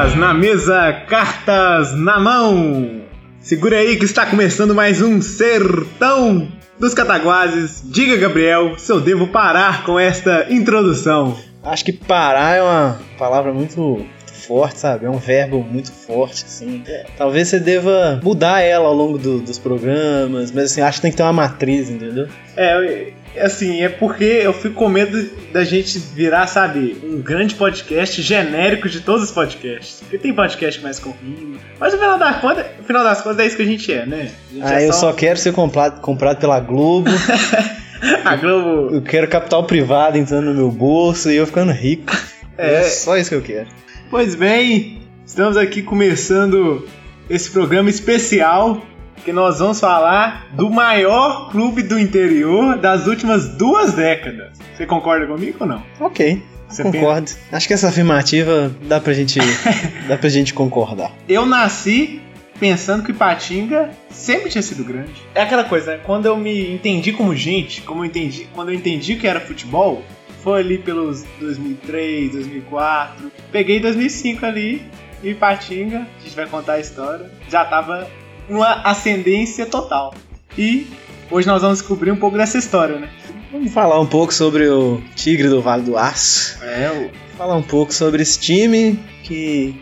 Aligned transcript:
Cartas 0.00 0.16
na 0.18 0.32
mesa, 0.32 0.92
cartas 1.08 1.92
na 1.94 2.18
mão. 2.18 3.02
Segura 3.38 3.76
aí 3.76 3.96
que 3.98 4.06
está 4.06 4.24
começando 4.24 4.74
mais 4.74 5.02
um 5.02 5.20
Sertão 5.20 6.48
dos 6.78 6.94
Cataguases. 6.94 7.82
Diga, 7.84 8.16
Gabriel, 8.16 8.78
se 8.78 8.90
eu 8.90 8.98
devo 8.98 9.26
parar 9.26 9.84
com 9.84 9.98
esta 10.00 10.46
introdução. 10.48 11.36
Acho 11.62 11.84
que 11.84 11.92
parar 11.92 12.56
é 12.56 12.62
uma 12.62 12.98
palavra 13.18 13.52
muito 13.52 14.06
forte, 14.24 14.78
sabe? 14.78 15.04
É 15.04 15.10
um 15.10 15.18
verbo 15.18 15.62
muito 15.62 15.92
forte, 15.92 16.46
assim. 16.46 16.82
Talvez 17.18 17.48
você 17.48 17.60
deva 17.60 18.18
mudar 18.24 18.62
ela 18.62 18.86
ao 18.88 18.94
longo 18.94 19.18
do- 19.18 19.40
dos 19.42 19.58
programas, 19.58 20.50
mas 20.50 20.72
assim, 20.72 20.80
acho 20.80 20.96
que 20.96 21.02
tem 21.02 21.10
que 21.10 21.18
ter 21.18 21.24
uma 21.24 21.32
matriz, 21.34 21.90
entendeu? 21.90 22.26
É, 22.56 23.12
assim, 23.38 23.82
é 23.82 23.88
porque 23.88 24.24
eu 24.24 24.52
fico 24.52 24.74
com 24.74 24.88
medo 24.88 25.30
da 25.52 25.62
gente 25.64 25.98
virar, 25.98 26.46
sabe, 26.46 26.96
um 27.04 27.20
grande 27.20 27.54
podcast 27.54 28.20
genérico 28.22 28.88
de 28.88 29.00
todos 29.00 29.24
os 29.24 29.30
podcasts. 29.30 30.00
Porque 30.00 30.18
tem 30.18 30.32
podcast 30.32 30.80
mais 30.82 30.98
com 30.98 31.10
rima. 31.10 31.58
Mas 31.78 31.92
no 31.92 31.98
final, 31.98 32.18
da 32.18 32.34
conta, 32.34 32.66
no 32.78 32.84
final 32.84 33.04
das 33.04 33.20
contas 33.20 33.38
é 33.40 33.46
isso 33.46 33.56
que 33.56 33.62
a 33.62 33.66
gente 33.66 33.92
é, 33.92 34.06
né? 34.06 34.30
Gente 34.52 34.64
Ah, 34.64 34.80
é 34.82 34.88
eu 34.88 34.92
só 34.92 35.12
quero 35.12 35.38
ser 35.38 35.52
comprado, 35.52 36.00
comprado 36.00 36.38
pela 36.38 36.58
Globo, 36.60 37.10
A 38.24 38.34
Globo. 38.36 38.94
eu 38.94 39.02
quero 39.02 39.28
capital 39.28 39.64
privado 39.64 40.16
entrando 40.16 40.46
no 40.46 40.54
meu 40.54 40.70
bolso 40.70 41.30
e 41.30 41.36
eu 41.36 41.46
ficando 41.46 41.72
rico. 41.72 42.16
É. 42.56 42.76
É 42.76 42.82
só 42.84 43.16
isso 43.16 43.30
que 43.30 43.36
eu 43.36 43.42
quero. 43.42 43.68
Pois 44.10 44.34
bem, 44.34 45.02
estamos 45.24 45.56
aqui 45.56 45.82
começando 45.82 46.86
esse 47.28 47.50
programa 47.50 47.88
especial 47.90 48.82
que 49.24 49.32
nós 49.32 49.58
vamos 49.58 49.80
falar 49.80 50.46
do 50.52 50.70
maior 50.70 51.50
clube 51.50 51.82
do 51.82 51.98
interior 51.98 52.76
das 52.78 53.06
últimas 53.06 53.48
duas 53.48 53.92
décadas. 53.94 54.58
Você 54.76 54.86
concorda 54.86 55.26
comigo 55.26 55.58
ou 55.60 55.66
não? 55.66 55.82
Ok, 56.00 56.42
Você 56.68 56.82
concordo. 56.82 57.30
Acho 57.52 57.66
que 57.66 57.74
essa 57.74 57.88
afirmativa 57.88 58.70
dá 58.82 59.00
pra 59.00 59.12
gente, 59.12 59.38
dá 60.08 60.16
pra 60.16 60.28
gente 60.28 60.54
concordar. 60.54 61.12
Eu 61.28 61.44
nasci 61.44 62.20
pensando 62.58 63.02
que 63.02 63.10
Ipatinga 63.10 63.90
sempre 64.10 64.50
tinha 64.50 64.62
sido 64.62 64.84
grande. 64.84 65.12
É 65.34 65.42
aquela 65.42 65.64
coisa, 65.64 65.92
né? 65.96 66.00
Quando 66.04 66.26
eu 66.26 66.36
me 66.36 66.70
entendi 66.72 67.12
como 67.12 67.34
gente, 67.34 67.80
como 67.82 68.00
eu 68.02 68.04
entendi, 68.06 68.46
quando 68.54 68.68
eu 68.70 68.74
entendi 68.74 69.16
que 69.16 69.26
era 69.26 69.40
futebol, 69.40 70.02
foi 70.42 70.60
ali 70.60 70.78
pelos 70.78 71.24
2003, 71.40 72.32
2004. 72.32 73.32
Peguei 73.50 73.80
2005 73.80 74.44
ali 74.46 74.82
e 75.22 75.30
Ipatinga, 75.30 76.06
a 76.18 76.22
gente 76.24 76.36
vai 76.36 76.46
contar 76.46 76.74
a 76.74 76.80
história, 76.80 77.30
já 77.48 77.64
tava 77.64 78.06
uma 78.50 78.82
ascendência 78.82 79.64
total. 79.66 80.14
E 80.58 80.86
hoje 81.30 81.46
nós 81.46 81.62
vamos 81.62 81.78
descobrir 81.78 82.10
um 82.10 82.16
pouco 82.16 82.36
dessa 82.36 82.58
história, 82.58 82.96
né? 82.98 83.08
Vamos 83.52 83.72
falar 83.72 83.98
um 84.00 84.06
pouco 84.06 84.32
sobre 84.34 84.68
o 84.68 85.00
Tigre 85.14 85.48
do 85.48 85.60
Vale 85.62 85.82
do 85.82 85.96
Aço. 85.96 86.58
É, 86.62 87.10
falar 87.36 87.56
um 87.56 87.62
pouco 87.62 87.92
sobre 87.92 88.22
esse 88.22 88.38
time, 88.38 88.98
que 89.24 89.74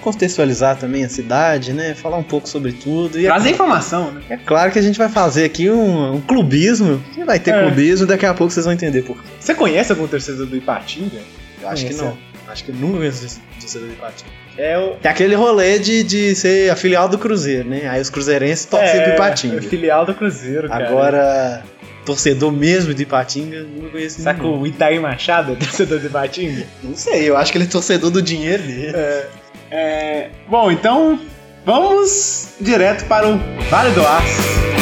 contextualizar 0.00 0.76
também 0.76 1.04
a 1.04 1.08
cidade, 1.08 1.72
né? 1.72 1.94
Falar 1.94 2.18
um 2.18 2.22
pouco 2.22 2.46
sobre 2.48 2.72
tudo. 2.72 3.18
E 3.18 3.24
é, 3.24 3.28
trazer 3.28 3.50
informação, 3.50 4.10
né? 4.10 4.22
é 4.28 4.36
claro 4.36 4.70
que 4.70 4.78
a 4.78 4.82
gente 4.82 4.98
vai 4.98 5.08
fazer 5.08 5.44
aqui 5.44 5.70
um, 5.70 6.14
um 6.16 6.20
clubismo. 6.20 7.02
Que 7.14 7.24
vai 7.24 7.38
ter 7.38 7.54
É. 7.54 7.62
clubismo, 7.62 8.06
daqui 8.06 8.26
a 8.26 8.34
pouco 8.34 8.52
vocês 8.52 8.64
vão 8.66 8.74
entender 8.74 9.02
por 9.02 9.16
quê. 9.16 9.28
Você 9.40 9.54
conhece 9.54 9.92
algum 9.92 10.06
torcedor 10.06 10.46
do 10.46 10.56
Ipatinga? 10.56 11.20
Eu 11.62 11.68
acho 11.68 11.86
que 11.86 11.94
não. 11.94 12.16
Acho 12.54 12.66
que 12.66 12.70
nunca 12.70 12.98
conheci 12.98 13.40
torcedor 13.58 13.88
do 13.88 13.94
Ipatinga. 13.94 14.30
É 14.56 14.78
o 14.78 14.96
É 15.02 15.08
aquele 15.08 15.34
rolê 15.34 15.76
de, 15.80 16.04
de 16.04 16.36
ser 16.36 16.70
a 16.70 16.76
filial 16.76 17.08
do 17.08 17.18
Cruzeiro, 17.18 17.68
né? 17.68 17.88
Aí 17.88 18.00
os 18.00 18.08
cruzeirenses 18.08 18.64
torcem 18.64 19.02
pro 19.02 19.14
Ipatinga. 19.14 19.56
é 19.56 19.60
filial 19.60 20.06
do 20.06 20.14
Cruzeiro, 20.14 20.68
cara. 20.68 20.88
Agora, 20.88 21.64
torcedor 22.06 22.52
mesmo 22.52 22.94
de 22.94 23.02
Ipatinga, 23.02 23.62
nunca 23.62 23.88
conheci 23.88 24.22
Será 24.22 24.34
que 24.34 24.46
o 24.46 24.64
Itaí 24.64 25.00
Machado 25.00 25.54
é 25.54 25.56
torcedor 25.56 25.98
de 25.98 26.06
Ipatinga? 26.06 26.64
Não 26.80 26.94
sei, 26.94 27.28
eu 27.28 27.36
acho 27.36 27.50
que 27.50 27.58
ele 27.58 27.64
é 27.64 27.68
torcedor 27.68 28.12
do 28.12 28.22
dinheiro 28.22 28.62
dele. 28.62 28.92
É, 29.68 30.30
bom, 30.48 30.70
então 30.70 31.18
vamos 31.66 32.50
direto 32.60 33.04
para 33.06 33.26
o 33.28 33.36
Vale 33.68 33.90
do 33.94 34.06
Aço. 34.06 34.73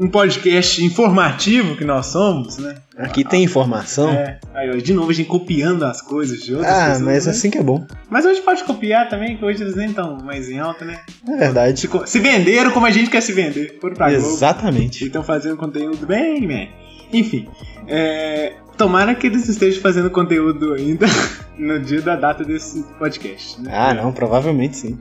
Um 0.00 0.08
podcast 0.08 0.84
informativo 0.84 1.76
que 1.76 1.84
nós 1.84 2.06
somos, 2.06 2.58
né? 2.58 2.74
Aqui 2.96 3.24
tem 3.24 3.42
informação. 3.44 4.10
É, 4.10 4.38
aí, 4.54 4.80
de 4.82 4.92
novo 4.92 5.10
a 5.10 5.14
gente 5.14 5.26
copiando 5.28 5.84
as 5.84 6.00
coisas 6.00 6.40
de 6.42 6.54
outras 6.54 6.72
Ah, 6.72 6.84
pessoas, 6.86 7.00
mas 7.00 7.26
né? 7.26 7.32
assim 7.32 7.50
que 7.50 7.58
é 7.58 7.62
bom. 7.62 7.86
Mas 8.10 8.24
hoje 8.24 8.40
pode 8.40 8.64
copiar 8.64 9.08
também, 9.08 9.36
que 9.36 9.44
hoje 9.44 9.62
eles 9.62 9.74
nem 9.76 9.88
estão 9.88 10.18
mais 10.18 10.48
em 10.48 10.58
alta, 10.58 10.84
né? 10.84 11.00
É 11.28 11.36
verdade. 11.36 11.80
Se, 11.80 11.88
se 12.06 12.18
venderam 12.20 12.70
como 12.70 12.86
a 12.86 12.90
gente 12.90 13.10
quer 13.10 13.20
se 13.20 13.32
vender. 13.32 13.78
Foram 13.80 13.94
pra 13.94 14.10
Globo. 14.10 14.26
Exatamente. 14.26 15.04
E 15.04 15.06
estão 15.06 15.22
fazendo 15.22 15.56
conteúdo 15.56 16.06
bem, 16.06 16.46
man. 16.46 16.66
Enfim, 17.12 17.46
é, 17.86 18.54
tomara 18.76 19.14
que 19.14 19.26
eles 19.26 19.48
estejam 19.48 19.80
fazendo 19.80 20.10
conteúdo 20.10 20.74
ainda 20.74 21.06
no 21.58 21.78
dia 21.78 22.00
da 22.00 22.16
data 22.16 22.42
desse 22.44 22.82
podcast. 22.98 23.60
né? 23.60 23.70
Ah, 23.72 23.94
não, 23.94 24.12
provavelmente 24.12 24.76
sim. 24.76 24.98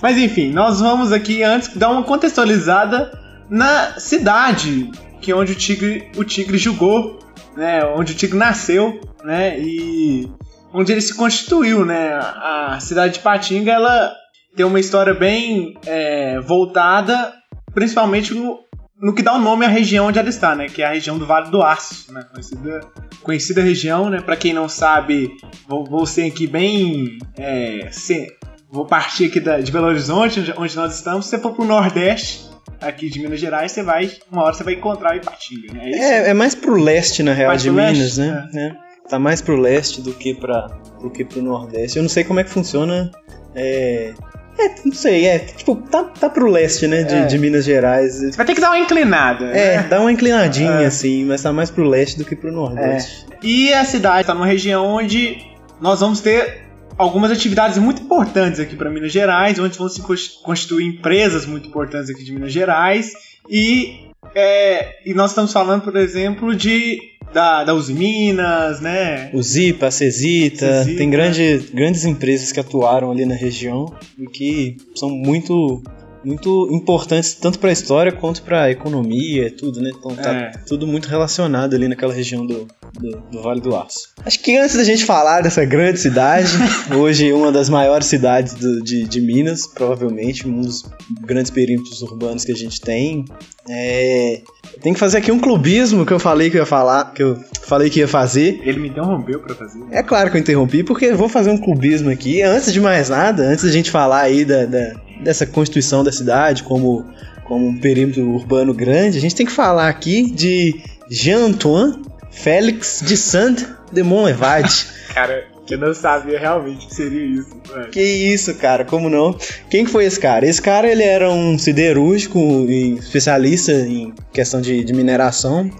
Mas 0.00 0.16
enfim, 0.16 0.50
nós 0.52 0.80
vamos 0.80 1.12
aqui 1.12 1.42
antes 1.42 1.76
dar 1.76 1.90
uma 1.90 2.02
contextualizada 2.02 3.10
na 3.50 3.98
cidade 3.98 4.90
que 5.20 5.30
é 5.30 5.34
onde 5.36 5.52
o 5.52 5.54
Tigre, 5.54 6.10
o 6.16 6.24
Tigre 6.24 6.56
jogou, 6.56 7.18
né? 7.56 7.84
Onde 7.84 8.12
o 8.12 8.16
Tigre 8.16 8.38
nasceu, 8.38 9.00
né? 9.22 9.58
E 9.60 10.30
onde 10.72 10.92
ele 10.92 11.00
se 11.02 11.14
constituiu, 11.14 11.84
né? 11.84 12.14
A 12.14 12.78
cidade 12.80 13.14
de 13.14 13.18
Patinga, 13.20 13.70
ela 13.72 14.14
tem 14.56 14.64
uma 14.64 14.80
história 14.80 15.12
bem 15.12 15.74
é, 15.86 16.40
voltada, 16.40 17.34
principalmente 17.74 18.32
no, 18.32 18.60
no 18.98 19.14
que 19.14 19.22
dá 19.22 19.34
o 19.34 19.38
nome 19.38 19.66
à 19.66 19.68
região 19.68 20.06
onde 20.06 20.18
ela 20.18 20.28
está, 20.30 20.54
né? 20.54 20.68
Que 20.68 20.80
é 20.82 20.86
a 20.86 20.92
região 20.92 21.18
do 21.18 21.26
Vale 21.26 21.50
do 21.50 21.62
Aço, 21.62 22.10
né? 22.12 22.24
Conhecida, 22.32 22.80
conhecida 23.22 23.60
região, 23.62 24.08
né? 24.08 24.22
Para 24.22 24.36
quem 24.36 24.54
não 24.54 24.68
sabe, 24.70 25.30
vou, 25.68 25.84
vou 25.84 26.06
ser 26.06 26.26
aqui 26.28 26.46
bem 26.46 27.18
é, 27.36 27.88
se- 27.90 28.26
Vou 28.72 28.86
partir 28.86 29.24
aqui 29.26 29.40
da- 29.40 29.60
de 29.60 29.72
Belo 29.72 29.86
Horizonte, 29.88 30.38
onde- 30.40 30.54
onde 30.56 30.76
nós 30.76 30.94
estamos. 30.94 31.26
Se 31.26 31.36
for 31.40 31.52
pro 31.52 31.64
Nordeste, 31.64 32.48
aqui 32.80 33.08
de 33.10 33.20
Minas 33.20 33.40
Gerais, 33.40 33.72
você 33.72 33.82
vai. 33.82 34.10
Uma 34.30 34.44
hora 34.44 34.54
você 34.54 34.64
vai 34.64 34.74
encontrar 34.74 35.12
o 35.12 35.16
Ipatinga, 35.16 35.72
né? 35.72 35.80
É 35.84 35.90
isso? 35.90 36.02
É, 36.02 36.30
é 36.30 36.34
mais 36.34 36.54
pro 36.54 36.74
leste, 36.74 37.22
na 37.22 37.32
real, 37.32 37.48
Mais 37.48 37.62
de 37.62 37.68
pro 37.68 37.76
leste, 37.76 37.96
Minas, 37.98 38.18
né? 38.18 38.48
É. 38.54 38.90
Tá 39.08 39.18
mais 39.18 39.40
pro 39.40 39.56
leste 39.56 40.00
do 40.00 40.12
que, 40.12 40.34
pra, 40.34 40.68
do 41.00 41.10
que 41.10 41.24
pro 41.24 41.42
Nordeste. 41.42 41.96
Eu 41.98 42.02
não 42.02 42.08
sei 42.10 42.22
como 42.24 42.38
é 42.40 42.44
que 42.44 42.50
funciona. 42.50 43.10
É. 43.54 44.12
É, 44.58 44.74
não 44.84 44.92
sei, 44.92 45.26
é. 45.26 45.38
Tipo, 45.38 45.76
tá, 45.76 46.04
tá 46.04 46.28
pro 46.28 46.48
leste, 46.50 46.86
né? 46.86 47.02
De, 47.02 47.14
É. 47.14 47.24
de 47.24 47.38
Minas 47.38 47.64
Gerais. 47.64 48.16
Você 48.20 48.36
vai 48.36 48.44
ter 48.46 48.54
que 48.54 48.60
dar 48.60 48.70
uma 48.70 48.78
inclinada. 48.78 49.46
É, 49.46 49.78
né? 49.78 49.82
dá 49.88 50.00
uma 50.00 50.12
inclinadinha, 50.12 50.82
É. 50.82 50.86
assim, 50.86 51.24
mas 51.24 51.42
tá 51.42 51.52
mais 51.52 51.70
pro 51.70 51.82
leste 51.88 52.18
do 52.18 52.24
que 52.24 52.36
pro 52.36 52.52
Nordeste. 52.52 53.26
E 53.42 53.72
a 53.72 53.84
cidade 53.84 54.20
está 54.22 54.34
numa 54.34 54.46
região 54.46 54.84
onde 54.86 55.38
nós 55.80 56.00
vamos 56.00 56.20
ter 56.20 56.66
algumas 57.00 57.30
atividades 57.30 57.78
muito 57.78 58.02
importantes 58.02 58.60
aqui 58.60 58.76
para 58.76 58.90
Minas 58.90 59.10
Gerais, 59.12 59.58
onde 59.58 59.76
vão 59.78 59.88
se 59.88 60.00
cons- 60.02 60.28
constituir 60.42 60.86
empresas 60.86 61.46
muito 61.46 61.66
importantes 61.68 62.10
aqui 62.10 62.22
de 62.22 62.32
Minas 62.32 62.52
Gerais. 62.52 63.12
E, 63.48 64.00
é, 64.34 64.98
e 65.06 65.14
nós 65.14 65.30
estamos 65.30 65.52
falando, 65.52 65.82
por 65.82 65.96
exemplo, 65.96 66.54
de 66.54 67.00
da, 67.32 67.64
da 67.64 67.72
Uzi 67.74 67.94
Minas, 67.94 68.80
né? 68.80 69.30
O 69.32 69.42
Zipa, 69.42 69.86
a 69.86 69.90
Cesita, 69.90 70.82
Cesita. 70.82 70.98
tem 70.98 71.08
grande, 71.08 71.58
grandes 71.72 72.04
empresas 72.04 72.50
que 72.52 72.60
atuaram 72.60 73.10
ali 73.10 73.24
na 73.24 73.34
região 73.34 73.94
e 74.18 74.26
que 74.26 74.76
são 74.94 75.08
muito 75.08 75.82
muito 76.24 76.68
importantes 76.72 77.34
tanto 77.34 77.58
para 77.58 77.70
a 77.70 77.72
história 77.72 78.12
quanto 78.12 78.42
para 78.42 78.64
a 78.64 78.70
economia 78.70 79.46
e 79.46 79.50
tudo, 79.50 79.80
né? 79.80 79.90
Então 79.96 80.14
tá 80.14 80.30
É. 80.32 80.50
tudo 80.66 80.86
muito 80.86 81.08
relacionado 81.08 81.74
ali 81.74 81.88
naquela 81.88 82.12
região 82.12 82.44
do, 82.46 82.66
do, 82.98 83.16
do 83.30 83.42
Vale 83.42 83.60
do 83.60 83.74
Aço. 83.74 84.10
Acho 84.24 84.38
que 84.40 84.56
antes 84.56 84.76
da 84.76 84.84
gente 84.84 85.04
falar 85.04 85.40
dessa 85.40 85.64
grande 85.64 85.98
cidade, 85.98 86.50
hoje 86.94 87.32
uma 87.32 87.50
das 87.50 87.68
maiores 87.68 88.06
cidades 88.06 88.54
do- 88.54 88.82
de, 88.82 89.04
de 89.04 89.20
Minas, 89.20 89.66
provavelmente, 89.66 90.46
um 90.46 90.60
dos 90.60 90.84
grandes 91.22 91.50
perímetros 91.50 92.02
urbanos 92.02 92.44
que 92.44 92.52
a 92.52 92.56
gente 92.56 92.80
tem, 92.80 93.24
é, 93.68 94.42
tem 94.82 94.92
que 94.92 94.98
fazer 94.98 95.18
aqui 95.18 95.30
um 95.32 95.38
clubismo 95.38 96.04
que 96.04 96.12
eu 96.12 96.18
falei 96.18 96.50
que 96.50 96.56
eu 96.56 96.60
ia 96.62 96.66
falar, 96.66 97.12
que 97.14 97.22
eu 97.22 97.38
falei 97.62 97.88
que 97.88 97.98
ia 98.00 98.08
fazer. 98.08 98.60
Ele 98.64 98.80
me 98.80 98.88
interrompeu 98.88 99.40
para 99.40 99.54
fazer. 99.54 99.80
É 99.90 100.02
claro 100.02 100.30
que 100.30 100.36
eu 100.36 100.40
interrompi, 100.40 100.82
porque 100.82 101.06
eu 101.06 101.16
vou 101.16 101.28
fazer 101.28 101.50
um 101.50 101.58
clubismo 101.58 102.10
aqui. 102.10 102.42
Antes 102.42 102.72
de 102.72 102.80
mais 102.80 103.08
nada, 103.08 103.42
antes 103.44 103.64
da 103.64 103.70
gente 103.70 103.90
falar 103.90 104.20
aí 104.22 104.44
da, 104.44 104.64
da- 104.66 104.94
dessa 105.22 105.46
constituição 105.46 106.02
da 106.02 106.12
cidade 106.12 106.62
como, 106.62 107.06
como 107.44 107.66
um 107.66 107.78
perímetro 107.78 108.28
urbano 108.28 108.74
grande, 108.74 109.18
a 109.18 109.20
gente 109.20 109.34
tem 109.34 109.46
que 109.46 109.52
falar 109.52 109.88
aqui 109.88 110.30
de 110.30 110.80
Jean-Antoine 111.08 112.02
Félix 112.30 113.02
de 113.04 113.16
Saint-de-Montlevade. 113.16 114.86
Cara, 115.12 115.44
eu 115.68 115.78
não 115.78 115.94
sabia 115.94 116.38
realmente 116.38 116.86
que 116.86 116.94
seria 116.94 117.24
isso. 117.24 117.50
mano. 117.68 117.88
que 117.88 118.02
isso, 118.02 118.54
cara, 118.54 118.84
como 118.84 119.08
não? 119.08 119.36
Quem 119.68 119.84
que 119.84 119.90
foi 119.90 120.04
esse 120.04 120.18
cara? 120.18 120.46
Esse 120.46 120.60
cara, 120.60 120.90
ele 120.90 121.02
era 121.02 121.30
um 121.30 121.56
siderúrgico 121.58 122.38
e 122.38 122.94
especialista 122.94 123.72
em 123.72 124.12
questão 124.32 124.60
de, 124.60 124.82
de 124.82 124.92
mineração. 124.92 125.70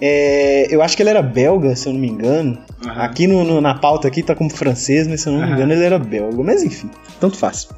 É, 0.00 0.66
eu 0.70 0.82
acho 0.82 0.96
que 0.96 1.02
ele 1.02 1.10
era 1.10 1.22
belga, 1.22 1.74
se 1.74 1.88
eu 1.88 1.92
não 1.92 2.00
me 2.00 2.08
engano. 2.08 2.58
Uhum. 2.84 2.90
Aqui 2.92 3.26
no, 3.26 3.44
no, 3.44 3.60
na 3.60 3.74
pauta 3.74 4.08
aqui 4.08 4.22
tá 4.22 4.34
como 4.34 4.50
francês, 4.50 5.06
mas 5.08 5.22
se 5.22 5.28
eu 5.28 5.32
não 5.32 5.46
me 5.46 5.52
engano 5.52 5.72
ele 5.72 5.84
era 5.84 5.98
belga. 5.98 6.42
Mas 6.42 6.62
enfim, 6.62 6.90
tanto 7.20 7.36
faz. 7.36 7.68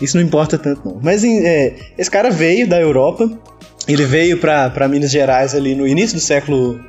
Isso 0.00 0.16
não 0.16 0.24
importa 0.24 0.58
tanto 0.58 0.80
não. 0.84 1.00
Mas 1.02 1.24
é, 1.24 1.74
esse 1.96 2.10
cara 2.10 2.30
veio 2.30 2.68
da 2.68 2.80
Europa, 2.80 3.30
ele 3.88 4.04
veio 4.04 4.38
para 4.38 4.88
Minas 4.88 5.10
Gerais 5.10 5.54
ali 5.54 5.74
no 5.74 5.86
início 5.86 6.16
do 6.16 6.20
século 6.20 6.80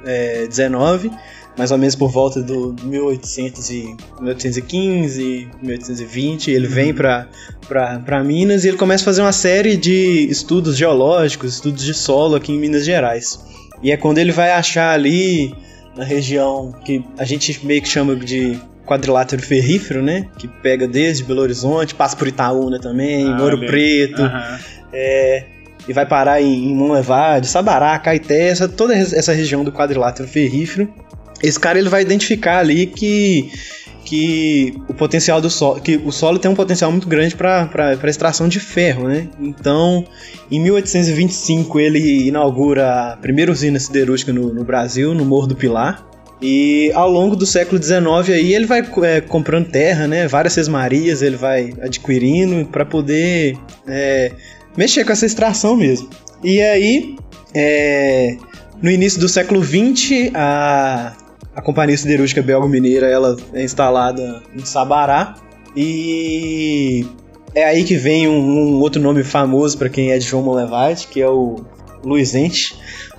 XIX, 0.52 1.14
é, 1.14 1.36
mais 1.58 1.72
ou 1.72 1.78
menos 1.78 1.96
por 1.96 2.10
volta 2.10 2.42
do 2.42 2.76
1800 2.84 3.70
e, 3.70 3.96
1815, 4.20 5.48
1820. 5.62 6.52
Ele 6.52 6.68
vem 6.68 6.94
para 6.94 8.24
Minas 8.24 8.66
e 8.66 8.68
ele 8.68 8.78
começa 8.78 9.04
a 9.04 9.06
fazer 9.06 9.22
uma 9.22 9.32
série 9.32 9.78
de 9.78 10.28
estudos 10.30 10.76
geológicos, 10.76 11.54
estudos 11.54 11.84
de 11.84 11.94
solo 11.94 12.36
aqui 12.36 12.52
em 12.52 12.60
Minas 12.60 12.86
Gerais. 12.86 13.40
E 13.82 13.92
é 13.92 13.98
quando 13.98 14.18
ele 14.18 14.32
vai 14.32 14.52
achar 14.52 14.94
ali 14.94 15.56
na 15.96 16.04
região 16.04 16.74
que 16.84 17.04
a 17.18 17.24
gente 17.24 17.66
meio 17.66 17.82
que 17.82 17.88
chama 17.88 18.16
de 18.16 18.60
quadrilátero 18.86 19.42
ferrífero, 19.42 20.02
né? 20.02 20.28
Que 20.38 20.48
pega 20.48 20.88
desde 20.88 21.24
Belo 21.24 21.42
Horizonte, 21.42 21.96
passa 21.96 22.16
por 22.16 22.28
Itaúna 22.28 22.80
também, 22.80 23.32
ah, 23.32 23.42
Ouro 23.42 23.60
Preto, 23.60 24.22
uhum. 24.22 24.58
é, 24.94 25.44
e 25.88 25.94
vai 25.94 26.06
parar 26.06 26.42
em, 26.42 26.72
em 26.72 26.76
Monlevade, 26.76 27.48
Sabará, 27.48 27.98
Caeté, 28.00 28.50
essa, 28.50 28.68
toda 28.68 28.96
essa 28.96 29.34
região 29.34 29.64
do 29.64 29.72
quadrilátero 29.72 30.28
ferrífero. 30.28 30.92
Esse 31.44 31.60
cara 31.60 31.78
ele 31.78 31.90
vai 31.90 32.02
identificar 32.02 32.60
ali 32.60 32.86
que 32.86 33.52
que 34.06 34.80
o 34.88 34.94
potencial 34.94 35.42
do 35.42 35.50
solo, 35.50 35.82
que 35.82 35.98
o 35.98 36.12
solo 36.12 36.38
tem 36.38 36.50
um 36.50 36.56
potencial 36.56 36.92
muito 36.92 37.08
grande 37.08 37.36
para 37.36 37.98
extração 38.06 38.48
de 38.48 38.60
ferro, 38.60 39.08
né? 39.08 39.28
Então, 39.40 40.06
em 40.50 40.62
1825 40.62 41.80
ele 41.80 42.28
inaugura 42.28 43.14
a 43.14 43.18
primeira 43.18 43.52
usina 43.52 43.80
siderúrgica 43.80 44.32
no, 44.32 44.54
no 44.54 44.64
Brasil, 44.64 45.14
no 45.16 45.26
Morro 45.26 45.48
do 45.48 45.56
Pilar. 45.56 46.06
E 46.42 46.92
ao 46.94 47.10
longo 47.10 47.36
do 47.36 47.46
século 47.46 47.82
XIX 47.82 48.06
aí 48.30 48.54
ele 48.54 48.66
vai 48.66 48.88
é, 49.04 49.22
comprando 49.22 49.70
terra, 49.70 50.08
né? 50.08 50.28
Várias 50.28 50.54
sesmarias 50.54 51.24
ele 51.24 51.36
vai 51.36 51.74
adquirindo 51.82 52.64
para 52.68 52.86
poder 52.86 53.58
é, 53.88 54.32
mexer 54.78 55.04
com 55.04 55.12
essa 55.12 55.26
extração 55.26 55.76
mesmo. 55.76 56.10
E 56.44 56.62
aí, 56.62 57.16
é, 57.56 58.38
no 58.84 58.92
início 58.92 59.20
do 59.20 59.28
século 59.28 59.64
XX, 59.64 60.30
a 60.36 61.16
a 61.56 61.62
Companhia 61.62 61.98
Siderúrgica 61.98 62.42
Belgo-Mineira 62.42 63.08
ela 63.08 63.38
é 63.54 63.64
instalada 63.64 64.44
em 64.54 64.66
Sabará 64.66 65.36
e 65.76 67.06
é 67.54 67.64
aí 67.64 67.84
que 67.84 67.96
vem 67.96 68.28
um, 68.28 68.40
um 68.40 68.80
outro 68.80 69.02
nome 69.02 69.24
famoso 69.24 69.78
para 69.78 69.90
quem 69.90 70.12
é 70.12 70.18
de 70.18 70.26
João 70.26 70.44
Molevade, 70.44 71.08
que 71.08 71.22
é 71.22 71.30
o 71.30 71.64
Luizente. 72.04 72.76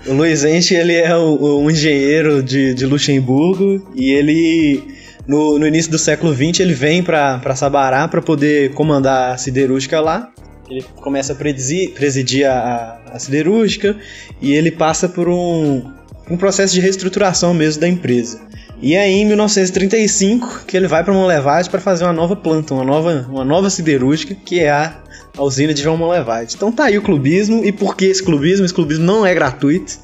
O 0.07 0.13
Luizente 0.13 0.75
ele 0.75 0.95
é 0.95 1.17
o, 1.17 1.61
um 1.61 1.71
engenheiro 1.71 2.43
de, 2.43 2.75
de 2.75 2.85
Luxemburgo 2.85 3.91
e 3.95 4.13
ele 4.13 4.85
no, 5.27 5.59
no, 5.59 5.67
início 5.67 5.91
do 5.91 5.99
século 5.99 6.35
XX 6.35 6.61
ele 6.61 6.75
vem 6.75 7.03
para 7.03 7.57
Sabará 7.57 8.07
para 8.07 8.21
poder 8.21 8.73
comandar 8.75 9.33
a 9.33 9.39
siderúrgica 9.39 9.99
lá. 10.01 10.31
Ele 10.69 10.85
começa 10.97 11.33
a 11.33 11.37
presidir, 11.37 11.93
presidir 11.93 12.47
a, 12.47 13.01
a 13.13 13.19
siderúrgica 13.19 13.97
e 14.43 14.53
ele 14.53 14.71
passa 14.71 15.09
por 15.09 15.29
um, 15.29 15.91
um 16.31 16.37
processo 16.37 16.75
de 16.75 16.81
reestruturação 16.81 17.55
mesmo 17.55 17.81
da 17.81 17.89
empresa. 17.89 18.41
E 18.81 18.97
aí, 18.97 19.13
em 19.13 19.27
1935, 19.27 20.65
que 20.67 20.77
ele 20.77 20.87
vai 20.87 21.03
para 21.03 21.15
Monlevade 21.15 21.71
para 21.71 21.81
fazer 21.81 22.05
uma 22.05 22.13
nova 22.13 22.37
planta, 22.37 22.75
uma 22.75 22.85
nova, 22.85 23.27
uma 23.29 23.45
nova 23.45 23.71
siderúrgica, 23.71 24.35
que 24.35 24.61
é 24.61 24.71
a, 24.71 25.01
a 25.37 25.43
usina 25.43 25.73
de 25.73 25.83
João 25.83 25.97
Monlevade. 25.97 26.55
Então 26.55 26.71
tá 26.71 26.85
aí 26.85 26.99
o 26.99 27.03
clubismo. 27.03 27.65
E 27.65 27.73
por 27.73 27.97
que 27.97 28.05
esse 28.05 28.23
clubismo? 28.23 28.67
Esse 28.67 28.75
clubismo 28.75 29.05
não 29.05 29.25
é 29.25 29.35
gratuito, 29.35 29.95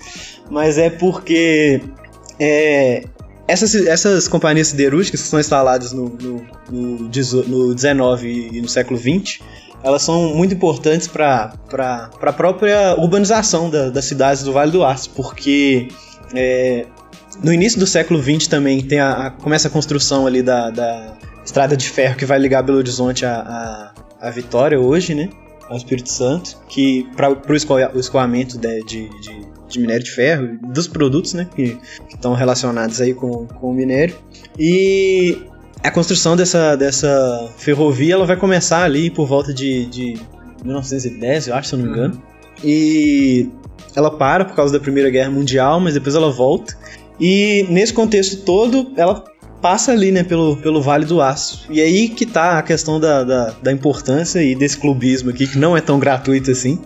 mas 0.50 0.78
é 0.78 0.88
porque 0.88 1.82
é, 2.40 3.04
essas, 3.46 3.74
essas 3.74 4.26
companhias 4.26 4.68
siderúrgicas 4.68 5.20
que 5.20 5.28
são 5.28 5.38
instaladas 5.38 5.92
no, 5.92 6.08
no, 6.08 6.46
no, 6.70 7.08
no 7.48 7.74
19 7.74 8.50
e 8.52 8.60
no 8.62 8.68
século 8.68 8.98
20, 8.98 9.42
elas 9.82 10.02
são 10.02 10.34
muito 10.34 10.54
importantes 10.54 11.08
para 11.08 11.52
a 11.70 12.32
própria 12.32 12.94
urbanização 12.96 13.68
da, 13.68 13.90
das 13.90 14.06
cidades 14.06 14.42
do 14.42 14.52
Vale 14.52 14.70
do 14.70 14.82
Aço, 14.84 15.10
porque 15.10 15.88
é, 16.34 16.86
no 17.42 17.52
início 17.52 17.78
do 17.78 17.86
século 17.86 18.22
XX 18.22 18.46
também 18.46 18.82
tem 18.82 19.00
a, 19.00 19.26
a, 19.26 19.30
começa 19.30 19.68
a 19.68 19.70
construção 19.70 20.26
ali 20.26 20.42
da, 20.42 20.70
da 20.70 21.16
estrada 21.44 21.76
de 21.76 21.88
ferro 21.88 22.16
que 22.16 22.24
vai 22.24 22.38
ligar 22.38 22.62
Belo 22.62 22.78
Horizonte 22.78 23.24
a, 23.24 23.92
a, 24.20 24.28
a 24.28 24.30
Vitória 24.30 24.78
hoje, 24.78 25.14
né? 25.14 25.30
Ao 25.68 25.76
Espírito 25.76 26.10
Santo, 26.10 26.58
que 26.68 27.08
para 27.16 27.30
o 27.30 27.98
escoamento 27.98 28.58
de, 28.58 28.84
de, 28.84 29.08
de, 29.20 29.46
de, 29.68 29.80
minério 29.80 30.04
de 30.04 30.10
ferro, 30.10 30.58
dos 30.60 30.86
produtos 30.86 31.32
né, 31.32 31.48
que, 31.54 31.78
que 32.08 32.14
estão 32.14 32.34
relacionados 32.34 33.00
aí 33.00 33.14
com, 33.14 33.46
com 33.46 33.70
o 33.70 33.72
minério. 33.74 34.14
E 34.58 35.38
a 35.82 35.90
construção 35.90 36.36
dessa, 36.36 36.76
dessa 36.76 37.48
ferrovia 37.56 38.14
ela 38.14 38.26
vai 38.26 38.36
começar 38.36 38.82
ali 38.82 39.08
por 39.08 39.26
volta 39.26 39.54
de, 39.54 39.86
de 39.86 40.20
1910, 40.62 41.48
eu 41.48 41.54
acho, 41.54 41.68
se 41.70 41.74
eu 41.74 41.78
não 41.78 41.86
me 41.86 41.92
engano. 41.92 42.22
E 42.62 43.48
ela 43.94 44.10
para 44.10 44.44
por 44.44 44.54
causa 44.54 44.72
da 44.72 44.80
Primeira 44.80 45.10
Guerra 45.10 45.30
Mundial, 45.30 45.80
mas 45.80 45.94
depois 45.94 46.14
ela 46.14 46.30
volta. 46.30 46.76
E 47.20 47.66
nesse 47.68 47.92
contexto 47.92 48.44
todo, 48.44 48.92
ela 48.96 49.24
passa 49.62 49.92
ali, 49.92 50.10
né, 50.10 50.24
pelo, 50.24 50.56
pelo 50.56 50.82
Vale 50.82 51.06
do 51.06 51.22
Aço. 51.22 51.66
E 51.70 51.80
aí 51.80 52.08
que 52.08 52.26
tá 52.26 52.58
a 52.58 52.62
questão 52.62 52.98
da, 52.98 53.22
da, 53.22 53.50
da, 53.62 53.72
importância 53.72 54.42
e 54.42 54.56
desse 54.56 54.76
clubismo 54.76 55.30
aqui, 55.30 55.46
que 55.46 55.56
não 55.56 55.76
é 55.76 55.80
tão 55.80 56.00
gratuito 56.00 56.50
assim. 56.50 56.80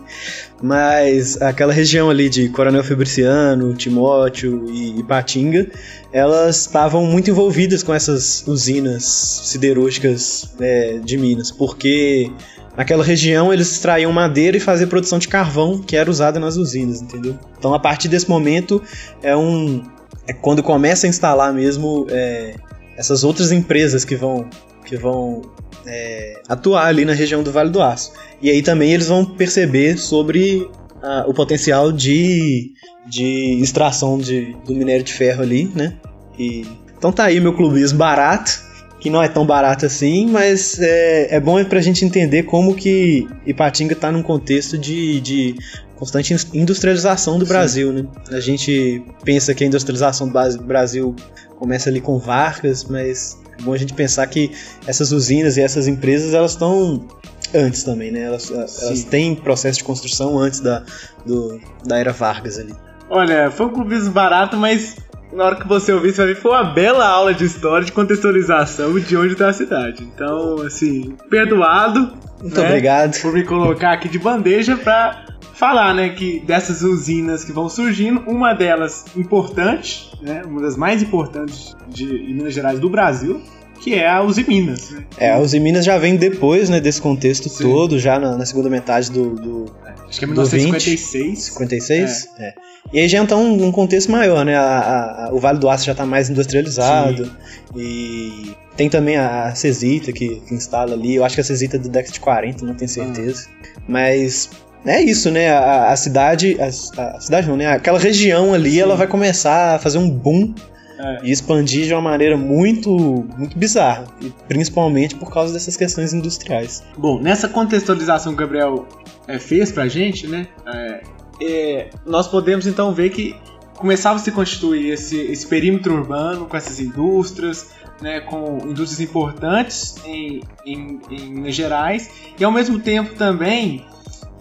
Mas 0.61 1.41
aquela 1.41 1.73
região 1.73 2.09
ali 2.09 2.29
de 2.29 2.49
Coronel 2.49 2.83
Fabriciano, 2.83 3.73
Timóteo 3.73 4.65
e 4.69 4.99
Ipatinga, 4.99 5.67
elas 6.13 6.61
estavam 6.61 7.03
muito 7.05 7.31
envolvidas 7.31 7.81
com 7.81 7.93
essas 7.93 8.43
usinas 8.47 9.03
siderúrgicas 9.03 10.49
é, 10.59 10.99
de 11.03 11.17
Minas, 11.17 11.51
porque 11.51 12.31
naquela 12.77 13.03
região 13.03 13.51
eles 13.51 13.71
extraíam 13.71 14.13
madeira 14.13 14.55
e 14.55 14.59
faziam 14.59 14.87
produção 14.87 15.17
de 15.17 15.27
carvão 15.27 15.79
que 15.79 15.97
era 15.97 16.09
usada 16.09 16.39
nas 16.39 16.55
usinas, 16.55 17.01
entendeu? 17.01 17.37
Então 17.57 17.73
a 17.73 17.79
partir 17.79 18.07
desse 18.07 18.29
momento 18.29 18.81
é 19.23 19.35
um 19.35 19.83
é 20.27 20.33
quando 20.33 20.61
começa 20.61 21.07
a 21.07 21.09
instalar 21.09 21.51
mesmo 21.51 22.05
é, 22.09 22.55
essas 22.95 23.23
outras 23.23 23.51
empresas 23.51 24.05
que 24.05 24.15
vão 24.15 24.47
que 24.85 24.95
vão 24.95 25.41
é, 25.85 26.41
atuar 26.47 26.85
ali 26.85 27.03
na 27.03 27.13
região 27.13 27.43
do 27.43 27.51
Vale 27.51 27.69
do 27.69 27.81
Aço. 27.81 28.13
E 28.41 28.49
aí 28.49 28.61
também 28.61 28.93
eles 28.93 29.07
vão 29.07 29.25
perceber 29.25 29.97
sobre 29.97 30.69
a, 31.01 31.25
o 31.27 31.33
potencial 31.33 31.91
de, 31.91 32.71
de 33.05 33.59
extração 33.61 34.17
de, 34.17 34.55
do 34.65 34.73
minério 34.73 35.03
de 35.03 35.13
ferro 35.13 35.41
ali, 35.41 35.69
né? 35.75 35.95
E, 36.37 36.65
então 36.97 37.11
tá 37.11 37.25
aí 37.25 37.39
meu 37.39 37.53
clubismo 37.53 37.97
barato, 37.97 38.61
que 38.99 39.09
não 39.09 39.21
é 39.21 39.27
tão 39.27 39.45
barato 39.45 39.85
assim, 39.85 40.27
mas 40.27 40.79
é, 40.79 41.35
é 41.35 41.39
bom 41.39 41.63
pra 41.65 41.79
gente 41.81 42.03
entender 42.03 42.43
como 42.43 42.75
que 42.75 43.27
Ipatinga 43.45 43.95
tá 43.95 44.11
num 44.11 44.23
contexto 44.23 44.77
de, 44.77 45.19
de 45.21 45.55
constante 45.95 46.35
industrialização 46.53 47.37
do 47.37 47.45
Sim. 47.45 47.49
Brasil, 47.49 47.93
né? 47.93 48.05
A 48.31 48.39
gente 48.39 49.03
pensa 49.23 49.53
que 49.53 49.63
a 49.63 49.67
industrialização 49.67 50.27
do 50.27 50.63
Brasil 50.63 51.15
começa 51.57 51.89
ali 51.89 52.01
com 52.01 52.17
Vargas, 52.17 52.83
mas 52.85 53.37
é 53.57 53.61
bom 53.61 53.73
a 53.73 53.77
gente 53.77 53.93
pensar 53.93 54.25
que 54.27 54.51
essas 54.85 55.11
usinas 55.11 55.57
e 55.57 55.61
essas 55.61 55.87
empresas 55.87 56.33
elas 56.33 56.51
estão 56.51 57.05
antes 57.53 57.83
também, 57.83 58.11
né? 58.11 58.21
Elas, 58.21 58.51
elas 58.51 59.03
têm 59.03 59.35
processo 59.35 59.79
de 59.79 59.83
construção 59.83 60.37
antes 60.37 60.59
da, 60.59 60.83
do, 61.25 61.59
da 61.85 61.97
era 61.99 62.11
Vargas 62.11 62.59
ali. 62.59 62.73
Olha, 63.09 63.49
foi 63.49 63.67
um 63.67 63.69
clubismo 63.69 64.11
barato, 64.11 64.57
mas 64.57 64.97
na 65.31 65.45
hora 65.45 65.55
que 65.55 65.67
você 65.67 65.91
ouvir, 65.91 66.11
você 66.11 66.25
vai 66.25 66.33
ver 66.33 66.39
foi 66.39 66.51
uma 66.51 66.63
bela 66.63 67.07
aula 67.07 67.33
de 67.33 67.45
história, 67.45 67.85
de 67.85 67.91
contextualização 67.91 68.99
de 68.99 69.17
onde 69.17 69.33
está 69.33 69.49
a 69.49 69.53
cidade. 69.53 70.03
Então, 70.03 70.61
assim, 70.61 71.15
perdoado. 71.29 72.13
Muito 72.41 72.59
né, 72.59 72.67
obrigado. 72.67 73.21
Por 73.21 73.33
me 73.33 73.43
colocar 73.43 73.93
aqui 73.93 74.07
de 74.07 74.19
bandeja 74.19 74.77
para 74.77 75.25
falar, 75.53 75.93
né, 75.93 76.09
que 76.09 76.39
dessas 76.39 76.83
usinas 76.83 77.43
que 77.43 77.51
vão 77.51 77.67
surgindo, 77.67 78.21
uma 78.27 78.53
delas 78.53 79.05
importante, 79.15 80.11
né, 80.21 80.43
uma 80.45 80.61
das 80.61 80.77
mais 80.77 81.01
importantes 81.01 81.75
de, 81.87 82.05
de 82.05 82.33
Minas 82.33 82.53
Gerais 82.53 82.79
do 82.79 82.89
Brasil, 82.89 83.41
que 83.81 83.93
é 83.93 84.07
a 84.07 84.21
Uzi 84.21 84.45
Minas. 84.47 84.89
Né? 84.89 85.05
É, 85.17 85.31
a 85.31 85.39
Uzi 85.39 85.59
Minas 85.59 85.85
já 85.85 85.97
vem 85.97 86.15
depois, 86.15 86.69
né, 86.69 86.79
desse 86.79 87.01
contexto 87.01 87.49
Sim. 87.49 87.63
todo, 87.63 87.99
já 87.99 88.19
na, 88.19 88.37
na, 88.37 88.45
segunda 88.45 88.69
metade 88.69 89.11
do, 89.11 89.35
do 89.35 89.65
Acho 90.07 90.19
que 90.19 90.25
é 90.25 90.27
1956. 90.27 91.39
56? 91.39 92.29
É. 92.39 92.43
é. 92.43 92.53
E 92.93 92.99
aí 92.99 93.07
já 93.07 93.19
então 93.19 93.43
um, 93.43 93.67
um 93.67 93.71
contexto 93.71 94.11
maior, 94.11 94.45
né? 94.45 94.55
A, 94.55 95.27
a, 95.27 95.33
o 95.33 95.39
Vale 95.39 95.59
do 95.59 95.69
Aço 95.69 95.85
já 95.85 95.91
está 95.91 96.05
mais 96.05 96.29
industrializado. 96.29 97.25
Sim. 97.25 97.31
E 97.75 98.55
tem 98.77 98.89
também 98.89 99.17
a 99.17 99.53
Cesita 99.53 100.13
que, 100.13 100.39
que, 100.47 100.53
instala 100.53 100.93
ali. 100.93 101.15
Eu 101.15 101.25
acho 101.25 101.35
que 101.35 101.41
a 101.41 101.43
Cesita 101.43 101.75
é 101.75 101.79
do 101.79 101.89
década 101.89 102.13
de 102.13 102.19
40, 102.19 102.65
não 102.65 102.75
tenho 102.75 102.89
certeza. 102.89 103.47
Ah. 103.49 103.81
Mas 103.87 104.49
é 104.85 105.01
isso, 105.01 105.29
né? 105.29 105.49
A, 105.49 105.91
a 105.91 105.95
cidade. 105.97 106.57
A, 106.61 106.67
a, 106.67 107.19
cidade 107.19 107.47
não, 107.47 107.57
né? 107.57 107.67
Aquela 107.67 107.99
região 107.99 108.53
ali, 108.53 108.71
Sim. 108.71 108.81
ela 108.81 108.95
vai 108.95 109.07
começar 109.07 109.75
a 109.75 109.79
fazer 109.79 109.97
um 109.97 110.09
boom 110.09 110.53
é. 110.97 111.19
e 111.23 111.31
expandir 111.31 111.85
de 111.85 111.93
uma 111.93 112.01
maneira 112.01 112.37
muito, 112.37 112.89
muito 113.37 113.57
bizarra. 113.57 114.05
E 114.21 114.29
principalmente 114.47 115.15
por 115.15 115.31
causa 115.31 115.53
dessas 115.53 115.75
questões 115.75 116.13
industriais. 116.13 116.83
Bom, 116.97 117.19
nessa 117.21 117.47
contextualização 117.47 118.35
que 118.35 118.43
o 118.43 118.45
Gabriel 118.45 118.87
é, 119.27 119.39
fez 119.39 119.71
pra 119.71 119.87
gente, 119.87 120.27
né? 120.27 120.47
É, 120.65 121.01
é, 121.41 121.89
nós 122.05 122.27
podemos 122.27 122.65
então 122.65 122.93
ver 122.93 123.09
que 123.11 123.35
começava 123.75 124.15
a 124.15 124.19
se 124.19 124.31
constituir 124.31 124.91
esse, 124.91 125.17
esse 125.17 125.45
perímetro 125.45 125.93
urbano 125.93 126.47
com 126.47 126.57
essas 126.57 126.79
indústrias, 126.79 127.69
né, 128.01 128.19
com 128.19 128.57
indústrias 128.63 128.99
importantes 128.99 129.95
em, 130.03 130.41
em, 130.65 130.99
em 131.11 131.29
Minas 131.31 131.55
Gerais, 131.55 132.09
e 132.39 132.43
ao 132.43 132.51
mesmo 132.51 132.79
tempo 132.79 133.15
também, 133.15 133.85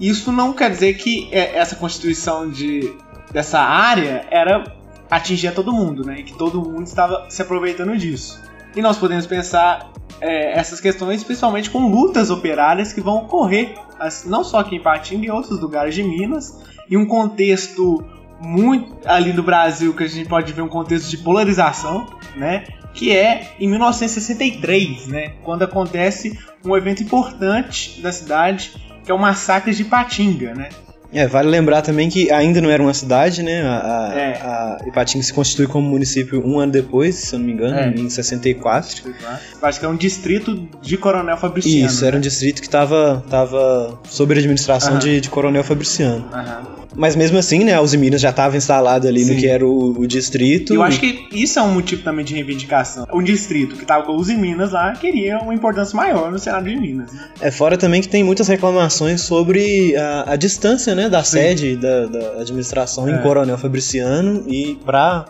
isso 0.01 0.33
não 0.33 0.53
quer 0.53 0.71
dizer 0.71 0.95
que 0.95 1.29
é, 1.33 1.57
essa 1.59 1.77
constituição 1.77 2.51
de, 2.51 2.95
dessa 3.31 3.61
área 3.61 4.27
era 4.31 4.76
atingir 5.11 5.53
todo 5.53 5.73
mundo, 5.73 6.05
né, 6.05 6.21
e 6.21 6.23
que 6.23 6.35
todo 6.35 6.61
mundo 6.61 6.87
estava 6.87 7.27
se 7.29 7.41
aproveitando 7.43 7.97
disso. 7.97 8.43
E 8.75 8.83
nós 8.83 8.99
podemos 8.99 9.27
pensar 9.27 9.91
é, 10.21 10.59
essas 10.59 10.81
questões 10.81 11.25
principalmente 11.25 11.71
com 11.71 11.89
lutas 11.89 12.31
operárias 12.31 12.93
que 12.93 13.01
vão 13.01 13.19
ocorrer, 13.19 13.75
não 14.27 14.45
só 14.45 14.59
aqui 14.59 14.77
em 14.77 14.81
Patinga, 14.81 15.27
em 15.27 15.31
outros 15.31 15.61
lugares 15.61 15.95
de 15.95 16.03
Minas, 16.03 16.63
em 16.91 16.97
um 16.97 17.07
contexto 17.07 18.05
muito 18.41 18.97
ali 19.07 19.33
no 19.33 19.43
Brasil 19.43 19.95
que 19.95 20.05
a 20.05 20.07
gente 20.07 20.29
pode 20.29 20.53
ver 20.53 20.63
um 20.63 20.69
contexto 20.69 21.09
de 21.09 21.19
polarização, 21.19 22.07
né? 22.37 22.65
Que 22.93 23.15
é 23.17 23.55
em 23.59 23.69
1963, 23.69 25.09
né? 25.09 25.35
Quando 25.43 25.63
acontece 25.63 26.39
um 26.65 26.77
evento 26.77 27.03
importante 27.03 28.01
da 28.01 28.13
cidade, 28.13 28.73
que 29.05 29.11
é 29.11 29.15
o 29.15 29.19
massacre 29.19 29.75
de 29.75 29.85
Patinga, 29.85 30.55
né? 30.55 30.69
É, 31.13 31.27
vale 31.27 31.49
lembrar 31.49 31.83
também 31.83 32.09
que 32.09 32.31
ainda 32.31 32.61
não 32.61 32.71
era 32.71 32.83
uma 32.83 32.95
cidade, 32.95 33.43
né? 33.43 33.63
A, 33.63 34.13
é. 34.15 34.33
a 34.43 34.79
Ipatinga 34.87 35.25
se 35.25 35.33
constitui 35.33 35.67
como 35.67 35.89
município 35.89 36.47
um 36.47 36.59
ano 36.59 36.73
depois, 36.73 37.15
se 37.15 37.35
eu 37.35 37.39
não 37.39 37.47
me 37.47 37.53
engano, 37.53 37.77
é. 37.77 37.89
em 37.89 38.09
64. 38.09 38.91
64. 38.91 39.41
Acho 39.63 39.81
que 39.81 39.87
é 39.87 39.89
um 39.89 39.97
distrito 39.97 40.69
de 40.83 40.97
Coronel 40.97 41.37
Fabriciano. 41.37 41.87
Isso, 41.87 42.05
era 42.05 42.17
um 42.17 42.19
né? 42.19 42.23
distrito 42.23 42.61
que 42.61 42.67
estava 42.67 43.25
tava 43.29 43.99
sob 44.09 44.35
a 44.35 44.39
administração 44.39 44.99
de, 44.99 45.21
de 45.21 45.31
Coronel 45.31 45.65
Fabriciano. 45.65 46.29
Aham. 46.33 46.86
Mas 46.97 47.15
mesmo 47.15 47.39
assim, 47.39 47.65
né, 47.65 47.79
Uzi 47.81 47.99
Minas 47.99 48.21
já 48.21 48.31
estava 48.31 48.57
instalada 48.57 49.09
ali 49.09 49.25
Sim. 49.25 49.35
no 49.35 49.41
que 49.41 49.47
era 49.47 49.67
o, 49.67 50.01
o, 50.01 50.07
distrito. 50.07 50.75
Eu 50.75 50.83
acho 50.83 50.99
que 50.99 51.29
isso 51.33 51.59
é 51.59 51.63
um 51.63 51.73
motivo 51.73 52.03
também 52.03 52.25
de 52.25 52.35
reivindicação. 52.35 53.07
Um 53.13 53.23
distrito 53.23 53.77
que 53.77 53.83
estava 53.83 54.05
com 54.05 54.13
Uzi 54.13 54.35
Minas 54.35 54.73
lá 54.73 54.93
queria 54.93 55.39
uma 55.39 55.55
importância 55.55 55.97
maior 55.97 56.31
no 56.31 56.39
Senado 56.39 56.69
de 56.69 56.77
Minas. 56.77 57.11
É 57.41 57.51
fora 57.51 57.77
também 57.77 58.01
que 58.01 58.09
tem 58.09 58.25
muitas 58.25 58.49
reclamações 58.49 59.21
sobre 59.21 59.95
a, 59.97 60.33
a 60.33 60.37
distância, 60.37 60.95
né, 60.95 61.09
da 61.09 61.23
Sim. 61.23 61.39
sede 61.39 61.77
da, 61.77 62.07
da 62.07 62.41
administração 62.41 63.09
é. 63.09 63.13
em 63.13 63.23
Coronel 63.23 63.59
Fabriciano 63.59 64.45
e 64.47 64.79
para 64.85 65.27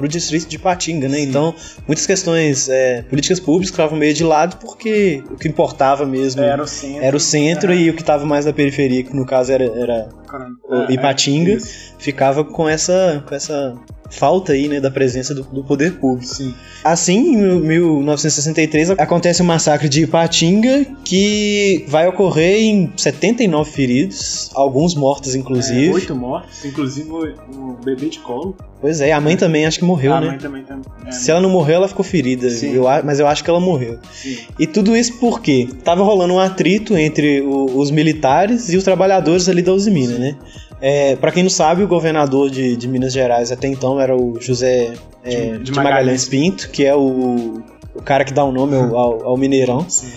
o 0.00 0.08
distrito 0.08 0.48
de 0.48 0.58
Patinga, 0.58 1.08
né? 1.08 1.18
Sim. 1.18 1.24
Então, 1.24 1.54
muitas 1.86 2.06
questões 2.06 2.68
é, 2.68 3.02
políticas 3.02 3.38
públicas 3.38 3.70
estavam 3.70 3.98
meio 3.98 4.14
de 4.14 4.24
lado 4.24 4.56
porque 4.56 5.22
o 5.30 5.36
que 5.36 5.48
importava 5.48 6.06
mesmo 6.06 6.42
era 6.42 6.62
o 6.62 6.66
centro, 6.66 7.04
era 7.04 7.16
o 7.16 7.20
centro 7.20 7.72
é. 7.72 7.76
e 7.76 7.90
o 7.90 7.94
que 7.94 8.00
estava 8.00 8.24
mais 8.24 8.46
na 8.46 8.52
periferia, 8.52 9.02
que 9.02 9.14
no 9.14 9.26
caso 9.26 9.52
era, 9.52 9.64
era 9.64 10.08
é, 10.38 10.92
Ipatinga, 10.92 11.58
ficava 11.98 12.44
com 12.44 12.68
essa, 12.68 13.24
com 13.26 13.34
essa 13.34 13.76
falta 14.10 14.52
aí, 14.52 14.68
né, 14.68 14.80
da 14.80 14.90
presença 14.90 15.34
do, 15.34 15.42
do 15.44 15.64
poder 15.64 15.94
público. 15.94 16.34
Sim. 16.34 16.54
Assim, 16.84 17.34
em 17.34 17.60
1963 17.60 18.90
acontece 18.90 19.42
o 19.42 19.44
massacre 19.44 19.88
de 19.88 20.02
Ipatinga, 20.02 20.86
que 21.04 21.84
vai 21.88 22.06
ocorrer 22.08 22.60
em 22.60 22.92
79 22.96 23.70
feridos, 23.70 24.50
alguns 24.54 24.94
mortos 24.94 25.34
inclusive. 25.34 25.88
É, 25.88 25.92
oito 25.92 26.16
mortos, 26.16 26.64
inclusive 26.64 27.10
o, 27.10 27.76
bebê 27.84 28.08
de 28.08 28.18
colo. 28.18 28.56
Pois 28.80 29.00
é, 29.00 29.12
a 29.12 29.20
mãe 29.20 29.36
também 29.36 29.66
acho 29.66 29.78
que 29.78 29.84
morreu, 29.84 30.14
a 30.14 30.20
né? 30.20 30.26
A 30.26 30.30
mãe 30.30 30.38
também, 30.38 30.64
também 30.64 30.84
é, 31.06 31.12
Se 31.12 31.30
ela 31.30 31.40
não 31.40 31.50
morreu, 31.50 31.76
ela 31.76 31.88
ficou 31.88 32.04
ferida, 32.04 32.48
eu, 32.48 32.84
mas 33.04 33.20
eu 33.20 33.26
acho 33.26 33.44
que 33.44 33.50
ela 33.50 33.60
morreu. 33.60 33.98
Sim. 34.10 34.38
E 34.58 34.66
tudo 34.66 34.96
isso 34.96 35.18
porque 35.18 35.68
tava 35.84 36.02
rolando 36.02 36.34
um 36.34 36.38
atrito 36.38 36.96
entre 36.96 37.42
o, 37.42 37.76
os 37.76 37.90
militares 37.90 38.70
e 38.70 38.76
os 38.76 38.84
trabalhadores 38.84 39.48
ali 39.48 39.62
da 39.62 39.72
Usimina, 39.72 40.18
né? 40.18 40.36
É, 40.80 41.14
para 41.16 41.30
quem 41.30 41.42
não 41.42 41.50
sabe, 41.50 41.82
o 41.82 41.88
governador 41.88 42.50
de, 42.50 42.74
de, 42.74 42.88
Minas 42.88 43.12
Gerais 43.12 43.52
até 43.52 43.68
então 43.68 44.00
era 44.00 44.16
o 44.16 44.40
José 44.40 44.94
é, 45.22 45.52
de, 45.52 45.64
de, 45.64 45.72
Magalhães 45.72 46.26
Pinto, 46.26 46.70
que 46.70 46.86
é 46.86 46.94
o, 46.94 47.62
o 47.94 48.02
cara 48.02 48.24
que 48.24 48.32
dá 48.32 48.42
o 48.44 48.50
nome 48.50 48.76
ao, 48.76 49.26
ao 49.26 49.36
Mineirão. 49.36 49.88
Sim. 49.88 50.10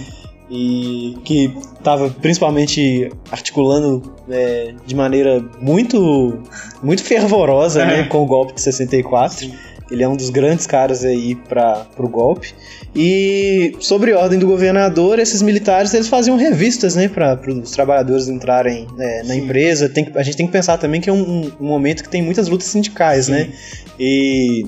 E 0.50 1.17
que 1.25 1.53
estava 1.77 2.10
principalmente 2.10 3.12
articulando 3.32 4.13
é, 4.29 4.74
de 4.86 4.96
maneira 4.96 5.43
muito 5.60 6.43
muito 6.82 7.03
fervorosa 7.03 7.84
né, 7.86 8.01
é. 8.01 8.03
com 8.03 8.22
o 8.22 8.25
golpe 8.25 8.53
de 8.53 8.62
64. 8.62 9.38
Sim. 9.39 9.53
Ele 9.93 10.01
é 10.01 10.09
um 10.09 10.15
dos 10.15 10.31
grandes 10.31 10.65
caras 10.65 11.05
aí 11.05 11.35
para 11.35 11.85
o 12.00 12.07
golpe. 12.07 12.51
E 12.95 13.75
sobre 13.79 14.12
ordem 14.13 14.39
do 14.39 14.47
governador, 14.47 15.19
esses 15.19 15.43
militares 15.43 15.93
eles 15.93 16.07
faziam 16.07 16.35
revistas, 16.35 16.95
né, 16.95 17.07
para 17.07 17.39
os 17.47 17.69
trabalhadores 17.69 18.27
entrarem 18.27 18.88
é, 18.97 19.23
na 19.23 19.35
Sim. 19.35 19.41
empresa. 19.41 19.88
Tem, 19.88 20.12
a 20.15 20.23
gente 20.23 20.35
tem 20.35 20.47
que 20.47 20.51
pensar 20.51 20.79
também 20.79 21.00
que 21.00 21.12
é 21.12 21.13
um, 21.13 21.51
um 21.62 21.67
momento 21.67 22.01
que 22.01 22.09
tem 22.09 22.23
muitas 22.23 22.47
lutas 22.47 22.67
sindicais, 22.67 23.27
né? 23.27 23.43
Sim. 23.43 23.50
né? 23.50 23.53
E 24.00 24.65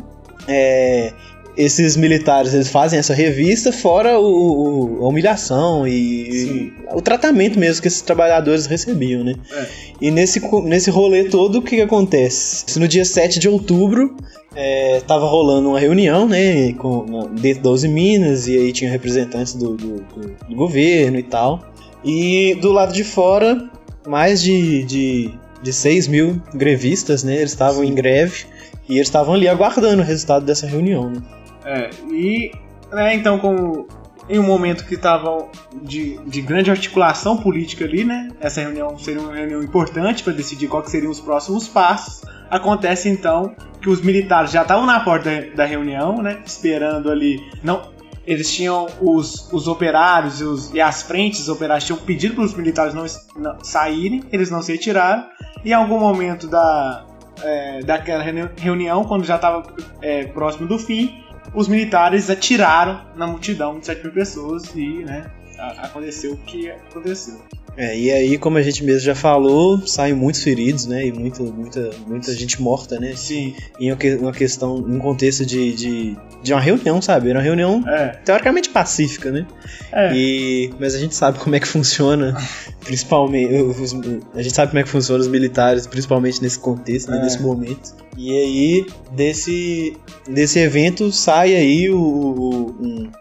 é, 0.48 1.12
esses 1.58 1.96
militares 1.96 2.54
eles 2.54 2.68
fazem 2.68 3.00
essa 3.00 3.14
revista 3.14 3.72
fora 3.72 4.20
o, 4.20 5.00
o 5.00 5.06
a 5.06 5.08
humilhação 5.08 5.88
e, 5.88 6.74
o 6.94 7.02
tratamento 7.02 7.58
mesmo 7.58 7.82
que 7.82 7.88
esses 7.88 8.02
trabalhadores 8.02 8.66
recebiam, 8.66 9.24
né? 9.24 9.36
É. 9.52 9.66
E 10.02 10.12
nesse, 10.12 10.42
nesse 10.64 10.90
rolê 10.90 11.26
todo, 11.26 11.60
o 11.60 11.62
que, 11.62 11.78
que 11.78 11.82
acontece? 11.82 12.80
No 12.80 12.88
dia 12.88 13.06
7 13.06 13.40
de 13.40 13.48
outubro, 13.50 14.16
é, 14.56 15.02
tava 15.02 15.26
rolando 15.26 15.70
uma 15.70 15.80
reunião, 15.80 16.28
né, 16.28 16.74
com, 16.74 17.30
dentro 17.40 17.64
da 17.64 17.70
Uzi 17.70 17.88
Minas, 17.88 18.48
e 18.48 18.58
aí 18.58 18.72
tinha 18.72 18.90
representantes 18.90 19.54
do, 19.54 19.76
do, 19.76 19.96
do, 19.98 20.36
do, 20.50 20.56
governo 20.56 21.20
e 21.20 21.24
tal. 21.24 21.62
E 22.04 22.56
do 22.62 22.72
lado 22.72 22.94
de 22.94 23.04
fora, 23.04 23.70
mais 24.08 24.42
de, 24.42 24.84
de, 24.84 25.32
de 25.62 25.74
6 25.74 26.08
mil 26.08 26.42
grevistas, 26.54 27.24
né, 27.24 27.38
eles 27.38 27.52
estavam 27.52 27.84
em 27.84 27.94
greve, 27.94 28.46
e 28.88 28.96
eles 28.96 29.08
estavam 29.08 29.34
ali 29.34 29.48
aguardando 29.48 30.02
o 30.02 30.06
resultado 30.06 30.46
dessa 30.46 30.66
reunião, 30.66 31.10
né. 31.10 31.22
É, 31.66 31.90
e, 32.10 32.52
né, 32.92 33.16
então, 33.16 33.40
como 33.40 33.88
em 34.30 34.40
um 34.40 34.44
momento 34.44 34.86
que 34.86 34.96
estava 34.96 35.48
de, 35.84 36.18
de 36.26 36.42
grande 36.42 36.72
articulação 36.72 37.38
política 37.38 37.86
ali, 37.86 38.04
né, 38.04 38.30
essa 38.40 38.62
reunião 38.62 38.98
seria 38.98 39.22
uma 39.22 39.36
reunião 39.36 39.62
importante 39.62 40.24
para 40.24 40.34
decidir 40.34 40.68
quais 40.68 40.90
seriam 40.90 41.12
os 41.12 41.20
próximos 41.20 41.68
passos, 41.68 42.24
Acontece 42.50 43.10
então 43.10 43.56
que 43.82 43.90
os 43.90 44.02
militares 44.02 44.52
já 44.52 44.62
estavam 44.62 44.86
na 44.86 45.00
porta 45.00 45.30
da 45.56 45.66
reunião, 45.66 46.22
né? 46.22 46.42
Esperando 46.46 47.12
ali. 47.12 47.42
Não, 47.64 47.90
eles 48.26 48.54
tinham 48.54 48.88
os, 49.02 49.52
os 49.52 49.68
operários 49.68 50.42
e, 50.42 50.44
os, 50.44 50.74
e 50.74 50.82
as 50.82 51.04
frentes 51.04 51.50
operárias 51.50 51.86
tinham 51.86 52.00
pedido 52.00 52.36
para 52.36 52.44
os 52.44 52.54
militares 52.54 52.94
não, 52.94 53.06
não, 53.38 53.64
saírem, 53.64 54.24
eles 54.32 54.50
não 54.50 54.62
se 54.62 54.72
retiraram. 54.72 55.26
E 55.64 55.70
em 55.72 55.74
algum 55.74 56.00
momento 56.00 56.48
da, 56.48 57.06
é, 57.44 57.80
daquela 57.82 58.24
reunião, 58.24 59.04
quando 59.04 59.26
já 59.26 59.36
estava 59.36 59.64
é, 60.02 60.26
próximo 60.26 60.68
do 60.68 60.78
fim, 60.78 61.24
os 61.56 61.68
militares 61.68 62.30
atiraram 62.30 63.02
na 63.16 63.26
multidão 63.26 63.80
de 63.80 63.86
7 63.86 64.04
mil 64.04 64.14
pessoas 64.14 64.76
e 64.76 65.04
né, 65.04 65.32
aconteceu 65.78 66.34
o 66.34 66.38
que 66.38 66.70
aconteceu. 66.70 67.40
É, 67.78 67.98
e 67.98 68.10
aí, 68.12 68.38
como 68.38 68.58
a 68.58 68.62
gente 68.62 68.84
mesmo 68.84 69.02
já 69.02 69.16
falou, 69.16 69.86
saem 69.86 70.14
muitos 70.14 70.42
feridos, 70.42 70.86
né? 70.86 71.08
E 71.08 71.12
muito, 71.12 71.44
muita, 71.44 71.92
muita 72.08 72.34
gente 72.34 72.62
morta, 72.62 73.00
né? 73.00 73.14
Sim. 73.16 73.54
Em 73.80 73.92
uma 74.22 74.32
questão, 74.32 74.76
um 74.76 74.98
contexto 74.98 75.46
de, 75.46 75.74
de, 75.74 76.18
de 76.42 76.54
uma 76.54 76.62
reunião, 76.62 77.02
sabe? 77.02 77.30
Era 77.30 77.40
uma 77.40 77.44
reunião 77.44 77.84
é. 77.86 78.10
teoricamente 78.24 78.70
pacífica, 78.70 79.30
né? 79.30 79.46
É. 79.92 80.16
E, 80.16 80.74
mas 80.80 80.96
a 80.96 81.00
gente 81.00 81.16
sabe 81.16 81.38
como 81.38 81.54
é 81.56 81.60
que 81.60 81.68
funciona, 81.68 82.38
principalmente. 82.86 83.54
Os, 83.54 83.94
a 84.34 84.42
gente 84.42 84.56
sabe 84.56 84.72
como 84.72 84.80
é 84.80 84.84
que 84.84 84.90
funciona 84.90 85.20
os 85.20 85.28
militares, 85.28 85.86
principalmente 85.86 86.42
nesse 86.42 86.60
contexto, 86.60 87.12
né? 87.12 87.18
é. 87.18 87.24
nesse 87.24 87.42
momento. 87.42 87.94
E 88.18 88.32
aí, 88.32 88.86
desse, 89.12 89.98
desse 90.30 90.60
evento 90.60 91.12
sai 91.12 91.54
aí 91.54 91.90
o, 91.90 91.98
o 92.00 92.76
um, 92.80 93.12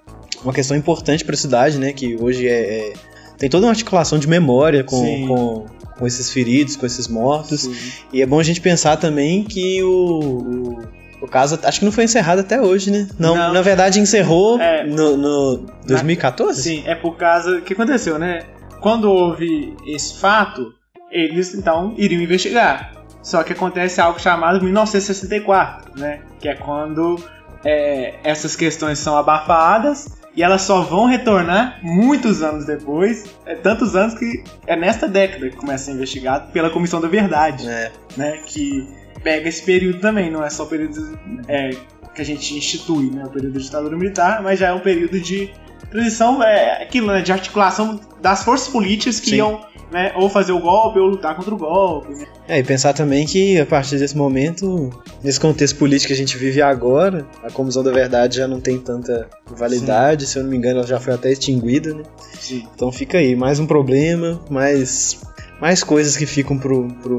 uma 0.44 0.52
questão 0.52 0.76
importante 0.76 1.24
para 1.24 1.34
a 1.34 1.38
cidade, 1.38 1.78
né? 1.78 1.92
Que 1.92 2.16
hoje 2.20 2.46
é, 2.46 2.90
é 2.90 2.92
tem 3.38 3.48
toda 3.48 3.66
uma 3.66 3.72
articulação 3.72 4.18
de 4.18 4.28
memória 4.28 4.84
com, 4.84 5.26
com, 5.26 5.66
com, 5.98 6.06
esses 6.06 6.30
feridos, 6.30 6.76
com 6.76 6.86
esses 6.86 7.08
mortos. 7.08 7.62
Sim. 7.62 7.74
E 8.12 8.22
é 8.22 8.26
bom 8.26 8.38
a 8.38 8.42
gente 8.42 8.60
pensar 8.60 8.96
também 8.96 9.42
que 9.42 9.82
o, 9.82 9.88
o, 9.88 10.82
o, 11.22 11.26
caso 11.26 11.58
acho 11.64 11.80
que 11.80 11.84
não 11.84 11.92
foi 11.92 12.04
encerrado 12.04 12.40
até 12.40 12.60
hoje, 12.60 12.90
né? 12.90 13.08
Não, 13.18 13.34
não. 13.34 13.52
na 13.52 13.62
verdade 13.62 13.98
encerrou 13.98 14.60
é, 14.60 14.84
no, 14.84 15.16
no 15.16 15.66
2014? 15.86 16.62
Sim, 16.62 16.82
é 16.86 16.94
por 16.94 17.16
causa. 17.16 17.58
O 17.58 17.62
que 17.62 17.72
aconteceu, 17.72 18.18
né? 18.18 18.44
Quando 18.80 19.10
houve 19.10 19.74
esse 19.86 20.18
fato, 20.18 20.72
eles 21.10 21.54
então 21.54 21.94
iriam 21.96 22.22
investigar. 22.22 22.92
Só 23.22 23.42
que 23.42 23.54
acontece 23.54 24.00
algo 24.00 24.20
chamado 24.20 24.62
1964, 24.62 25.98
né? 25.98 26.20
Que 26.38 26.48
é 26.48 26.54
quando 26.54 27.18
é, 27.64 28.14
essas 28.22 28.54
questões 28.54 28.98
são 28.98 29.16
abafadas 29.16 30.06
e 30.36 30.42
elas 30.42 30.62
só 30.62 30.82
vão 30.82 31.06
retornar 31.06 31.78
muitos 31.82 32.42
anos 32.42 32.64
depois, 32.64 33.24
é, 33.46 33.54
tantos 33.54 33.94
anos 33.94 34.14
que 34.14 34.42
é 34.66 34.76
nesta 34.76 35.06
década 35.06 35.48
que 35.48 35.56
começa 35.56 35.84
a 35.84 35.86
ser 35.86 35.92
investigado 35.92 36.50
pela 36.52 36.70
Comissão 36.70 37.00
da 37.00 37.08
Verdade, 37.08 37.68
é. 37.68 37.92
né, 38.16 38.38
que 38.44 38.86
pega 39.22 39.48
esse 39.48 39.62
período 39.62 40.00
também, 40.00 40.30
não 40.30 40.44
é 40.44 40.50
só 40.50 40.64
o 40.64 40.66
período 40.66 41.18
é, 41.48 41.70
que 42.14 42.20
a 42.20 42.24
gente 42.24 42.56
institui, 42.56 43.10
né, 43.10 43.24
o 43.24 43.30
período 43.30 43.58
de 43.58 43.64
ditadura 43.64 43.96
militar, 43.96 44.42
mas 44.42 44.58
já 44.58 44.68
é 44.68 44.72
um 44.72 44.80
período 44.80 45.20
de 45.20 45.50
transição, 45.90 46.42
é 46.42 46.82
aquilo, 46.82 47.08
né, 47.08 47.22
de 47.22 47.32
articulação 47.32 48.00
das 48.20 48.42
forças 48.42 48.68
políticas 48.68 49.20
que 49.20 49.30
Sim. 49.30 49.36
iam 49.36 49.60
né? 49.94 50.10
Ou 50.16 50.28
fazer 50.28 50.50
o 50.50 50.58
golpe 50.58 50.98
ou 50.98 51.06
lutar 51.06 51.36
contra 51.36 51.54
o 51.54 51.56
golpe. 51.56 52.12
Né? 52.12 52.26
É, 52.48 52.58
e 52.58 52.64
pensar 52.64 52.92
também 52.92 53.24
que 53.24 53.60
a 53.60 53.64
partir 53.64 53.96
desse 53.96 54.16
momento, 54.16 54.90
nesse 55.22 55.38
contexto 55.38 55.76
político 55.76 56.08
que 56.08 56.12
a 56.12 56.16
gente 56.16 56.36
vive 56.36 56.60
agora, 56.60 57.24
a 57.44 57.50
Comissão 57.50 57.80
da 57.80 57.92
Verdade 57.92 58.38
já 58.38 58.48
não 58.48 58.60
tem 58.60 58.76
tanta 58.76 59.30
validade, 59.46 60.26
Sim. 60.26 60.32
se 60.32 60.38
eu 60.40 60.42
não 60.42 60.50
me 60.50 60.56
engano, 60.56 60.78
ela 60.80 60.86
já 60.86 60.98
foi 60.98 61.14
até 61.14 61.30
extinguida, 61.30 61.94
né? 61.94 62.02
Sim. 62.40 62.66
Então 62.74 62.90
fica 62.90 63.18
aí, 63.18 63.36
mais 63.36 63.60
um 63.60 63.66
problema, 63.68 64.40
mais, 64.50 65.20
mais 65.60 65.84
coisas 65.84 66.16
que 66.16 66.26
ficam 66.26 66.58
pro, 66.58 66.88
pro, 67.00 67.18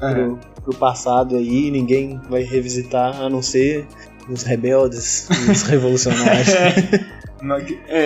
é. 0.00 0.12
pro, 0.12 0.38
pro 0.64 0.74
passado 0.74 1.36
aí, 1.36 1.70
ninguém 1.70 2.20
vai 2.28 2.42
revisitar, 2.42 3.20
a 3.20 3.30
não 3.30 3.40
ser 3.40 3.86
os 4.28 4.42
rebeldes, 4.42 5.28
os 5.48 5.62
revolucionários. 5.70 6.48
é, 6.48 7.06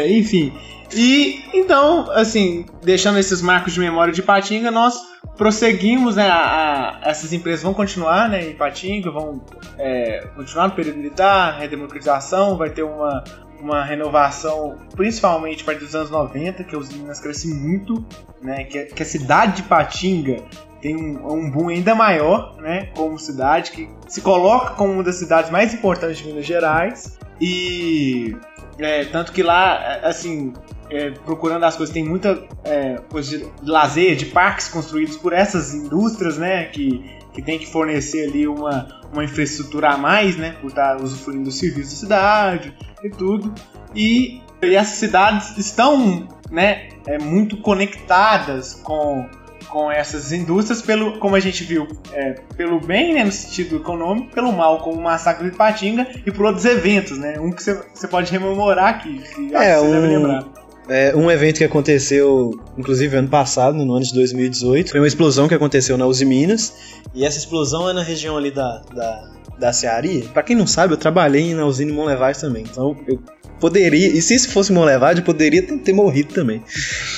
enfim. 0.09 0.53
E 0.93 1.45
então, 1.55 2.11
assim, 2.11 2.67
deixando 2.83 3.19
esses 3.19 3.41
marcos 3.41 3.75
de 3.75 3.81
memória 3.81 4.13
de 4.13 4.23
Patinga, 4.23 4.71
nós 4.71 4.99
prosseguimos, 5.37 6.17
né? 6.17 6.29
A, 6.29 7.01
a, 7.05 7.09
essas 7.09 7.33
empresas 7.33 7.63
vão 7.63 7.73
continuar, 7.73 8.29
né? 8.29 8.49
Em 8.49 8.55
Patinga, 8.55 9.11
vão 9.11 9.41
é, 9.79 10.27
continuar 10.35 10.69
no 10.69 10.75
período 10.75 10.97
militar, 10.97 11.59
redemocratização, 11.59 12.57
vai 12.57 12.71
ter 12.71 12.83
uma, 12.83 13.23
uma 13.61 13.85
renovação, 13.85 14.77
principalmente 14.97 15.63
a 15.63 15.67
partir 15.67 15.85
dos 15.85 15.95
anos 15.95 16.11
90, 16.11 16.65
que 16.65 16.77
os 16.77 16.91
Minas 16.93 17.21
crescem 17.21 17.55
muito, 17.55 18.05
né? 18.43 18.65
Que, 18.65 18.87
que 18.87 19.03
a 19.03 19.07
cidade 19.07 19.57
de 19.57 19.63
Patinga 19.65 20.43
tem 20.81 20.97
um, 20.97 21.33
um, 21.33 21.51
boom 21.51 21.69
ainda 21.69 21.95
maior, 21.95 22.57
né? 22.61 22.91
Como 22.97 23.19
cidade, 23.19 23.71
que 23.71 23.89
se 24.09 24.21
coloca 24.21 24.75
como 24.75 24.95
uma 24.95 25.03
das 25.05 25.17
cidades 25.17 25.51
mais 25.51 25.73
importantes 25.73 26.19
de 26.19 26.27
Minas 26.27 26.47
Gerais. 26.47 27.19
E 27.41 28.37
é, 28.81 29.05
tanto 29.05 29.33
que 29.33 29.43
lá, 29.43 30.01
assim, 30.03 30.53
é, 30.91 31.11
procurando 31.11 31.65
as 31.65 31.77
coisas, 31.77 31.93
tem 31.93 32.05
muita 32.05 32.43
é, 32.65 32.97
coisa 33.09 33.39
de 33.39 33.51
lazer, 33.63 34.17
de 34.17 34.27
parques 34.27 34.69
construídos 34.69 35.17
por 35.17 35.33
essas 35.33 35.73
indústrias, 35.73 36.37
né? 36.37 36.65
Que, 36.67 37.05
que 37.33 37.41
tem 37.41 37.59
que 37.59 37.67
fornecer 37.67 38.29
ali 38.29 38.47
uma, 38.47 38.89
uma 39.13 39.25
infraestrutura 39.25 39.91
a 39.91 39.97
mais, 39.97 40.37
né? 40.37 40.57
Por 40.61 40.69
estar 40.69 40.97
usufruindo 41.01 41.45
do 41.45 41.53
serviço 41.53 41.91
da 41.91 41.97
cidade 41.97 42.77
e 43.05 43.11
tudo. 43.11 43.55
E, 43.95 44.43
e 44.63 44.75
essas 44.75 44.99
cidades 44.99 45.57
estão, 45.57 46.27
né? 46.51 46.89
É, 47.07 47.19
muito 47.19 47.57
conectadas 47.57 48.75
com 48.75 49.29
com 49.71 49.91
essas 49.91 50.33
indústrias, 50.33 50.83
pelo, 50.83 51.19
como 51.19 51.37
a 51.37 51.41
gente 51.41 51.65
viu, 51.65 51.87
é, 52.13 52.35
pelo 52.57 52.81
bem, 52.81 53.15
né, 53.15 53.25
no 53.25 53.33
sentido 53.33 53.77
econômico, 53.77 54.33
pelo 54.33 54.53
mal, 54.53 54.79
como 54.79 54.99
o 54.99 55.03
massacre 55.03 55.49
de 55.49 55.57
Patinga, 55.57 56.07
e 56.27 56.31
por 56.31 56.47
outros 56.47 56.65
eventos, 56.65 57.19
né? 57.19 57.39
Um 57.39 57.51
que 57.51 57.63
você 57.63 58.09
pode 58.09 58.31
rememorar 58.31 58.89
aqui, 58.89 59.21
que 59.35 59.55
é, 59.55 59.77
você 59.77 59.87
um, 59.87 59.91
deve 59.91 60.07
lembrar. 60.07 60.45
É, 60.89 61.15
um 61.15 61.31
evento 61.31 61.59
que 61.59 61.65
aconteceu, 61.65 62.59
inclusive, 62.77 63.17
ano 63.17 63.29
passado, 63.29 63.85
no 63.85 63.95
ano 63.95 64.05
de 64.05 64.13
2018, 64.13 64.91
foi 64.91 65.01
uma 65.01 65.07
explosão 65.07 65.47
que 65.47 65.55
aconteceu 65.55 65.97
na 65.97 66.07
Uzi 66.07 66.25
Minas, 66.25 66.75
e 67.15 67.25
essa 67.25 67.39
explosão 67.39 67.89
é 67.89 67.93
na 67.93 68.03
região 68.03 68.37
ali 68.37 68.51
da, 68.51 68.83
da, 68.93 69.31
da 69.59 69.73
Cearia. 69.73 70.25
Pra 70.33 70.43
quem 70.43 70.57
não 70.57 70.67
sabe, 70.67 70.95
eu 70.95 70.99
trabalhei 70.99 71.55
na 71.55 71.65
usina 71.65 71.93
Monlevade 71.93 72.41
também, 72.41 72.65
então 72.65 72.97
eu 73.07 73.21
poderia, 73.61 74.09
e 74.09 74.23
se 74.23 74.35
isso 74.35 74.51
fosse 74.51 74.73
Monlevade, 74.73 75.23
poderia 75.23 75.63
ter, 75.63 75.93
morrido 75.93 76.33
também. 76.33 76.63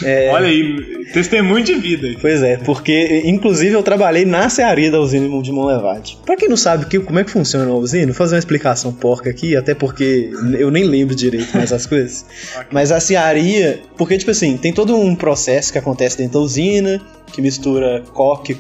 É, 0.03 0.31
Olha 0.33 0.49
aí, 0.49 1.07
testemunho 1.13 1.65
de 1.65 1.75
vida. 1.75 2.09
Pois 2.21 2.43
é, 2.43 2.57
porque 2.59 3.23
inclusive 3.25 3.75
eu 3.75 3.83
trabalhei 3.83 4.25
na 4.25 4.49
cearia 4.49 4.91
da 4.91 5.01
usina 5.01 5.23
de 5.43 5.53
Monlevade. 5.53 6.19
Pra 6.27 6.37
quem 6.37 6.49
não 6.49 6.57
sabe 6.57 6.87
que, 6.87 6.99
como 6.99 7.19
é 7.19 7.25
que 7.25 7.31
funciona 7.31 7.71
a 7.71 7.75
usina, 7.75 8.07
vou 8.07 8.15
fazer 8.15 8.35
uma 8.35 8.41
explicação 8.41 8.93
porca 8.93 9.31
aqui, 9.31 9.57
até 9.57 9.75
porque 9.75 10.31
eu 10.59 10.71
nem 10.71 10.85
lembro 10.85 11.15
direito 11.15 11.57
mais 11.57 11.73
as 11.73 11.87
coisas. 11.87 12.25
okay. 12.55 12.67
Mas 12.71 12.91
a 12.91 13.01
cearia, 13.01 13.81
porque 13.97 14.19
tipo 14.19 14.31
assim, 14.31 14.57
tem 14.57 14.73
todo 14.73 14.97
um 14.97 15.15
processo 15.15 15.73
que 15.73 15.79
acontece 15.79 16.19
dentro 16.19 16.35
da 16.35 16.41
usina, 16.41 17.01
que 17.33 17.41
mistura 17.41 18.03
coque 18.13 18.57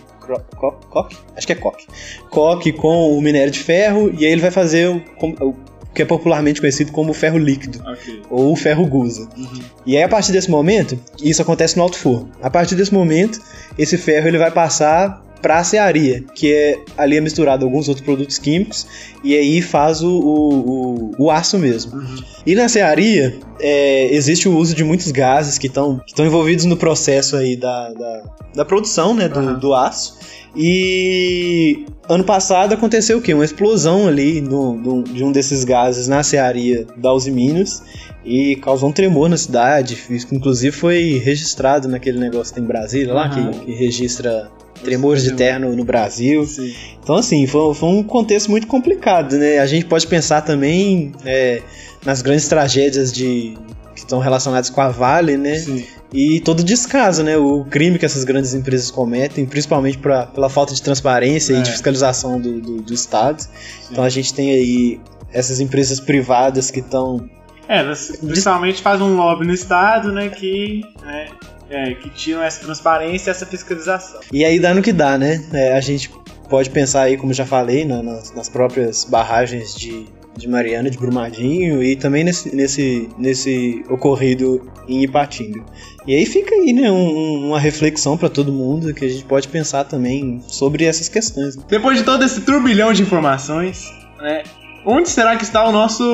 coque? 0.91 1.17
Acho 1.37 1.47
que 1.47 1.53
é 1.53 1.57
coque. 1.57 1.87
Coque 2.31 2.73
com 2.73 3.17
o 3.17 3.21
minério 3.21 3.51
de 3.51 3.59
ferro 3.59 4.13
e 4.17 4.25
aí 4.25 4.33
ele 4.33 4.41
vai 4.41 4.51
fazer 4.51 4.89
o, 4.89 5.03
o 5.41 5.55
que 5.95 6.03
é 6.03 6.05
popularmente 6.05 6.61
conhecido 6.61 6.93
como 6.93 7.13
ferro 7.13 7.39
líquido 7.39 7.81
okay. 7.81 8.23
ou 8.31 8.55
ferro 8.57 8.87
gusa. 8.87 9.29
Uhum. 9.37 9.61
E 9.87 9.97
aí 9.97 10.03
a 10.03 10.09
partir 10.09 10.33
desse 10.33 10.51
momento, 10.51 10.99
isso 11.23 11.43
acontece 11.43 11.77
no 11.77 11.83
alto 11.83 11.99
forno. 11.99 12.31
A 12.43 12.51
partir 12.51 12.75
desse 12.75 12.93
momento, 12.93 13.41
esse 13.79 13.97
ferro 13.99 14.29
ele 14.29 14.39
vai 14.39 14.51
passar 14.51 15.23
para 15.43 15.59
a 15.59 15.65
cearia, 15.65 16.25
que 16.35 16.53
é 16.53 16.79
ali 16.97 17.17
é 17.17 17.21
misturado 17.21 17.65
alguns 17.65 17.89
outros 17.89 18.05
produtos 18.05 18.39
químicos 18.39 18.87
e 19.25 19.37
aí 19.37 19.61
faz 19.61 20.01
o, 20.01 20.09
o, 20.09 21.11
o, 21.19 21.25
o 21.25 21.31
aço 21.33 21.59
mesmo. 21.59 21.97
Uhum. 21.97 22.17
E 22.47 22.55
na 22.55 22.69
cearia 22.69 23.37
é, 23.61 24.15
existe 24.15 24.49
o 24.49 24.57
uso 24.57 24.73
de 24.73 24.85
muitos 24.85 25.11
gases 25.11 25.59
que 25.59 25.67
estão 25.67 26.01
que 26.07 26.23
envolvidos 26.23 26.65
no 26.65 26.77
processo 26.77 27.37
aí 27.37 27.57
da, 27.57 27.93
da, 27.93 28.23
da 28.55 28.65
produção 28.65 29.15
né, 29.15 29.29
do, 29.29 29.41
uhum. 29.41 29.59
do 29.59 29.75
aço. 29.75 30.17
E 30.55 31.87
ano 32.09 32.25
passado 32.25 32.75
aconteceu 32.75 33.19
o 33.19 33.23
quê? 33.23 33.33
Uma 33.35 33.45
explosão 33.45 34.09
ali 34.09 34.41
no, 34.41 34.75
no, 34.75 35.03
de 35.03 35.23
um 35.25 35.33
desses 35.33 35.65
gases 35.65 36.09
na 36.09 36.23
cearia 36.23 36.87
da 36.97 37.13
Uzi 37.13 37.31
Minas 37.31 37.83
e 38.25 38.57
causou 38.57 38.89
um 38.89 38.93
tremor 38.93 39.29
na 39.29 39.37
cidade. 39.37 39.99
Inclusive 40.31 40.77
foi 40.77 41.21
registrado 41.25 41.89
naquele 41.89 42.19
negócio 42.19 42.53
que 42.53 42.61
tem 42.61 42.65
em 42.65 42.67
Brasília 42.67 43.13
lá, 43.13 43.29
que, 43.29 43.65
que 43.65 43.73
registra 43.73 44.51
tremores 44.83 45.23
de 45.23 45.33
terra 45.33 45.61
no, 45.61 45.77
no 45.77 45.85
Brasil. 45.85 46.45
Sim. 46.45 46.75
Então, 47.03 47.17
assim, 47.17 47.47
foi, 47.47 47.75
foi, 47.75 47.89
um 47.89 48.03
contexto 48.03 48.51
muito 48.51 48.67
complicado, 48.67 49.37
né? 49.37 49.59
A 49.59 49.67
gente 49.67 49.87
pode 49.87 50.07
pensar 50.07 50.43
também 50.43 51.13
é, 51.25 51.63
nas 52.05 52.21
grandes 52.21 52.49
tragédias 52.49 53.13
de, 53.13 53.57
que 53.95 54.01
estão 54.01 54.19
relacionadas 54.19 54.71
com 54.71 54.81
a 54.81 54.89
Vale, 54.89 55.37
né? 55.37 55.57
Sim 55.57 55.85
e 56.13 56.41
todo 56.41 56.63
descaso, 56.63 57.23
né? 57.23 57.37
O 57.37 57.65
crime 57.65 57.99
que 57.99 58.05
essas 58.05 58.25
grandes 58.25 58.53
empresas 58.53 58.91
cometem, 58.91 59.47
principalmente 59.47 59.99
pra, 59.99 60.27
pela 60.27 60.51
falta 60.51 60.75
de 60.75 60.83
transparência 60.83 61.55
é. 61.55 61.59
e 61.59 61.63
de 61.63 61.71
fiscalização 61.71 62.41
do, 62.41 62.61
do, 62.61 62.83
do 62.83 62.95
Estado. 62.95 63.41
Sim. 63.43 63.49
Então 63.91 64.05
a 64.05 64.11
gente 64.11 64.35
tem 64.35 64.53
aí 64.53 65.01
essas 65.33 65.61
empresas 65.61 65.99
privadas 65.99 66.71
que 66.71 66.81
estão. 66.81 67.29
É, 67.69 67.83
principalmente 67.83 68.83
faz 68.83 69.01
um 69.01 69.17
lobby 69.17 69.47
no 69.47 69.55
Estado, 69.55 70.13
né? 70.13 70.29
Que. 70.29 70.83
Né, 71.03 71.29
é, 71.71 71.95
que 71.95 72.11
tiram 72.11 72.43
essa 72.43 72.61
transparência 72.61 73.31
e 73.31 73.33
essa 73.33 73.47
fiscalização. 73.47 74.21
E 74.31 74.45
aí 74.45 74.61
dá 74.61 74.75
no 74.75 74.83
que 74.83 74.93
dá, 74.93 75.17
né? 75.17 75.43
É, 75.55 75.73
a 75.73 75.81
gente 75.81 76.11
pode 76.51 76.69
pensar 76.69 77.03
aí, 77.03 77.17
como 77.17 77.33
já 77.33 77.47
falei, 77.47 77.87
nas, 77.87 78.31
nas 78.35 78.49
próprias 78.51 79.05
barragens 79.05 79.75
de, 79.75 80.05
de 80.37 80.47
Mariana, 80.47 80.91
de 80.91 80.99
Brumadinho 80.99 81.83
e 81.83 81.97
também 81.97 82.25
nesse, 82.25 82.55
nesse, 82.55 83.09
nesse 83.17 83.83
ocorrido 83.89 84.71
em 84.87 85.03
Ipatinga. 85.03 85.65
E 86.07 86.15
aí 86.17 86.27
fica 86.27 86.55
aí, 86.55 86.73
né, 86.73 86.91
um, 86.91 87.49
uma 87.49 87.61
reflexão 87.61 88.17
para 88.17 88.29
todo 88.29 88.53
mundo 88.53 88.93
que 88.93 89.05
a 89.05 89.09
gente 89.09 89.25
pode 89.25 89.47
pensar 89.49 89.85
também 89.85 90.43
sobre 90.49 90.85
essas 90.85 91.09
questões. 91.09 91.57
Depois 91.57 91.99
de 91.99 92.05
todo 92.05 92.25
esse 92.25 92.41
turbilhão 92.41 92.93
de 92.93 93.03
informações, 93.03 93.93
né, 94.21 94.43
onde 94.85 95.09
será 95.09 95.37
que 95.37 95.45
está 95.45 95.65
o 95.65 95.71
nosso, 95.71 96.05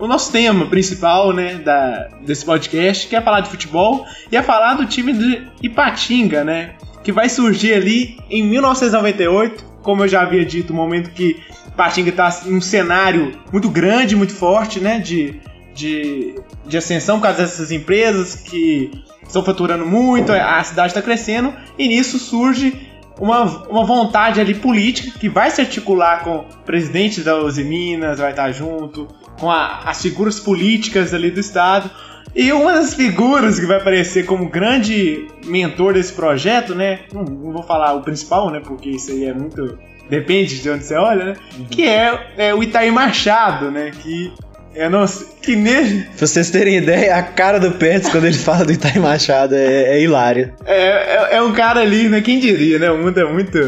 o 0.00 0.06
nosso 0.06 0.32
tema 0.32 0.66
principal, 0.66 1.32
né, 1.32 1.56
da, 1.56 2.08
desse 2.24 2.44
podcast, 2.44 3.06
que 3.06 3.14
é 3.14 3.20
falar 3.20 3.40
de 3.40 3.50
futebol 3.50 4.06
e 4.32 4.36
é 4.36 4.42
falar 4.42 4.74
do 4.74 4.86
time 4.86 5.12
de 5.12 5.46
Ipatinga, 5.62 6.42
né, 6.42 6.74
que 7.02 7.12
vai 7.12 7.28
surgir 7.28 7.74
ali 7.74 8.16
em 8.30 8.42
1998, 8.42 9.62
como 9.82 10.04
eu 10.04 10.08
já 10.08 10.22
havia 10.22 10.44
dito, 10.44 10.72
o 10.72 10.76
momento 10.76 11.10
que 11.10 11.36
Ipatinga 11.68 12.08
está 12.08 12.40
em 12.46 12.56
um 12.56 12.60
cenário 12.62 13.38
muito 13.52 13.68
grande, 13.68 14.16
muito 14.16 14.32
forte, 14.32 14.80
né, 14.80 14.98
de, 14.98 15.38
de, 15.74 16.34
de 16.66 16.78
ascensão 16.78 17.18
por 17.18 17.24
causa 17.24 17.42
dessas 17.42 17.70
empresas 17.70 18.36
que 18.36 18.90
estão 19.26 19.44
faturando 19.44 19.86
muito, 19.86 20.32
a 20.32 20.62
cidade 20.62 20.88
está 20.88 21.02
crescendo, 21.02 21.52
e 21.78 21.88
nisso 21.88 22.18
surge 22.18 22.92
uma, 23.18 23.44
uma 23.68 23.84
vontade 23.84 24.40
ali 24.40 24.54
política 24.54 25.18
que 25.18 25.28
vai 25.28 25.50
se 25.50 25.60
articular 25.60 26.24
com 26.24 26.38
o 26.38 26.44
presidente 26.64 27.20
da 27.20 27.36
Uzi 27.38 27.64
Minas, 27.64 28.18
vai 28.18 28.30
estar 28.30 28.50
junto, 28.52 29.08
com 29.38 29.50
a, 29.50 29.80
as 29.84 30.02
figuras 30.02 30.40
políticas 30.40 31.14
ali 31.14 31.30
do 31.30 31.40
estado. 31.40 31.90
E 32.34 32.52
uma 32.52 32.72
das 32.72 32.94
figuras 32.94 33.60
que 33.60 33.66
vai 33.66 33.76
aparecer 33.76 34.26
como 34.26 34.48
grande 34.48 35.28
mentor 35.44 35.94
desse 35.94 36.12
projeto, 36.12 36.74
né? 36.74 37.00
Não, 37.12 37.22
não 37.22 37.52
vou 37.52 37.62
falar 37.62 37.92
o 37.94 38.02
principal, 38.02 38.50
né? 38.50 38.60
Porque 38.60 38.90
isso 38.90 39.12
aí 39.12 39.26
é 39.26 39.32
muito. 39.32 39.78
Depende 40.10 40.60
de 40.60 40.68
onde 40.68 40.84
você 40.84 40.96
olha, 40.96 41.24
né? 41.26 41.36
Uhum. 41.56 41.64
Que 41.66 41.86
é, 41.86 42.32
é 42.36 42.54
o 42.54 42.62
Itaí 42.62 42.90
Machado, 42.90 43.70
né? 43.70 43.92
Que 44.02 44.32
eu 44.74 44.90
não 44.90 45.06
sei. 45.06 45.26
Que 45.42 45.56
nem. 45.56 46.02
Pra 46.02 46.26
vocês 46.26 46.50
terem 46.50 46.76
ideia, 46.76 47.16
a 47.16 47.22
cara 47.22 47.58
do 47.58 47.72
Pets 47.72 48.08
quando 48.10 48.24
ele 48.24 48.36
fala 48.36 48.64
do 48.64 48.72
Itaí 48.72 48.98
Machado 48.98 49.54
é, 49.54 49.96
é 49.96 50.02
hilário. 50.02 50.52
É, 50.64 50.76
é, 50.76 51.36
é, 51.36 51.42
um 51.42 51.52
cara 51.52 51.80
ali, 51.80 52.08
né? 52.08 52.20
Quem 52.20 52.38
diria, 52.38 52.78
né? 52.78 52.90
O 52.90 52.98
mundo 52.98 53.18
é 53.18 53.24
muito. 53.24 53.58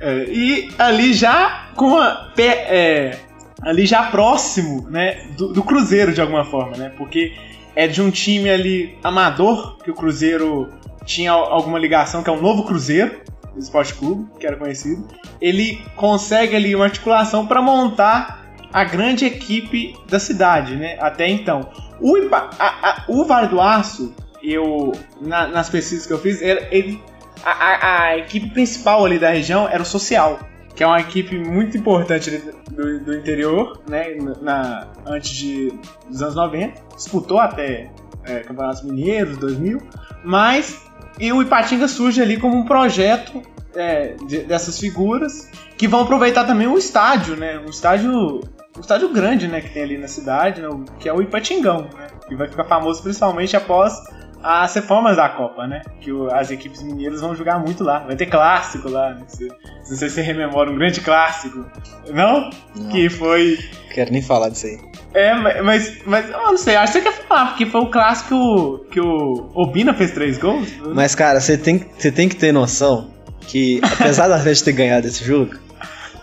É, 0.00 0.24
e 0.28 0.68
ali 0.78 1.12
já 1.12 1.70
com. 1.76 1.98
É, 2.38 3.16
ali 3.62 3.86
já 3.86 4.04
próximo, 4.04 4.88
né? 4.90 5.26
Do, 5.36 5.52
do, 5.52 5.62
Cruzeiro, 5.62 6.12
de 6.12 6.20
alguma 6.20 6.44
forma, 6.44 6.76
né? 6.76 6.92
Porque 6.96 7.32
é 7.74 7.86
de 7.86 8.02
um 8.02 8.10
time 8.10 8.50
ali 8.50 8.98
amador, 9.02 9.78
que 9.78 9.90
o 9.90 9.94
Cruzeiro 9.94 10.68
tinha 11.04 11.32
alguma 11.32 11.78
ligação, 11.78 12.22
que 12.22 12.30
é 12.30 12.32
o 12.32 12.40
novo 12.40 12.64
Cruzeiro. 12.64 13.20
Esporte 13.56 13.94
Clube, 13.94 14.26
que 14.38 14.46
era 14.46 14.56
conhecido, 14.56 15.06
ele 15.40 15.82
consegue 15.96 16.54
ali 16.54 16.74
uma 16.74 16.84
articulação 16.84 17.46
para 17.46 17.60
montar 17.60 18.39
a 18.72 18.84
grande 18.84 19.24
equipe 19.24 19.96
da 20.08 20.18
cidade, 20.18 20.76
né? 20.76 20.96
Até 21.00 21.28
então. 21.28 21.70
O, 22.00 22.16
a, 22.34 22.48
a, 22.58 23.04
o 23.08 23.24
Vale 23.24 23.48
do 23.48 23.60
Aço, 23.60 24.14
eu, 24.42 24.92
na, 25.20 25.46
nas 25.48 25.68
pesquisas 25.68 26.06
que 26.06 26.12
eu 26.12 26.18
fiz, 26.18 26.40
ele, 26.40 27.00
a, 27.44 28.04
a, 28.04 28.18
equipe 28.18 28.50
principal 28.50 29.04
ali 29.04 29.18
da 29.18 29.30
região 29.30 29.68
era 29.68 29.82
o 29.82 29.86
Social, 29.86 30.38
que 30.74 30.82
é 30.82 30.86
uma 30.86 31.00
equipe 31.00 31.38
muito 31.38 31.76
importante 31.76 32.30
do, 32.70 33.00
do 33.00 33.14
interior, 33.14 33.82
né, 33.88 34.14
na, 34.40 34.88
antes 35.06 35.30
de, 35.30 35.72
dos 36.08 36.22
anos 36.22 36.34
90, 36.34 36.80
disputou 36.94 37.38
até 37.38 37.90
é, 38.24 38.40
Campeonatos 38.40 38.82
Mineiros, 38.82 39.36
2000, 39.36 39.80
mas 40.24 40.86
e 41.18 41.32
o 41.32 41.42
Ipatinga 41.42 41.86
surge 41.86 42.22
ali 42.22 42.38
como 42.38 42.56
um 42.56 42.64
projeto 42.64 43.42
é, 43.74 44.16
de, 44.26 44.38
dessas 44.40 44.78
figuras 44.78 45.50
que 45.76 45.86
vão 45.86 46.00
aproveitar 46.00 46.44
também 46.44 46.66
o 46.66 46.78
estádio, 46.78 47.36
né, 47.36 47.58
um 47.58 47.70
estádio, 47.70 48.40
um 48.76 48.80
estádio 48.80 49.08
grande, 49.12 49.48
né, 49.48 49.60
que 49.60 49.70
tem 49.70 49.82
ali 49.82 49.98
na 49.98 50.08
cidade, 50.08 50.62
né, 50.62 50.68
que 50.98 51.08
é 51.08 51.12
o 51.12 51.20
Ipatingão, 51.20 51.88
né, 51.96 52.06
que 52.28 52.34
vai 52.34 52.48
ficar 52.48 52.64
famoso 52.64 53.02
principalmente 53.02 53.56
após 53.56 54.00
as 54.42 54.74
reformas 54.74 55.16
da 55.16 55.28
Copa, 55.28 55.66
né? 55.66 55.82
Que 56.00 56.10
o, 56.10 56.32
as 56.34 56.50
equipes 56.50 56.82
mineiras 56.82 57.20
vão 57.20 57.34
jogar 57.36 57.58
muito 57.58 57.84
lá. 57.84 58.00
Vai 58.00 58.16
ter 58.16 58.26
clássico 58.26 58.88
lá, 58.88 59.14
né? 59.14 59.22
Se, 59.28 59.46
não 59.46 59.84
sei 59.84 60.08
se 60.08 60.10
você 60.10 60.22
rememora 60.22 60.70
um 60.70 60.76
grande 60.76 61.00
clássico. 61.00 61.66
Não? 62.08 62.50
não. 62.74 62.88
Que 62.88 63.08
foi. 63.10 63.58
Quero 63.92 64.10
nem 64.12 64.22
falar 64.22 64.48
disso 64.48 64.66
aí. 64.66 64.78
É, 65.12 65.34
mas, 65.62 65.98
mas 66.06 66.30
eu 66.30 66.38
não 66.38 66.56
sei, 66.56 66.76
acho 66.76 66.92
que 66.92 67.00
você 67.00 67.10
quer 67.10 67.26
falar, 67.26 67.46
porque 67.46 67.66
foi 67.66 67.80
o 67.80 67.90
clássico 67.90 68.86
que 68.92 69.00
o 69.00 69.50
Obina 69.54 69.92
fez 69.92 70.12
três 70.12 70.38
gols. 70.38 70.68
Mas, 70.94 71.16
cara, 71.16 71.40
você 71.40 71.58
tem, 71.58 71.84
você 71.98 72.12
tem 72.12 72.28
que 72.28 72.36
ter 72.36 72.52
noção 72.52 73.10
que, 73.40 73.80
apesar 73.82 74.28
do 74.28 74.34
Atlético 74.34 74.66
ter 74.66 74.72
ganhado 74.72 75.08
esse 75.08 75.24
jogo, 75.24 75.56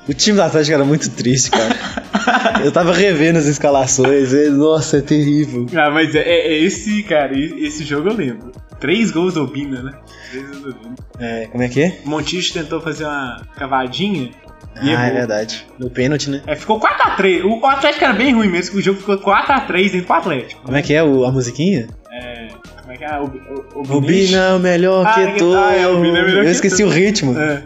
o 0.08 0.14
time 0.14 0.38
do 0.38 0.44
Atlético 0.44 0.74
era 0.74 0.86
muito 0.86 1.10
triste, 1.12 1.52
cara. 1.52 1.76
Eu 2.64 2.72
tava 2.72 2.94
revendo 2.94 3.40
as 3.40 3.46
escalações, 3.46 4.34
e, 4.34 4.50
nossa, 4.50 4.98
é 4.98 5.02
terrível. 5.02 5.66
Ah, 5.76 5.90
mas 5.92 6.16
é, 6.16 6.22
é, 6.22 6.58
esse, 6.58 7.04
cara, 7.04 7.38
esse 7.38 7.84
jogo 7.84 8.10
eu 8.10 8.14
lembro. 8.14 8.52
Três 8.80 9.12
gols 9.12 9.36
do 9.36 9.44
Obina, 9.44 9.82
né? 9.82 9.94
Três 10.30 10.46
gols 10.48 10.62
do 10.62 10.70
Obina. 10.70 10.96
É, 11.20 11.48
como 11.48 11.64
é 11.64 11.70
que 11.70 11.82
é? 11.82 12.00
Montijo 12.04 12.54
tentou 12.54 12.82
fazer 12.82 13.06
uma 13.06 13.42
cavadinha. 13.56 14.32
Ah, 14.76 15.08
é 15.08 15.12
verdade. 15.12 15.66
No 15.80 15.90
pênalti, 15.90 16.30
né? 16.30 16.42
É, 16.46 16.56
ficou 16.56 16.80
4x3. 16.80 17.44
O 17.44 17.66
Atlético 17.66 18.06
era 18.06 18.14
bem 18.14 18.34
ruim 18.34 18.48
mesmo, 18.48 18.78
o 18.78 18.82
jogo 18.82 19.00
ficou 19.00 19.18
4x3 19.18 19.92
dentro 19.92 20.08
do 20.08 20.14
Atlético. 20.14 20.62
Como 20.64 20.78
é 20.78 20.82
que 20.82 20.94
é 20.94 21.04
o, 21.04 21.26
a 21.26 21.32
musiquinha? 21.32 21.88
É. 22.12 22.48
Como 22.82 22.92
é 22.92 22.98
que 22.98 23.04
é? 23.04 23.20
O, 23.20 23.26
o, 23.26 23.94
o 23.94 23.98
Obina 23.98 24.38
é 24.38 24.54
o 24.54 24.60
melhor 24.60 25.06
ah, 25.06 25.14
que 25.14 25.40
tu. 25.40 25.54
Ah, 25.54 25.74
é, 25.74 25.88
o 25.88 25.98
Obina 25.98 26.20
é 26.20 26.26
melhor 26.26 26.46
Eu 26.46 26.52
esqueci 26.52 26.84
o 26.84 26.90
ritmo. 26.90 27.36
É. 27.38 27.64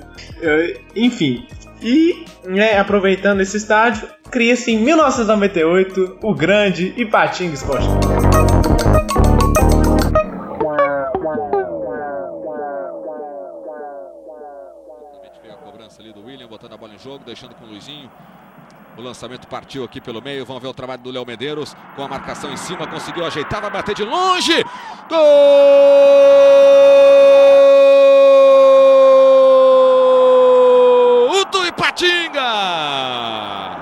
enfim, 0.95 1.45
e, 1.81 2.25
né, 2.45 2.77
aproveitando 2.77 3.41
esse 3.41 3.57
estádio, 3.57 4.07
cria-se 4.29 4.71
em 4.71 4.77
1998 4.79 6.19
o 6.21 6.33
grande 6.33 6.93
Ipatinga 6.97 7.53
Esporte 7.53 7.87
botando 16.51 16.73
a 16.73 16.77
bola 16.77 16.93
em 16.93 16.99
jogo, 16.99 17.23
deixando 17.25 17.55
com 17.55 17.63
o 17.63 17.67
Luizinho. 17.69 18.11
O 18.97 19.01
lançamento 19.01 19.47
partiu 19.47 19.85
aqui 19.85 20.01
pelo 20.01 20.21
meio. 20.21 20.45
Vamos 20.45 20.61
ver 20.61 20.67
o 20.67 20.73
trabalho 20.73 21.01
do 21.01 21.09
Léo 21.09 21.25
Medeiros 21.25 21.73
com 21.95 22.03
a 22.03 22.07
marcação 22.09 22.51
em 22.51 22.57
cima. 22.57 22.85
Conseguiu 22.85 23.25
ajeitar, 23.25 23.61
vai 23.61 23.71
bater 23.71 23.95
de 23.95 24.03
longe. 24.03 24.63
Gol! 25.09 26.50
Ipatinga. 32.01 33.77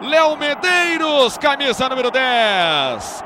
Léo 0.00 0.36
Medeiros, 0.36 1.36
camisa 1.36 1.88
número 1.88 2.10
10. 2.10 3.24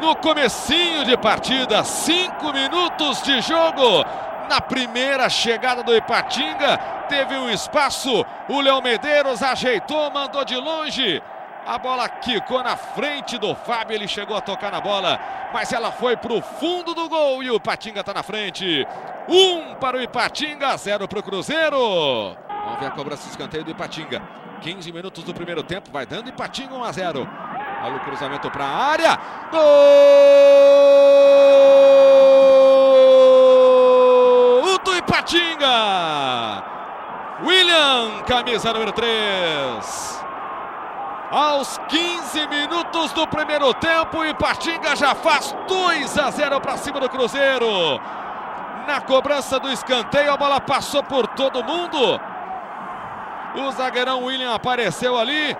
No 0.00 0.16
comecinho 0.16 1.04
de 1.04 1.16
partida, 1.16 1.84
cinco 1.84 2.52
minutos 2.52 3.22
de 3.22 3.40
jogo. 3.40 4.04
Na 4.48 4.60
primeira 4.60 5.28
chegada 5.28 5.82
do 5.82 5.94
Ipatinga, 5.94 6.78
teve 7.08 7.36
um 7.36 7.50
espaço. 7.50 8.24
O 8.48 8.60
Léo 8.60 8.80
Medeiros 8.80 9.42
ajeitou, 9.42 10.10
mandou 10.10 10.44
de 10.44 10.56
longe. 10.56 11.22
A 11.66 11.78
bola 11.78 12.08
quicou 12.08 12.62
na 12.62 12.76
frente 12.76 13.36
do 13.38 13.54
Fábio, 13.54 13.94
ele 13.94 14.08
chegou 14.08 14.36
a 14.36 14.40
tocar 14.40 14.72
na 14.72 14.80
bola, 14.80 15.20
mas 15.52 15.72
ela 15.72 15.92
foi 15.92 16.16
para 16.16 16.32
o 16.32 16.40
fundo 16.40 16.94
do 16.94 17.08
gol 17.08 17.42
e 17.42 17.50
o 17.50 17.56
Ipatinga 17.56 18.00
está 18.00 18.14
na 18.14 18.22
frente. 18.22 18.86
Um 19.28 19.74
para 19.74 19.98
o 19.98 20.02
Ipatinga, 20.02 20.76
zero 20.76 21.06
para 21.06 21.18
o 21.18 21.22
Cruzeiro. 21.22 22.49
Vamos 22.64 22.80
ver 22.80 22.86
a 22.86 22.90
cobrança 22.90 23.24
de 23.24 23.30
escanteio 23.30 23.64
do 23.64 23.70
Ipatinga. 23.70 24.22
15 24.60 24.92
minutos 24.92 25.24
do 25.24 25.32
primeiro 25.32 25.62
tempo, 25.62 25.90
vai 25.90 26.04
dando 26.06 26.28
Ipatinga 26.28 26.74
1 26.74 26.84
a 26.84 26.92
0. 26.92 27.28
Olha 27.82 27.96
o 27.96 28.00
cruzamento 28.00 28.50
para 28.50 28.64
a 28.64 28.76
área. 28.76 29.18
Gol 34.60 34.78
do 34.84 34.96
Ipatinga. 34.96 36.62
William, 37.42 38.22
camisa 38.26 38.72
número 38.72 38.92
3. 38.92 40.20
Aos 41.30 41.78
15 41.88 42.48
minutos 42.48 43.12
do 43.12 43.26
primeiro 43.28 43.72
tempo, 43.74 44.24
Ipatinga 44.24 44.94
já 44.96 45.14
faz 45.14 45.56
2 45.68 46.18
a 46.18 46.30
0 46.30 46.60
para 46.60 46.76
cima 46.76 47.00
do 47.00 47.08
Cruzeiro. 47.08 48.00
Na 48.86 49.00
cobrança 49.00 49.58
do 49.60 49.70
escanteio, 49.70 50.32
a 50.32 50.36
bola 50.36 50.60
passou 50.60 51.02
por 51.02 51.26
todo 51.28 51.64
mundo. 51.64 52.20
O 53.56 53.72
zagueirão 53.72 54.24
William 54.24 54.54
apareceu 54.54 55.16
ali 55.16 55.56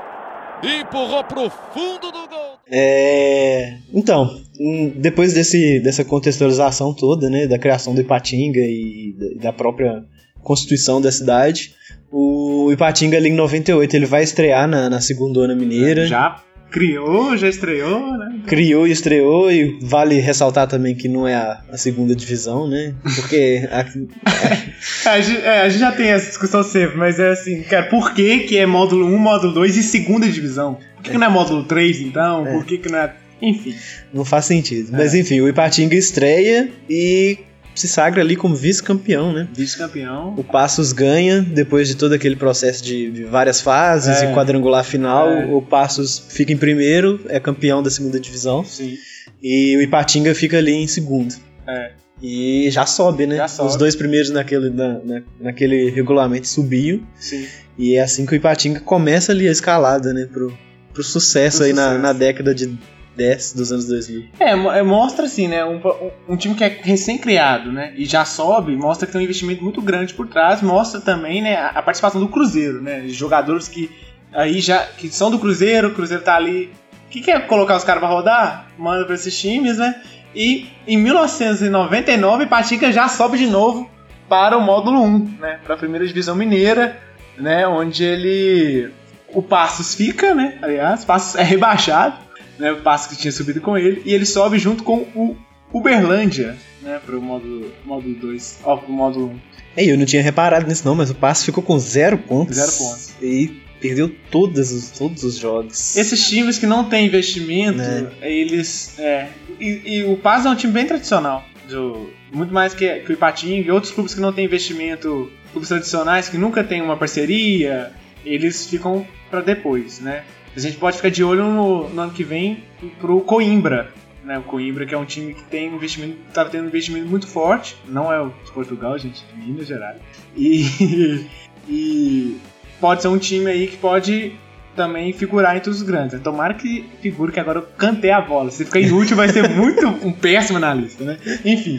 e 0.63 0.81
empurrou 0.81 1.25
para 1.25 1.41
o 1.41 1.51
fundo 1.51 2.13
do 2.13 2.29
gol. 2.29 2.59
É, 2.71 3.79
então, 3.93 4.41
hum, 4.61 4.93
depois 4.97 5.33
desse, 5.35 5.81
dessa 5.81 6.05
contextualização 6.05 6.95
toda, 6.95 7.29
né, 7.29 7.47
da 7.47 7.59
criação 7.59 7.95
do 7.95 8.01
Ipatinga 8.01 8.61
e 8.61 9.15
da 9.41 9.53
própria 9.53 10.05
constituição 10.43 11.01
da 11.01 11.11
cidade, 11.11 11.75
o 12.13 12.71
Ipatinga 12.73 13.17
ali 13.17 13.31
em 13.31 13.35
98 13.35 13.97
ele 13.97 14.07
vai 14.07 14.23
estrear 14.23 14.69
na, 14.69 14.89
na 14.89 15.01
segunda 15.01 15.53
mineira. 15.55 16.07
Já 16.07 16.43
Criou, 16.71 17.37
já 17.37 17.49
estreou, 17.49 18.17
né? 18.17 18.41
Criou 18.47 18.87
e 18.87 18.93
estreou, 18.93 19.51
e 19.51 19.79
vale 19.83 20.21
ressaltar 20.21 20.69
também 20.69 20.95
que 20.95 21.09
não 21.09 21.27
é 21.27 21.35
a, 21.35 21.61
a 21.73 21.77
segunda 21.77 22.15
divisão, 22.15 22.69
né? 22.69 22.95
Porque. 23.03 23.69
A, 23.71 23.81
a... 23.81 25.11
a, 25.15 25.21
gente, 25.21 25.41
é, 25.43 25.61
a, 25.63 25.69
gente, 25.69 25.81
já 25.81 25.93
tem 25.93 26.09
essa 26.09 26.27
discussão 26.27 26.63
sempre, 26.63 26.97
mas 26.97 27.19
é 27.19 27.31
assim, 27.31 27.63
cara, 27.63 27.87
por 27.87 28.15
que, 28.15 28.41
que 28.41 28.57
é 28.57 28.67
módulo 28.67 29.07
1, 29.07 29.19
módulo 29.19 29.53
2 29.55 29.77
e 29.79 29.83
segunda 29.83 30.29
divisão? 30.29 30.75
Por 30.75 31.03
que, 31.03 31.11
é. 31.11 31.13
que 31.13 31.19
não 31.19 31.27
é 31.27 31.31
módulo 31.31 31.65
3, 31.65 32.01
então? 32.03 32.47
É. 32.47 32.53
Por 32.53 32.65
que, 32.65 32.79
que 32.79 32.89
não 32.89 32.99
é. 32.99 33.15
Enfim. 33.43 33.75
Não 34.13 34.25
faz 34.25 34.45
sentido. 34.45 34.91
Mas 34.93 35.15
é. 35.15 35.19
enfim, 35.19 35.41
o 35.41 35.49
Ipatinga 35.49 35.97
estreia 35.97 36.71
e 36.89 37.39
se 37.75 37.89
sagra 37.89 38.21
ali 38.21 38.37
como 38.37 38.55
vice-campeão, 38.55 39.33
né? 39.33 39.49
Vice-campeão. 39.55 40.35
O 40.37 40.45
Passos 40.45 40.93
ganha, 40.93 41.41
depois 41.41 41.89
de 41.89 41.97
todo 41.97 42.13
aquele 42.13 42.37
processo 42.37 42.83
de, 42.83 43.11
de 43.11 43.25
várias 43.25 43.61
fases 43.61 44.23
é. 44.23 44.31
e 44.31 44.35
quadrangular 44.35 44.85
final, 44.85 45.29
é. 45.29 45.47
o 45.47 45.63
Passos 45.63 46.23
fica 46.29 46.53
em 46.53 46.57
primeiro, 46.57 47.21
é 47.29 47.39
campeão 47.41 47.83
da 47.83 47.91
segunda 47.91 48.19
divisão. 48.19 48.65
Sim. 48.65 48.97
E 49.43 49.77
o 49.77 49.83
Ipatinga 49.83 50.35
fica 50.35 50.59
ali 50.59 50.73
em 50.73 50.87
segundo. 50.87 51.35
É. 51.67 51.93
E 52.23 52.71
já 52.71 52.85
sobe, 52.85 53.27
né? 53.27 53.37
Já 53.37 53.49
sobe. 53.49 53.71
Os 53.71 53.77
dois 53.77 53.97
primeiros 53.97 54.31
naquele, 54.31 54.69
na, 54.71 54.99
na, 54.99 55.23
naquele 55.41 55.91
regulamento 55.91 56.47
subiam. 56.47 57.01
Sim. 57.19 57.47
E 57.79 57.95
é 57.95 58.03
assim 58.03 58.27
que 58.27 58.35
o 58.35 58.37
Ipatinga 58.37 58.81
começa 58.81 59.33
ali 59.33 59.49
a 59.49 59.51
escalada, 59.51 60.13
né? 60.13 60.29
Pro, 60.31 60.57
pro 60.93 61.03
sucesso 61.03 61.59
pro 61.59 61.67
aí 61.67 61.71
sucesso. 61.73 61.95
Na, 61.95 61.99
na 61.99 62.13
década 62.13 62.55
de 62.55 62.79
10 63.17 63.53
dos 63.55 63.73
anos 63.73 63.87
2000. 63.87 64.29
É, 64.39 64.51
é, 64.51 64.83
mostra 64.83 65.27
assim, 65.27 65.49
né? 65.49 65.65
Um, 65.65 65.81
um, 66.29 66.37
time 66.37 66.55
que 66.55 66.65
é 66.65 66.69
recém-criado, 66.69 67.73
né? 67.73 67.93
E 67.97 68.05
já 68.05 68.25
sobe, 68.25 68.77
mostra 68.77 69.07
que 69.07 69.13
tem 69.13 69.21
um 69.21 69.25
investimento 69.25 69.63
muito 69.63 69.83
grande 69.83 70.15
por 70.15 70.27
trás, 70.29 70.63
mostra 70.63 71.01
também, 71.01 71.43
né, 71.43 71.57
a 71.57 71.83
participação 71.83 72.21
do 72.21 72.29
Cruzeiro, 72.29 72.81
né? 72.81 73.09
Jogadores 73.09 73.69
que 73.69 73.91
aí 74.33 74.61
já 74.61 74.85
que 74.87 75.09
são 75.09 75.31
do 75.31 75.39
Cruzeiro, 75.39 75.89
o 75.89 75.95
Cruzeiro 75.95 76.23
tá 76.23 76.37
ali. 76.37 76.73
que 77.11 77.21
quer 77.21 77.47
colocar 77.47 77.77
os 77.77 77.85
caras 77.85 78.01
pra 78.01 78.09
rodar? 78.09 78.69
Manda 78.79 79.05
pra 79.05 79.15
esses 79.15 79.39
times, 79.39 79.79
né? 79.79 80.01
E 80.35 80.69
em 80.87 80.97
1999, 80.97 82.47
Patica 82.47 82.93
já 82.93 83.09
sobe 83.09 83.37
de 83.37 83.47
novo 83.47 83.91
para 84.29 84.57
o 84.57 84.61
módulo 84.61 85.03
1, 85.03 85.37
né? 85.41 85.59
Para 85.65 85.75
a 85.75 85.79
primeira 85.79 86.07
divisão 86.07 86.37
mineira, 86.37 86.99
né? 87.37 87.67
Onde 87.67 88.05
ele. 88.05 88.91
O 89.33 89.43
Passos 89.43 89.95
fica, 89.95 90.35
né? 90.35 90.59
Aliás, 90.63 91.05
Passos 91.05 91.35
é 91.37 91.43
rebaixado 91.43 92.30
né, 92.61 92.73
o 92.73 92.83
passo 92.83 93.09
que 93.09 93.17
tinha 93.17 93.33
subido 93.33 93.61
com 93.61 93.77
ele, 93.77 94.03
e 94.05 94.13
ele 94.13 94.27
sobe 94.27 94.59
junto 94.59 94.85
com 94.85 95.07
o 95.15 95.37
Uberlândia, 95.73 96.57
né, 96.83 97.01
pro 97.05 97.21
módulo 97.21 97.61
2, 97.61 97.73
módulo 97.85 98.15
2, 98.15 98.59
ó, 98.65 98.77
pro 98.77 98.93
módulo 98.93 99.27
1. 99.29 99.41
É, 99.77 99.85
eu 99.85 99.97
não 99.97 100.05
tinha 100.05 100.23
reparado 100.23 100.67
nisso 100.67 100.85
não, 100.85 100.95
mas 100.95 101.11
o 101.11 101.15
passo 101.15 101.45
ficou 101.45 101.63
com 101.63 101.79
zero 101.79 102.19
pontos. 102.19 102.57
Zero 102.57 102.73
pontos. 102.73 103.11
E 103.23 103.63
perdeu 103.81 104.15
todos 104.31 104.73
os, 104.73 104.91
todos 104.91 105.25
os 105.25 105.37
jogos. 105.37 105.97
Esses 105.97 106.29
times 106.29 106.59
que 106.59 106.67
não 106.67 106.89
têm 106.89 107.07
investimento, 107.07 107.79
né? 107.79 108.11
eles. 108.21 108.99
É, 108.99 109.29
e, 109.59 109.99
e, 109.99 110.05
o 110.05 110.17
Paz 110.17 110.45
é 110.45 110.51
um 110.51 110.55
time 110.55 110.73
bem 110.73 110.87
tradicional. 110.87 111.45
Do, 111.69 112.11
muito 112.33 112.53
mais 112.53 112.75
que, 112.75 113.01
que 113.01 113.11
o 113.11 113.15
Ipatinga 113.15 113.69
e 113.69 113.71
outros 113.71 113.93
clubes 113.93 114.13
que 114.13 114.21
não 114.21 114.33
têm 114.33 114.45
investimento, 114.45 115.31
clubes 115.53 115.69
tradicionais 115.69 116.29
que 116.29 116.37
nunca 116.37 116.65
têm 116.65 116.83
uma 116.83 116.97
parceria, 116.97 117.93
eles 118.25 118.67
ficam 118.67 119.07
para 119.31 119.41
depois, 119.41 120.01
né? 120.01 120.25
A 120.57 120.61
gente 120.61 120.77
pode 120.77 120.97
ficar 120.97 121.11
de 121.11 121.23
olho 121.23 121.45
no, 121.45 121.89
no 121.89 122.03
ano 122.03 122.13
que 122.13 122.25
vem 122.25 122.65
pro 123.01 123.21
Coimbra, 123.21 123.93
né? 124.25 124.39
O 124.39 124.43
Coimbra, 124.43 124.85
que 124.87 124.95
é 124.95 124.99
um 124.99 125.05
time 125.05 125.35
que 125.35 125.45
tem 125.45 125.71
um 125.71 125.77
investimento, 125.77 126.17
tá 126.33 126.45
tendo 126.45 126.65
um 126.65 126.69
investimento 126.69 127.07
muito 127.07 127.27
forte. 127.27 127.77
Não 127.87 128.13
é 128.13 128.21
o 128.21 128.29
de 128.45 128.51
Portugal, 128.53 128.99
gente, 128.99 129.25
de 129.25 129.41
Minas 129.41 129.67
Gerais. 129.67 130.01
E, 130.37 131.27
e 131.69 132.37
pode 132.81 133.03
ser 133.03 133.09
um 133.09 133.19
time 133.19 133.51
aí 133.51 133.67
que 133.67 133.77
pode 133.77 134.33
também 134.75 135.13
figurar 135.13 135.57
entre 135.57 135.71
os 135.71 135.83
grandes. 135.83 136.21
Tomara 136.21 136.55
que 136.55 136.89
figure 137.01 137.33
que 137.33 137.41
agora 137.41 137.59
eu 137.59 137.67
cantei 137.77 138.11
a 138.11 138.21
bola. 138.21 138.51
Se 138.51 138.65
ficar 138.65 138.81
inútil, 138.81 139.17
vai 139.17 139.29
ser 139.29 139.49
muito 139.49 139.87
um 140.07 140.13
péssimo 140.13 140.59
analista, 140.59 141.05
né? 141.05 141.19
Enfim. 141.45 141.79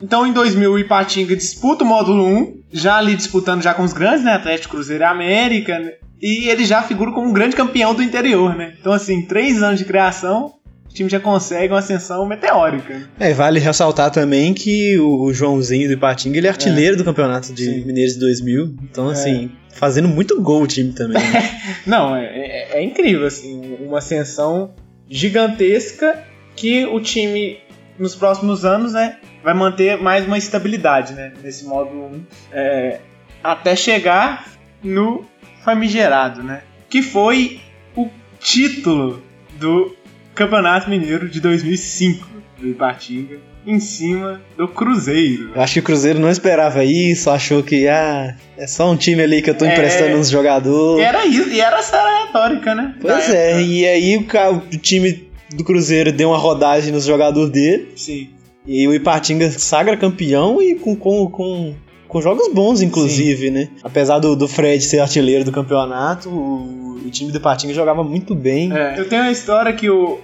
Então, 0.00 0.26
em 0.26 0.32
2000, 0.32 0.72
o 0.72 0.78
Ipatinga 0.78 1.36
disputa 1.36 1.84
o 1.84 1.86
módulo 1.86 2.24
1, 2.24 2.62
já 2.72 2.96
ali 2.96 3.14
disputando 3.14 3.62
já 3.62 3.72
com 3.72 3.84
os 3.84 3.92
grandes, 3.92 4.24
né? 4.24 4.32
Atlético 4.34 4.74
Cruzeiro 4.74 5.06
América. 5.06 5.80
E 6.22 6.48
ele 6.48 6.64
já 6.64 6.82
figura 6.82 7.10
como 7.10 7.28
um 7.28 7.32
grande 7.32 7.56
campeão 7.56 7.94
do 7.94 8.02
interior, 8.02 8.54
né? 8.54 8.74
Então, 8.80 8.92
assim, 8.92 9.22
três 9.22 9.60
anos 9.62 9.78
de 9.80 9.84
criação, 9.84 10.54
o 10.88 10.94
time 10.94 11.08
já 11.10 11.18
consegue 11.18 11.72
uma 11.72 11.80
ascensão 11.80 12.24
meteórica. 12.26 13.02
É, 13.18 13.32
vale 13.34 13.58
ressaltar 13.58 14.10
também 14.10 14.54
que 14.54 14.96
o 15.00 15.32
Joãozinho 15.32 15.88
do 15.88 15.94
Ipatinga, 15.94 16.38
ele 16.38 16.46
é 16.46 16.50
artilheiro 16.50 16.96
do 16.96 17.04
campeonato 17.04 17.52
de 17.52 17.64
Sim. 17.64 17.84
Mineiros 17.84 18.14
de 18.14 18.20
2000. 18.20 18.76
Então, 18.84 19.08
assim, 19.08 19.50
fazendo 19.72 20.06
muito 20.06 20.40
gol 20.40 20.62
o 20.62 20.66
time 20.66 20.92
também. 20.92 21.20
né? 21.20 21.60
Não, 21.84 22.14
é, 22.14 22.24
é- 22.26 22.68
é 22.78 22.82
incrível, 22.84 23.26
assim, 23.26 23.76
uma 23.80 23.98
ascensão 23.98 24.70
gigantesca 25.10 26.22
que 26.54 26.84
o 26.86 27.00
time, 27.00 27.58
nos 27.98 28.14
próximos 28.14 28.64
anos, 28.64 28.92
né, 28.92 29.16
vai 29.42 29.54
manter 29.54 29.96
mais 30.00 30.26
uma 30.26 30.36
estabilidade, 30.38 31.14
né, 31.14 31.32
nesse 31.42 31.64
1, 31.66 32.20
é, 32.52 33.00
até 33.42 33.74
chegar 33.74 34.46
no 34.84 35.24
famigerado, 35.64 36.42
né, 36.42 36.62
que 36.88 37.02
foi 37.02 37.60
o 37.96 38.08
título 38.40 39.22
do 39.58 39.94
Campeonato 40.34 40.88
Mineiro 40.90 41.28
de 41.28 41.40
2005 41.40 42.26
do 42.58 42.68
Ipatinga, 42.68 43.38
em 43.66 43.78
cima 43.78 44.40
do 44.56 44.66
Cruzeiro. 44.66 45.52
Eu 45.54 45.62
acho 45.62 45.74
que 45.74 45.78
o 45.80 45.82
Cruzeiro 45.82 46.18
não 46.18 46.30
esperava 46.30 46.84
isso, 46.84 47.30
achou 47.30 47.62
que, 47.62 47.86
ah, 47.88 48.34
é 48.56 48.66
só 48.66 48.90
um 48.90 48.96
time 48.96 49.22
ali 49.22 49.40
que 49.42 49.50
eu 49.50 49.54
tô 49.56 49.64
É. 49.64 49.72
emprestando 49.72 50.16
uns 50.16 50.28
E 50.28 50.32
jogadores. 50.32 51.04
era 51.04 51.24
isso, 51.26 51.48
e 51.50 51.60
era 51.60 51.78
essa 51.78 52.24
retórica, 52.24 52.74
né? 52.74 52.94
Pois 53.00 53.28
da 53.28 53.34
é, 53.34 53.50
época. 53.52 53.62
e 53.62 53.86
aí 53.86 54.16
o, 54.16 54.56
o 54.74 54.78
time 54.78 55.28
do 55.54 55.62
Cruzeiro 55.64 56.10
deu 56.12 56.30
uma 56.30 56.38
rodagem 56.38 56.92
nos 56.92 57.04
jogadores 57.04 57.50
dele. 57.50 57.92
Sim. 57.96 58.30
E 58.66 58.86
o 58.88 58.94
Ipatinga 58.94 59.50
sagra 59.50 59.96
campeão 59.96 60.60
e 60.62 60.74
com, 60.76 60.94
com, 60.96 61.28
com, 61.30 61.74
com 62.12 62.20
jogos 62.20 62.52
bons, 62.52 62.82
inclusive, 62.82 63.50
né? 63.50 63.70
Apesar 63.82 64.18
do, 64.18 64.36
do 64.36 64.46
Fred 64.46 64.84
ser 64.84 64.98
artilheiro 64.98 65.44
do 65.44 65.50
campeonato, 65.50 66.28
o, 66.28 67.00
o 67.06 67.10
time 67.10 67.32
do 67.32 67.38
Ipatinga 67.38 67.72
jogava 67.72 68.04
muito 68.04 68.34
bem. 68.34 68.70
É, 68.70 68.98
eu 68.98 69.08
tenho 69.08 69.22
uma 69.22 69.32
história 69.32 69.72
que 69.72 69.88
o. 69.88 70.20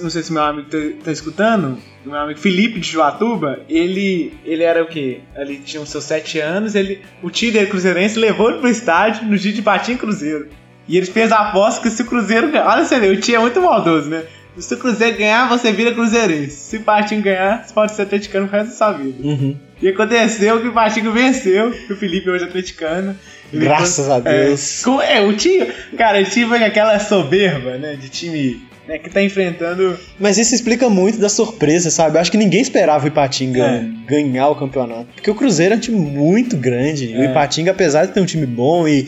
Não 0.00 0.08
sei 0.08 0.22
se 0.22 0.32
meu 0.32 0.42
amigo 0.42 0.68
tá, 0.70 0.78
tá 1.06 1.10
escutando. 1.10 1.76
o 2.06 2.08
Meu 2.08 2.18
amigo 2.20 2.38
Felipe 2.38 2.78
de 2.78 2.88
Joatuba, 2.88 3.58
ele, 3.68 4.32
ele 4.44 4.62
era 4.62 4.80
o 4.80 4.86
quê? 4.86 5.22
Ele 5.34 5.56
tinha 5.56 5.82
os 5.82 5.88
seus 5.88 6.04
sete 6.04 6.38
anos, 6.38 6.76
ele, 6.76 7.00
o 7.20 7.28
tio 7.28 7.52
dele 7.52 7.66
cruzeirense 7.66 8.16
levou 8.16 8.50
ele 8.50 8.60
pro 8.60 8.68
estádio 8.68 9.26
no 9.26 9.36
dia 9.36 9.52
de 9.52 9.60
Patinho 9.60 9.98
Cruzeiro. 9.98 10.48
E 10.86 10.96
eles 10.96 11.08
fez 11.08 11.32
a 11.32 11.48
aposta 11.48 11.82
que 11.82 11.90
se 11.90 12.00
o 12.00 12.06
Cruzeiro. 12.06 12.46
Olha 12.64 12.84
você 12.84 13.00
vê, 13.00 13.08
o 13.08 13.20
tio 13.20 13.34
é 13.34 13.38
muito 13.40 13.60
maldoso, 13.60 14.08
né? 14.08 14.22
Se 14.58 14.74
o 14.74 14.76
Cruzeiro 14.78 15.18
ganhar, 15.18 15.48
você 15.48 15.72
vira 15.72 15.92
cruzeirense. 15.92 16.50
Se 16.56 16.76
o 16.76 16.80
Patinho 16.82 17.22
ganhar, 17.22 17.64
você 17.66 17.74
pode 17.74 17.92
ser 17.94 18.02
atleticano 18.02 18.46
pro 18.48 18.56
resto 18.58 18.70
da 18.70 18.76
sua 18.76 18.92
vida. 18.92 19.16
Uhum. 19.26 19.56
E 19.82 19.88
aconteceu 19.88 20.60
que 20.60 20.68
o 20.68 20.72
Patinho 20.72 21.12
venceu, 21.12 21.72
que 21.72 21.92
o 21.92 21.96
Felipe 21.96 22.30
hoje 22.30 22.44
é 22.44 22.46
atleticano. 22.46 23.16
Graças 23.52 24.08
a 24.08 24.20
Deus. 24.20 24.80
É, 24.80 24.84
com- 24.84 25.02
é, 25.02 25.20
o 25.20 25.32
time, 25.36 25.66
cara, 25.96 26.20
o 26.20 26.24
time 26.24 26.46
foi 26.46 26.62
aquela 26.64 26.98
soberba, 26.98 27.76
né, 27.78 27.94
de 27.94 28.08
time 28.08 28.62
né, 28.86 28.98
que 28.98 29.08
tá 29.08 29.22
enfrentando. 29.22 29.98
Mas 30.18 30.36
isso 30.38 30.54
explica 30.54 30.88
muito 30.90 31.18
da 31.18 31.28
surpresa, 31.28 31.90
sabe? 31.90 32.16
Eu 32.16 32.20
acho 32.20 32.30
que 32.30 32.36
ninguém 32.36 32.60
esperava 32.60 33.04
o 33.04 33.08
Ipatinga 33.08 33.62
É. 33.64 33.84
ganhar 34.06 34.48
o 34.48 34.54
campeonato. 34.56 35.06
Porque 35.14 35.30
o 35.30 35.34
Cruzeiro 35.34 35.74
é 35.74 35.76
um 35.76 35.80
time 35.80 35.98
muito 35.98 36.56
grande. 36.56 37.14
O 37.16 37.22
É. 37.22 37.26
Ipatinga, 37.30 37.70
apesar 37.70 38.06
de 38.06 38.12
ter 38.12 38.20
um 38.20 38.26
time 38.26 38.46
bom 38.46 38.86
e 38.86 39.06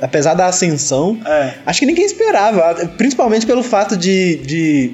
apesar 0.00 0.34
da 0.34 0.46
ascensão, 0.46 1.18
É, 1.26 1.54
acho 1.66 1.80
que 1.80 1.86
ninguém 1.86 2.04
esperava. 2.04 2.74
Principalmente 2.96 3.46
pelo 3.46 3.62
fato 3.62 3.96
de, 3.96 4.36
de 4.36 4.90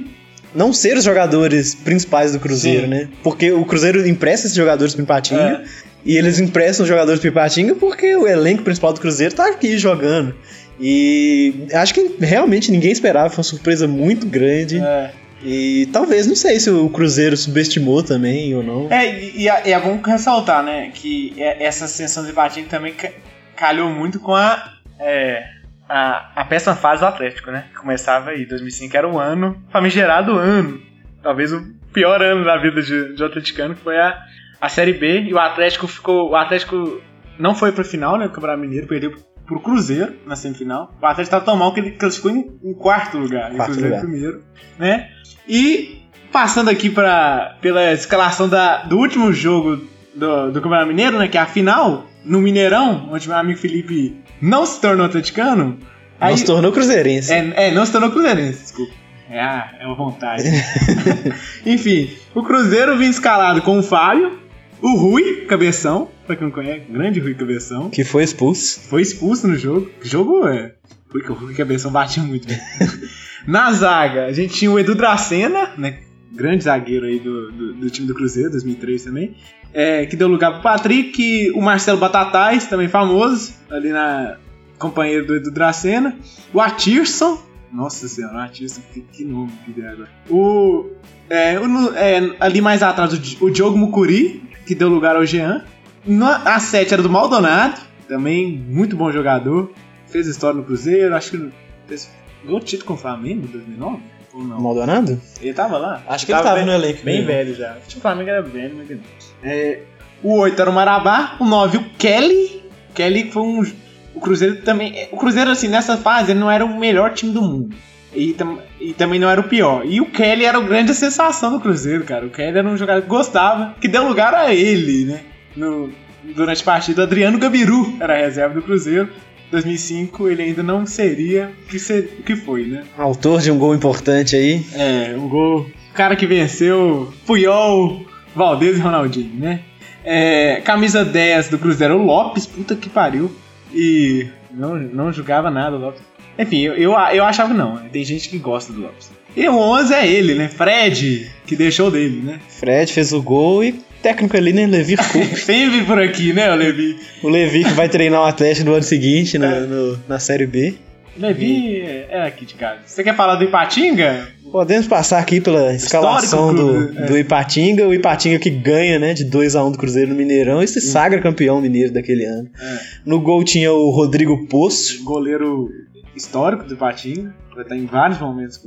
não 0.55 0.73
ser 0.73 0.97
os 0.97 1.05
jogadores 1.05 1.75
principais 1.75 2.33
do 2.33 2.41
Cruzeiro, 2.41 2.83
Sim. 2.85 2.89
né? 2.89 3.09
Porque 3.23 3.53
o 3.53 3.65
Cruzeiro 3.65 4.07
empresta 4.07 4.47
esses 4.47 4.57
jogadores 4.57 4.95
pro 4.95 5.05
Ipatinga. 5.05 5.63
É. 5.79 5.93
E 6.05 6.17
eles 6.17 6.41
emprestam 6.41 6.83
os 6.83 6.89
jogadores 6.89 7.21
pro 7.21 7.29
Ipatinga 7.29 7.77
porque 7.77 8.17
o 8.17 8.27
elenco 8.27 8.65
principal 8.65 8.93
do 8.93 9.01
Cruzeiro 9.01 9.35
tá 9.35 9.47
aqui 9.47 9.79
jogando. 9.79 10.35
E 10.83 11.67
acho 11.75 11.95
que 11.95 12.17
realmente 12.21 12.71
ninguém 12.73 12.91
esperava, 12.91 13.31
foi 13.31 13.39
uma 13.39 13.45
surpresa 13.45 13.87
muito 13.87 14.27
grande. 14.27 14.79
é. 14.81 15.11
E 15.45 15.87
talvez, 15.93 16.29
não 16.29 16.37
sei 16.37 16.61
se 16.61 16.71
o 16.71 16.89
Cruzeiro 16.89 17.37
subestimou 17.37 18.01
também 18.01 18.55
ou 18.55 18.63
não. 18.63 18.87
É, 18.93 19.13
e, 19.13 19.43
e 19.43 19.49
é, 19.49 19.81
bom 19.81 20.01
ressaltar, 20.01 20.63
né, 20.63 20.93
que 20.95 21.35
é- 21.37 21.65
essa 21.65 21.87
ascensão 21.87 22.25
de 22.25 22.33
Patinho 22.33 22.67
também 22.69 22.93
ca- 22.95 23.11
calhou 23.57 23.91
muito 23.91 24.21
com 24.21 24.37
a, 24.37 24.73
é, 25.01 25.43
a, 25.89 26.31
a 26.43 26.45
péssima 26.45 26.77
fase 26.77 27.01
do 27.01 27.07
Atlético, 27.09 27.51
né, 27.51 27.65
que 27.73 27.81
começava 27.81 28.31
aí, 28.31 28.47
2005 28.47 28.97
era 28.97 29.09
um 29.09 29.19
ano, 29.19 29.61
famigerado 29.71 30.31
ano, 30.39 30.81
talvez 31.21 31.53
o 31.53 31.61
pior 31.93 32.23
ano 32.23 32.45
da 32.45 32.57
vida 32.59 32.81
de, 32.81 33.17
de 33.17 33.25
atleticano, 33.25 33.75
que 33.75 33.81
foi 33.83 33.99
a, 33.99 34.17
a 34.61 34.69
Série 34.69 34.93
B, 34.93 35.23
e 35.23 35.35
o 35.35 35.41
Atlético 35.41 35.89
ficou, 35.89 36.31
o 36.31 36.37
Atlético 36.37 37.01
não 37.37 37.53
foi 37.53 37.73
pra 37.73 37.83
final, 37.83 38.17
né, 38.17 38.27
o 38.27 38.31
Campeonato 38.31 38.61
Mineiro, 38.61 38.87
perdeu 38.87 39.13
pro 39.53 39.61
Cruzeiro 39.61 40.15
na 40.27 40.37
semifinal, 40.37 40.95
o 41.01 41.07
Atlético 41.07 41.31
tava 41.37 41.45
tão 41.45 41.57
mal 41.57 41.73
que 41.73 41.81
ele 41.81 41.93
classificou 41.93 42.31
em, 42.31 42.51
em 42.65 42.75
quarto 42.75 43.19
lugar, 43.19 43.53
e 43.53 43.57
Quarto 43.57 43.73
Cruzeiro 43.73 43.89
lugar. 43.97 44.01
primeiro, 44.11 44.43
né, 44.79 45.09
e 45.49 45.99
passando 46.33 46.71
aqui 46.71 46.89
pra, 46.91 47.57
pela 47.61 47.93
escalação 47.93 48.49
da, 48.49 48.85
do 48.85 48.97
último 48.99 49.33
jogo 49.33 49.83
do, 50.15 50.51
do 50.51 50.61
Campeonato 50.61 50.89
Mineiro, 50.89 51.19
né? 51.19 51.29
Que 51.29 51.37
é 51.37 51.41
a 51.41 51.47
final, 51.47 52.07
no 52.25 52.41
Mineirão, 52.41 53.09
onde 53.13 53.29
meu 53.29 53.37
amigo 53.37 53.59
Felipe 53.59 54.17
não 54.41 54.65
se 54.65 54.81
tornou 54.81 55.05
atleticano. 55.07 55.79
Não 56.21 56.37
se 56.37 56.45
tornou 56.45 56.71
cruzeirense. 56.73 57.33
é, 57.33 57.69
é, 57.69 57.71
não 57.73 57.85
se 57.85 57.93
tornou 57.93 58.11
cruzeirense, 58.11 58.63
desculpa. 58.63 58.93
É, 59.29 59.41
a- 59.41 59.71
é 59.81 59.87
uma 59.87 59.95
vontade. 59.97 60.45
Enfim, 61.67 62.11
o 62.35 62.43
Cruzeiro 62.43 62.97
vinha 62.97 63.11
escalado 63.11 63.63
com 63.63 63.79
o 63.79 63.83
Fábio, 63.83 64.39
o 64.83 64.97
Rui 64.97 65.47
Cabeção, 65.47 66.11
pra 66.27 66.35
quem 66.35 66.49
não 66.49 66.53
conhece, 66.53 66.87
grande 66.91 67.21
Rui 67.21 67.35
Cabeção, 67.35 67.89
Que 67.89 68.03
foi 68.03 68.25
expulso. 68.25 68.81
foi 68.89 69.01
expulso 69.01 69.47
no 69.47 69.57
jogo. 69.57 69.89
Jogo 70.03 70.47
é. 70.49 70.75
Rui, 71.11 71.23
o 71.29 71.33
Rui 71.33 71.55
Cabeção 71.55 71.93
batia 71.93 72.23
muito 72.23 72.49
bem. 72.49 72.59
Na 73.47 73.73
zaga, 73.73 74.27
a 74.27 74.33
gente 74.33 74.55
tinha 74.55 74.71
o 74.71 74.79
Edu 74.79 74.95
Dracena, 74.95 75.71
né? 75.79 76.01
Grande 76.33 76.65
zagueiro 76.65 77.07
aí 77.07 77.19
do, 77.19 77.53
do, 77.53 77.75
do 77.75 77.91
time 77.91 78.07
do 78.07 78.15
Cruzeiro, 78.15 78.51
2003 78.51 79.05
também. 79.05 79.37
É, 79.75 80.05
que 80.07 80.17
deu 80.17 80.29
lugar 80.29 80.53
pro 80.53 80.63
Patrick, 80.63 81.51
o 81.55 81.61
Marcelo 81.61 81.99
Batatais, 81.99 82.67
também 82.67 82.89
famoso, 82.89 83.55
ali 83.71 83.91
na 83.91 84.37
companheiro 84.79 85.27
do 85.27 85.37
Edu 85.37 85.51
Dracena. 85.51 86.17
O 86.53 86.61
Atirson, 86.61 87.41
nossa 87.73 88.09
senhora, 88.09 88.35
o 88.35 88.41
Atirson, 88.41 88.81
que, 88.93 89.01
que 89.01 89.25
nome 89.25 89.53
que 89.65 89.73
deu 89.73 89.89
agora. 89.89 90.09
O, 90.29 90.91
é, 91.29 91.59
o 91.59 91.95
é, 91.95 92.37
ali 92.41 92.61
mais 92.61 92.83
atrás, 92.83 93.13
o, 93.13 93.47
o 93.47 93.51
Diogo 93.51 93.77
Mucuri, 93.77 94.43
que 94.67 94.75
deu 94.75 94.89
lugar 94.89 95.17
ao 95.17 95.25
Jean. 95.25 95.65
Na, 96.05 96.37
a 96.55 96.59
7 96.61 96.95
era 96.95 97.03
do 97.03 97.11
Maldonado, 97.11 97.81
também 98.09 98.59
muito 98.69 98.97
bom 98.97 99.11
jogador. 99.13 99.73
Fez 100.07 100.27
história 100.27 100.57
no 100.57 100.65
Cruzeiro, 100.65 101.15
acho 101.15 101.31
que 101.31 101.51
fez 101.87 102.11
gol 102.45 102.61
título 102.61 102.89
com 102.89 102.95
o 102.95 102.97
Flamengo 102.97 103.47
em 103.47 103.51
2009? 103.51 103.99
Ou 104.35 104.43
não? 104.45 104.61
Maldonado? 104.61 105.21
Ele 105.41 105.53
tava 105.55 105.79
lá? 105.79 106.03
Acho 106.09 106.27
que 106.27 106.33
ele 106.33 106.43
tava 106.43 106.57
bem, 106.57 106.67
no 106.67 106.73
elenco 106.73 107.05
Bem 107.05 107.17
mesmo. 107.17 107.27
velho 107.29 107.55
já. 107.55 107.77
O 107.97 108.01
Flamengo 108.01 108.31
era 108.31 108.43
velho, 108.43 108.75
mas... 108.77 108.99
É, 109.43 109.81
o 110.23 110.37
8 110.39 110.61
era 110.61 110.71
o 110.71 110.75
Marabá, 110.75 111.37
o 111.39 111.45
9 111.45 111.79
o 111.79 111.85
Kelly. 111.99 112.63
Kelly 112.95 113.31
foi 113.31 113.43
um... 113.43 113.73
O 114.15 114.21
Cruzeiro 114.21 114.63
também... 114.63 115.09
O 115.13 115.17
Cruzeiro, 115.17 115.51
assim, 115.51 115.69
nessa 115.69 115.97
fase, 115.97 116.33
ele 116.33 116.41
não 116.41 116.51
era 116.51 116.65
o 116.65 116.79
melhor 116.79 117.13
time 117.15 117.33
do 117.33 117.43
mundo. 117.43 117.75
E, 118.15 118.33
tam- 118.35 118.59
e 118.81 118.93
também 118.93 119.19
não 119.19 119.29
era 119.31 119.41
o 119.41 119.45
pior. 119.45 119.83
E 119.87 120.01
o 120.01 120.07
Kelly 120.07 120.45
era 120.45 120.59
a 120.59 120.61
grande 120.63 120.95
sensação 120.95 121.51
do 121.53 121.61
Cruzeiro, 121.61 122.05
cara. 122.05 122.27
O 122.27 122.31
Kelly 122.31 122.59
era 122.59 122.69
um 122.69 122.77
jogador 122.77 123.03
que 123.03 123.09
gostava, 123.09 123.75
que 123.81 123.89
deu 123.89 124.07
lugar 124.07 124.35
a 124.35 124.53
ele, 124.55 125.05
né? 125.07 125.21
No, 125.57 125.91
durante 126.35 126.63
a 126.63 126.65
partida, 126.65 127.01
o 127.01 127.05
Adriano 127.05 127.39
Gabiru 127.39 127.97
era 128.01 128.15
a 128.15 128.19
reserva 128.19 128.55
do 128.55 128.63
Cruzeiro. 128.63 129.09
2005 129.51 130.29
ele 130.29 130.43
ainda 130.43 130.63
não 130.63 130.87
seria 130.87 131.53
o 131.65 131.69
que, 131.69 131.79
ser, 131.79 132.17
o 132.21 132.23
que 132.23 132.35
foi, 132.37 132.65
né? 132.67 132.85
Autor 132.97 133.41
de 133.43 133.51
um 133.51 133.59
gol 133.59 133.75
importante 133.75 134.35
aí. 134.35 134.65
É, 134.75 135.15
um 135.17 135.29
gol. 135.29 135.67
O 135.91 135.95
cara 135.95 136.17
que 136.17 136.27
venceu 136.27 137.13
Puyol, 137.27 138.05
Valdez 138.35 138.79
e 138.79 138.81
Ronaldinho, 138.81 139.35
né? 139.39 139.61
É, 140.05 140.61
camisa 140.65 141.05
10 141.05 141.49
do 141.51 141.59
Cruzeiro, 141.59 141.99
o 141.99 142.03
Lopes, 142.05 142.47
puta 142.47 142.75
que 142.75 142.89
pariu. 142.89 143.31
E 143.75 144.27
não, 144.51 144.75
não 144.75 145.13
jogava 145.13 145.51
nada 145.51 145.77
o 145.77 145.79
Lopes. 145.81 146.03
Enfim, 146.39 146.61
eu, 146.63 146.75
eu, 146.75 146.93
eu 147.13 147.25
achava 147.25 147.53
que 147.53 147.59
não. 147.59 147.77
Tem 147.91 148.05
gente 148.05 148.29
que 148.29 148.39
gosta 148.39 148.73
do 148.73 148.81
Lopes. 148.81 149.11
E 149.37 149.49
o 149.49 149.57
11 149.57 149.95
é 149.95 150.07
ele, 150.07 150.35
né? 150.35 150.49
Fred, 150.49 151.31
que 151.47 151.57
deixou 151.57 151.91
dele, 151.91 152.21
né? 152.23 152.41
Fred 152.49 152.93
fez 152.93 153.13
o 153.13 153.23
gol 153.23 153.65
e 153.65 153.73
técnico 154.03 154.37
ali, 154.37 154.53
né? 154.53 154.67
Levi. 154.67 154.97
Sempre 155.37 155.83
por 155.85 155.99
aqui, 156.01 156.33
né, 156.33 156.53
o 156.53 156.57
Levi? 156.57 156.97
o 157.23 157.29
Levi 157.29 157.65
que 157.65 157.73
vai 157.73 157.89
treinar 157.89 158.21
o 158.21 158.25
Atlético 158.25 158.67
no 158.69 158.75
ano 158.75 158.83
seguinte, 158.83 159.39
na, 159.39 159.61
no- 159.61 159.99
na 160.09 160.19
Série 160.19 160.47
B. 160.47 160.75
Levi 161.17 161.81
é 161.83 162.23
aqui 162.27 162.47
de 162.47 162.55
casa. 162.55 162.81
Você 162.87 163.05
quer 163.05 163.15
falar 163.15 163.37
do 163.37 163.45
Ipatinga? 163.45 164.29
Podemos 164.51 164.87
passar 164.87 165.19
aqui 165.19 165.41
pela 165.41 165.75
escalação 165.75 166.55
do, 166.55 166.99
é. 166.99 167.07
do 167.07 167.19
Ipatinga, 167.19 167.87
o 167.87 167.95
Ipatinga 167.95 168.39
que 168.39 168.51
ganha, 168.51 168.99
né, 168.99 169.13
de 169.15 169.25
2 169.25 169.55
a 169.57 169.65
1 169.65 169.73
do 169.73 169.79
Cruzeiro 169.79 170.11
no 170.11 170.17
Mineirão 170.17 170.63
e 170.63 170.69
se 170.69 170.81
sagra 170.81 171.21
campeão 171.21 171.61
mineiro 171.61 171.93
daquele 171.93 172.25
ano. 172.25 172.49
É. 172.61 172.79
No 173.05 173.21
gol 173.21 173.45
tinha 173.45 173.73
o 173.73 173.91
Rodrigo 173.91 174.47
Poço, 174.47 175.03
Goleiro 175.05 175.71
histórico 176.15 176.65
do 176.65 176.75
Ipatinga. 176.75 177.35
Vai 177.55 177.65
estar 177.65 177.77
em 177.77 177.85
vários 177.85 178.19
momentos 178.19 178.59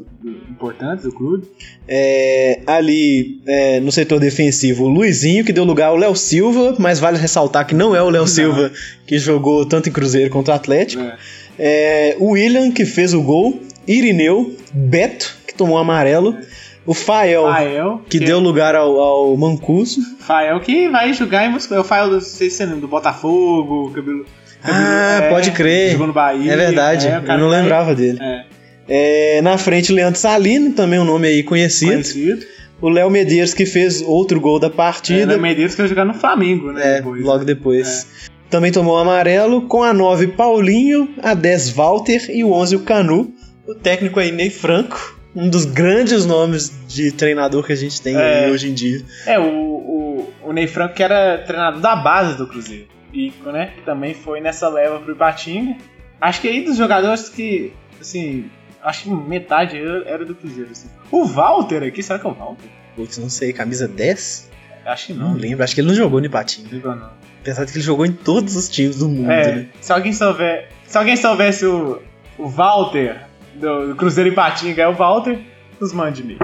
importantes 0.49 1.05
do 1.05 1.11
clube. 1.11 1.47
é, 1.87 2.61
ali 2.67 3.41
é, 3.47 3.79
no 3.79 3.91
setor 3.91 4.19
defensivo 4.19 4.85
o 4.85 4.87
Luizinho, 4.87 5.43
que 5.43 5.51
deu 5.51 5.63
lugar 5.63 5.87
ao 5.87 5.95
Léo 5.95 6.15
Silva, 6.15 6.75
mas 6.77 6.99
vale 6.99 7.17
ressaltar 7.17 7.65
que 7.65 7.73
não 7.73 7.95
é 7.95 8.01
o 8.03 8.09
Léo 8.09 8.27
Silva 8.27 8.71
que 9.07 9.17
jogou 9.17 9.65
tanto 9.65 9.89
em 9.89 9.91
Cruzeiro 9.91 10.29
quanto 10.29 10.51
Atlético. 10.51 11.01
É. 11.01 11.17
É, 11.57 12.17
o 12.19 12.31
William, 12.31 12.71
que 12.71 12.85
fez 12.85 13.13
o 13.13 13.23
gol, 13.23 13.59
Irineu, 13.87 14.55
Beto, 14.73 15.35
que 15.47 15.53
tomou 15.53 15.77
amarelo, 15.77 16.37
o 16.85 16.93
Fael, 16.93 17.43
Fael. 17.43 18.01
que 18.07 18.19
deu 18.19 18.39
lugar 18.39 18.75
ao, 18.75 18.99
ao 18.99 19.37
Mancuso, 19.37 20.01
Fael 20.19 20.59
que 20.59 20.87
vai 20.89 21.13
jogar 21.13 21.45
em 21.45 21.49
Moscou. 21.51 21.77
É 21.77 21.79
o 21.79 21.83
Fael, 21.83 22.11
não 22.11 22.21
sei 22.21 22.49
se 22.49 22.63
lembra, 22.63 22.81
do 22.81 22.87
Botafogo, 22.87 23.91
cabelo. 23.91 24.25
Ah, 24.71 25.13
cabelo- 25.15 25.33
pode 25.35 25.51
crer. 25.51 25.91
Jogou 25.91 26.07
no 26.07 26.13
Bahia. 26.13 26.51
É 26.51 26.55
verdade, 26.55 27.07
é, 27.07 27.19
o 27.19 27.23
eu 27.31 27.37
não 27.37 27.47
lembrava 27.47 27.93
dele. 27.95 28.19
É, 28.21 28.45
É, 28.87 29.41
na 29.41 29.57
frente, 29.57 29.91
Leandro 29.91 30.19
Salino, 30.19 30.71
também 30.73 30.99
um 30.99 31.05
nome 31.05 31.27
aí 31.27 31.41
conhecido. 31.43 31.91
conhecido. 31.93 32.45
O 32.81 32.89
Léo 32.89 33.09
Medeiros, 33.09 33.53
que 33.53 33.65
fez 33.65 34.01
outro 34.01 34.39
gol 34.39 34.59
da 34.59 34.67
É, 34.67 34.69
partida. 34.69 35.25
na 35.35 35.37
Medeiros 35.41 35.73
que 35.73 35.81
vai 35.81 35.87
jogar 35.89 36.05
no 36.05 36.13
Flamengo, 36.13 36.71
né? 36.71 36.81
É, 36.83 36.95
depois, 36.97 37.23
logo 37.23 37.39
né? 37.39 37.45
depois. 37.45 38.07
Também 38.49 38.71
tomou 38.71 38.97
amarelo, 38.99 39.63
com 39.63 39.81
a 39.81 39.91
9 39.93 40.27
Paulinho, 40.27 41.09
a 41.23 41.33
10 41.33 41.69
Walter 41.71 42.29
e 42.29 42.43
o 42.43 42.51
11 42.51 42.75
o 42.75 42.79
Canu. 42.81 43.33
O 43.67 43.73
técnico 43.73 44.19
aí, 44.19 44.31
Ney 44.31 44.51
Franco, 44.51 45.17
um 45.35 45.49
dos 45.49 45.65
grandes 45.65 46.25
nomes 46.25 46.71
de 46.87 47.11
treinador 47.11 47.63
que 47.65 47.73
a 47.73 47.75
gente 47.75 47.99
tem 47.99 48.15
É. 48.15 48.49
hoje 48.51 48.69
em 48.69 48.73
dia. 48.73 49.01
É, 49.25 49.39
o, 49.39 49.43
o, 49.45 50.29
o 50.43 50.53
Ney 50.53 50.67
Franco 50.67 50.93
que 50.93 51.01
era 51.01 51.39
treinador 51.39 51.81
da 51.81 51.95
base 51.95 52.37
do 52.37 52.45
Cruzeiro. 52.45 52.85
E, 53.15 53.33
né, 53.45 53.71
que 53.75 53.81
também 53.83 54.13
foi 54.13 54.41
nessa 54.41 54.67
leva 54.69 54.99
pro 54.99 55.13
Ipatinga. 55.13 55.77
Acho 56.19 56.41
que 56.41 56.47
aí 56.47 56.63
dos 56.65 56.75
jogadores 56.77 57.29
que, 57.29 57.71
assim, 58.01 58.49
acho 58.83 59.03
que 59.03 59.09
metade 59.09 59.77
era 60.05 60.25
do 60.25 60.35
Cruzeiro, 60.35 60.69
assim. 60.71 60.89
O 61.11 61.25
Walter 61.25 61.83
aqui, 61.83 62.03
será 62.03 62.19
que 62.19 62.27
é 62.27 62.29
o 62.29 62.33
Walter? 62.33 62.67
Putz, 62.95 63.17
não 63.17 63.29
sei, 63.29 63.53
camisa 63.53 63.87
10? 63.87 64.51
Acho 64.85 65.07
que 65.07 65.13
Não 65.13 65.29
não. 65.29 65.37
lembro, 65.37 65.63
acho 65.63 65.73
que 65.73 65.81
ele 65.81 65.87
não 65.87 65.95
jogou 65.95 66.19
no 66.19 66.25
Ipatinga. 66.27 66.67
Não 66.67 66.73
lembro, 66.75 66.95
não. 66.95 67.09
Apesar 67.41 67.63
de 67.65 67.71
que 67.71 67.77
ele 67.77 67.85
jogou 67.85 68.05
em 68.05 68.11
todos 68.11 68.55
os 68.55 68.67
times 68.69 68.97
do 68.99 69.07
mundo, 69.09 69.31
É, 69.31 69.55
né? 69.55 69.67
se 69.79 69.91
alguém 69.93 70.11
souber. 70.13 70.69
Se 70.85 70.97
alguém 70.97 71.15
soubesse 71.15 71.65
o, 71.65 72.01
o 72.37 72.47
Walter 72.47 73.21
do, 73.55 73.89
do 73.89 73.95
Cruzeiro 73.95 74.29
Ipatinga 74.31 74.81
é 74.83 74.87
o 74.87 74.93
Walter, 74.93 75.39
nos 75.79 75.93
mande 75.93 76.21
e 76.23 76.37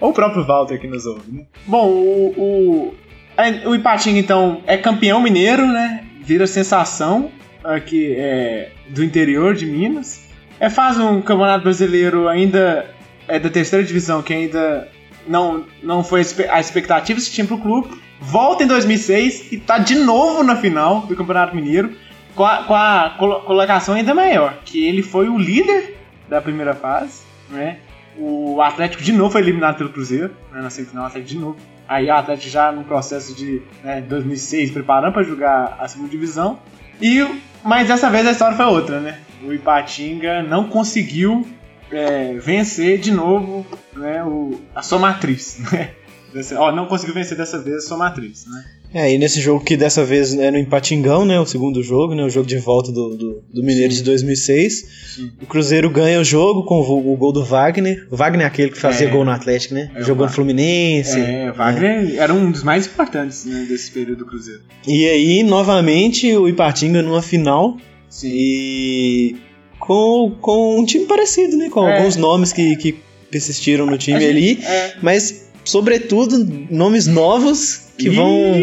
Ou 0.00 0.10
o 0.10 0.12
próprio 0.12 0.44
Walter 0.44 0.80
que 0.80 0.86
nos 0.88 1.06
ouve, 1.06 1.30
né? 1.30 1.46
Bom, 1.66 1.86
o, 1.88 2.34
o, 2.36 2.94
a- 3.36 3.68
o 3.68 3.74
Ipatinga, 3.74 4.18
então, 4.18 4.62
é 4.66 4.76
campeão 4.76 5.20
mineiro, 5.20 5.66
né? 5.66 6.04
Vira 6.28 6.46
sensação 6.46 7.30
aqui 7.64 8.14
é, 8.18 8.70
do 8.90 9.02
interior 9.02 9.54
de 9.54 9.64
Minas. 9.64 10.26
É, 10.60 10.68
faz 10.68 10.98
um 10.98 11.22
campeonato 11.22 11.64
brasileiro 11.64 12.28
ainda 12.28 12.84
é 13.26 13.38
da 13.38 13.48
terceira 13.48 13.82
divisão, 13.82 14.20
que 14.20 14.34
ainda 14.34 14.88
não, 15.26 15.64
não 15.82 16.04
foi 16.04 16.20
a 16.50 16.60
expectativa 16.60 17.18
que 17.18 17.30
tinha 17.30 17.46
pro 17.46 17.56
clube. 17.56 17.98
Volta 18.20 18.62
em 18.62 18.66
2006 18.66 19.52
e 19.52 19.56
tá 19.56 19.78
de 19.78 19.94
novo 19.94 20.42
na 20.42 20.54
final 20.56 21.00
do 21.06 21.16
Campeonato 21.16 21.56
Mineiro, 21.56 21.92
com 22.34 22.44
a, 22.44 22.64
com 22.64 22.74
a 22.74 23.14
colo- 23.18 23.40
colocação 23.40 23.94
ainda 23.94 24.12
maior, 24.14 24.58
que 24.66 24.84
ele 24.86 25.02
foi 25.02 25.30
o 25.30 25.38
líder 25.38 25.96
da 26.28 26.42
primeira 26.42 26.74
fase, 26.74 27.22
né? 27.48 27.78
O 28.18 28.60
Atlético 28.60 29.02
de 29.02 29.12
novo 29.12 29.30
foi 29.30 29.40
eliminado 29.40 29.78
pelo 29.78 29.88
Cruzeiro, 29.90 30.34
né? 30.52 30.60
na 30.60 30.68
semifinal, 30.68 31.04
o 31.04 31.06
Atlético 31.06 31.30
de 31.32 31.38
novo. 31.38 31.56
Aí 31.88 32.06
o 32.06 32.14
Atlético 32.14 32.50
já 32.50 32.70
no 32.70 32.84
processo 32.84 33.34
de 33.34 33.62
né, 33.82 34.02
2006, 34.02 34.72
preparando 34.72 35.14
para 35.14 35.22
jogar 35.22 35.78
a 35.80 35.88
segunda 35.88 36.10
divisão. 36.10 36.58
E, 37.00 37.26
mas 37.64 37.88
dessa 37.88 38.10
vez 38.10 38.26
a 38.26 38.32
história 38.32 38.56
foi 38.56 38.66
outra, 38.66 39.00
né? 39.00 39.18
O 39.42 39.52
Ipatinga 39.52 40.42
não 40.42 40.68
conseguiu 40.68 41.48
é, 41.90 42.34
vencer 42.34 42.98
de 42.98 43.10
novo 43.10 43.66
né, 43.94 44.22
o, 44.22 44.60
a 44.74 44.82
sua 44.82 44.98
matriz, 44.98 45.58
né? 45.72 45.92
Ó, 46.56 46.70
não 46.72 46.86
conseguiu 46.86 47.14
vencer 47.14 47.36
dessa 47.36 47.58
vez 47.58 47.78
a 47.78 47.88
sua 47.88 47.96
matriz, 47.96 48.46
né? 48.46 48.64
É, 48.94 49.12
e 49.12 49.18
nesse 49.18 49.40
jogo 49.40 49.62
que 49.62 49.76
dessa 49.76 50.02
vez 50.04 50.32
é 50.32 50.50
no 50.50 50.56
Empatingão, 50.58 51.24
né? 51.24 51.38
O 51.38 51.44
segundo 51.44 51.82
jogo, 51.82 52.14
né? 52.14 52.24
O 52.24 52.30
jogo 52.30 52.46
de 52.46 52.56
volta 52.56 52.90
do, 52.90 53.16
do, 53.16 53.42
do 53.52 53.62
Mineiro 53.62 53.92
de 53.92 54.02
2006. 54.02 54.84
Sim. 55.16 55.30
O 55.42 55.46
Cruzeiro 55.46 55.90
ganha 55.90 56.18
o 56.20 56.24
jogo 56.24 56.64
com 56.64 56.80
o, 56.80 57.12
o 57.12 57.16
gol 57.16 57.30
do 57.32 57.44
Wagner. 57.44 58.06
O 58.10 58.16
Wagner 58.16 58.44
é 58.46 58.48
aquele 58.48 58.70
que 58.70 58.78
fazia 58.78 59.06
É. 59.08 59.10
gol 59.10 59.24
no 59.26 59.30
Atlético, 59.30 59.74
né? 59.74 59.90
É, 59.94 60.02
Jogou 60.02 60.26
no. 60.26 60.32
Fluminense. 60.32 61.20
É, 61.20 61.50
o 61.50 61.54
Wagner 61.54 62.14
era 62.18 62.32
um 62.32 62.50
dos 62.50 62.62
mais 62.62 62.86
importantes 62.86 63.44
né, 63.44 63.66
desse 63.68 63.90
período 63.90 64.20
do 64.20 64.26
Cruzeiro. 64.26 64.62
E 64.86 65.06
aí, 65.06 65.42
novamente, 65.42 66.34
o 66.34 66.48
Ipatinga 66.48 67.02
numa 67.02 67.20
final. 67.20 67.76
E 68.24 69.36
com, 69.78 70.34
com 70.40 70.80
um 70.80 70.84
time 70.84 71.04
parecido, 71.06 71.56
né? 71.56 71.68
Com 71.68 71.86
É. 71.86 71.98
alguns 71.98 72.16
nomes 72.16 72.52
que, 72.52 72.74
que 72.76 72.96
persistiram 73.30 73.84
no 73.86 73.98
time 73.98 74.24
ali. 74.24 74.58
É. 74.64 74.94
Mas, 75.02 75.47
sobretudo, 75.68 76.38
nomes 76.70 77.06
novos 77.06 77.90
que 77.98 78.08
vão, 78.08 78.54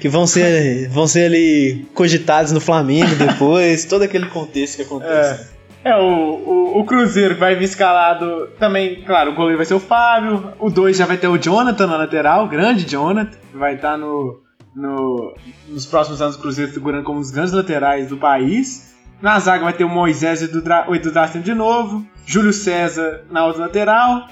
que 0.00 0.08
vão 0.08 0.26
ser, 0.26 0.88
vão 0.88 1.06
ser 1.06 1.26
ali 1.26 1.84
cogitados 1.94 2.52
no 2.52 2.60
Flamengo 2.60 3.14
depois. 3.16 3.84
todo 3.86 4.02
aquele 4.02 4.26
contexto 4.26 4.76
que 4.76 4.82
acontece. 4.82 5.52
É, 5.84 5.94
o, 5.96 6.00
o, 6.00 6.80
o 6.80 6.84
Cruzeiro 6.84 7.36
vai 7.36 7.56
vir 7.56 7.64
escalado 7.64 8.48
também, 8.58 9.02
claro, 9.02 9.32
o 9.32 9.34
goleiro 9.34 9.58
vai 9.58 9.66
ser 9.66 9.74
o 9.74 9.80
Fábio, 9.80 10.54
o 10.58 10.70
2 10.70 10.96
já 10.96 11.04
vai 11.04 11.18
ter 11.18 11.28
o 11.28 11.36
Jonathan 11.36 11.86
na 11.86 11.98
lateral, 11.98 12.46
o 12.46 12.48
grande 12.48 12.88
Jonathan, 12.88 13.36
que 13.50 13.58
vai 13.58 13.74
estar 13.74 13.98
no, 13.98 14.40
no, 14.74 15.34
nos 15.68 15.84
próximos 15.84 16.22
anos 16.22 16.36
o 16.36 16.38
Cruzeiro 16.38 16.72
figurando 16.72 17.04
como 17.04 17.18
os 17.18 17.30
grandes 17.30 17.52
laterais 17.52 18.08
do 18.08 18.16
país. 18.16 18.94
Na 19.20 19.38
zaga 19.38 19.64
vai 19.64 19.72
ter 19.72 19.84
o 19.84 19.88
Moisés 19.88 20.40
e 20.40 20.46
o 20.46 20.94
Edu 20.94 21.12
de 21.42 21.54
novo, 21.54 22.06
Júlio 22.24 22.52
César 22.52 23.24
na 23.30 23.44
outra 23.44 23.62
lateral, 23.62 24.28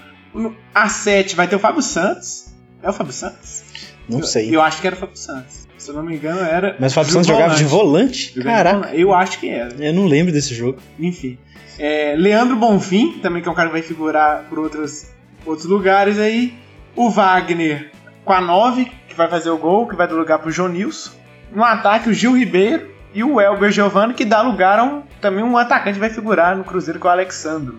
a 0.75 0.89
7 0.89 1.37
vai 1.37 1.49
ter 1.49 1.57
o 1.57 1.59
Fábio 1.59 1.83
Santos. 1.83 2.53
É 2.83 2.89
o 2.89 2.93
Fábio 2.93 3.13
Santos? 3.13 3.65
Não 4.09 4.23
sei. 4.23 4.55
Eu 4.55 4.61
acho 4.61 4.81
que 4.81 4.87
era 4.87 4.97
o 4.97 4.99
Fábio 4.99 5.17
Santos. 5.17 5.69
Se 5.79 5.91
eu 5.91 5.95
não 5.95 6.03
me 6.03 6.17
engano, 6.17 6.41
era. 6.41 6.77
Mas 6.79 6.93
o 6.93 6.95
Fábio 6.95 7.13
Santos 7.13 7.27
jogava 7.27 7.55
de 7.55 7.65
volante? 7.65 8.33
Jogava 8.35 8.41
de 8.41 8.45
Caraca, 8.45 8.79
volante. 8.79 9.01
Eu 9.01 9.15
acho 9.15 9.39
que 9.39 9.49
era. 9.49 9.75
eu 9.75 9.93
não 9.93 10.07
lembro 10.07 10.33
desse 10.33 10.55
jogo. 10.55 10.79
Enfim. 10.99 11.39
É, 11.79 12.15
Leandro 12.17 12.57
Bonfim, 12.57 13.19
também 13.21 13.43
que 13.43 13.49
é 13.49 13.53
um 13.53 13.55
cara 13.55 13.69
que 13.69 13.75
vai 13.75 13.83
figurar 13.83 14.45
por 14.49 14.59
outros, 14.59 15.07
outros 15.45 15.67
lugares 15.67 16.19
aí. 16.19 16.55
O 16.95 17.09
Wagner 17.09 17.91
com 18.25 18.33
a 18.33 18.41
9, 18.41 18.85
que 19.09 19.15
vai 19.15 19.29
fazer 19.29 19.51
o 19.51 19.59
gol, 19.59 19.89
que 19.89 19.97
vai 19.97 20.07
dar 20.07 20.15
lugar 20.15 20.39
pro 20.39 20.51
Jonilson. 20.51 21.11
No 21.51 21.65
ataque, 21.65 22.09
o 22.09 22.15
Gil 22.15 22.37
Ribeiro 22.37 22.91
e 23.15 23.23
o 23.23 23.41
Elber 23.41 23.71
Giovanni, 23.71 24.15
que 24.15 24.25
dá 24.25 24.41
lugar 24.43 24.79
a 24.79 24.85
um, 24.85 25.03
também 25.21 25.45
um 25.45 25.57
atacante 25.57 25.95
que 25.95 26.01
vai 26.01 26.11
figurar 26.11 26.57
no 26.57 26.65
Cruzeiro 26.65 26.99
com 26.99 27.09
o 27.09 27.11
Alexandro. 27.11 27.79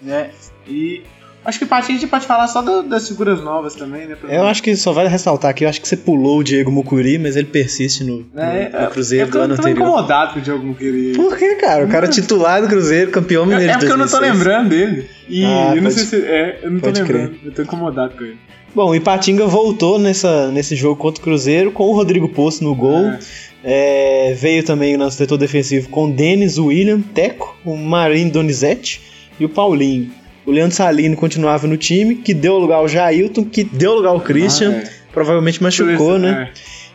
Né? 0.00 0.30
E 0.66 1.04
acho 1.44 1.58
que 1.58 1.66
parte 1.66 1.90
a 1.90 1.94
gente 1.94 2.06
pode 2.06 2.26
falar 2.26 2.46
só 2.48 2.62
do- 2.62 2.82
das 2.82 3.08
figuras 3.08 3.42
novas 3.42 3.74
também, 3.74 4.06
né? 4.06 4.16
Eu 4.28 4.44
acho 4.46 4.62
que 4.62 4.74
só 4.76 4.92
vale 4.92 5.08
ressaltar 5.08 5.50
aqui, 5.50 5.64
eu 5.64 5.68
acho 5.68 5.80
que 5.80 5.88
você 5.88 5.96
pulou 5.96 6.38
o 6.38 6.44
Diego 6.44 6.70
Mucuri, 6.70 7.18
mas 7.18 7.36
ele 7.36 7.46
persiste 7.48 8.04
no, 8.04 8.24
É, 8.36 8.68
no- 8.72 8.80
no 8.84 8.90
Cruzeiro 8.90 9.28
é 9.28 9.30
do 9.30 9.38
ano 9.40 9.54
eu 9.54 9.56
tô 9.58 9.62
anterior. 9.62 9.86
incomodado 9.88 10.32
com 10.34 10.38
o 10.38 10.42
Diogo 10.42 10.64
Muquiri. 10.66 11.12
Por 11.14 11.36
que, 11.36 11.54
cara? 11.56 11.84
O 11.84 11.88
cara 11.88 12.06
é 12.06 12.08
titular 12.10 12.62
do 12.62 12.68
Cruzeiro, 12.68 13.10
campeão 13.10 13.44
mineiro 13.44 13.70
É 13.70 13.74
de 13.74 13.78
porque 13.80 13.92
eu 13.92 13.98
não 13.98 14.06
tô 14.06 14.18
2006. 14.18 14.38
lembrando 14.38 14.68
dele. 14.70 15.10
E 15.28 15.44
Ah, 15.44 15.72
eu 15.74 15.76
não 15.76 15.90
pode- 15.90 15.94
sei 15.94 16.04
se. 16.20 16.26
É, 16.26 16.58
eu 16.62 16.70
não 16.70 16.80
tô 16.80 16.86
pode 16.86 17.00
lembrando. 17.02 17.34
Eu 17.44 17.52
tô 17.52 17.62
incomodado 17.62 18.14
com 18.16 18.24
ele. 18.24 18.36
Bom, 18.74 18.88
o 18.90 18.94
Ipatinga 18.94 19.46
voltou 19.46 19.98
nessa, 19.98 20.50
nesse 20.50 20.74
jogo 20.74 20.96
contra 20.96 21.20
o 21.20 21.24
Cruzeiro 21.24 21.70
com 21.72 21.84
o 21.84 21.92
Rodrigo 21.94 22.28
Poço 22.28 22.64
no 22.64 22.74
gol. 22.74 23.06
É. 23.06 23.18
É, 23.64 24.34
veio 24.34 24.64
também 24.64 24.96
no 24.96 25.08
setor 25.10 25.38
defensivo 25.38 25.88
com 25.88 26.06
o 26.06 26.12
Denis, 26.12 26.58
o 26.58 26.66
William, 26.66 27.00
Teco, 27.00 27.56
o 27.64 27.76
Marinho 27.76 28.30
Donizete 28.32 29.00
e 29.38 29.44
o 29.44 29.48
Paulinho. 29.48 30.10
O 30.46 30.50
Leandro 30.50 30.74
Salino 30.76 31.16
continuava 31.16 31.66
no 31.66 31.76
time, 31.76 32.16
que 32.16 32.34
deu 32.34 32.58
lugar 32.58 32.76
ao 32.76 32.88
Jailton, 32.88 33.44
que 33.44 33.62
deu 33.64 33.94
lugar 33.94 34.10
ao 34.10 34.20
Christian, 34.20 34.70
Ah, 34.72 34.78
é. 34.78 34.90
provavelmente 35.12 35.62
machucou, 35.62 36.18
né? 36.18 36.50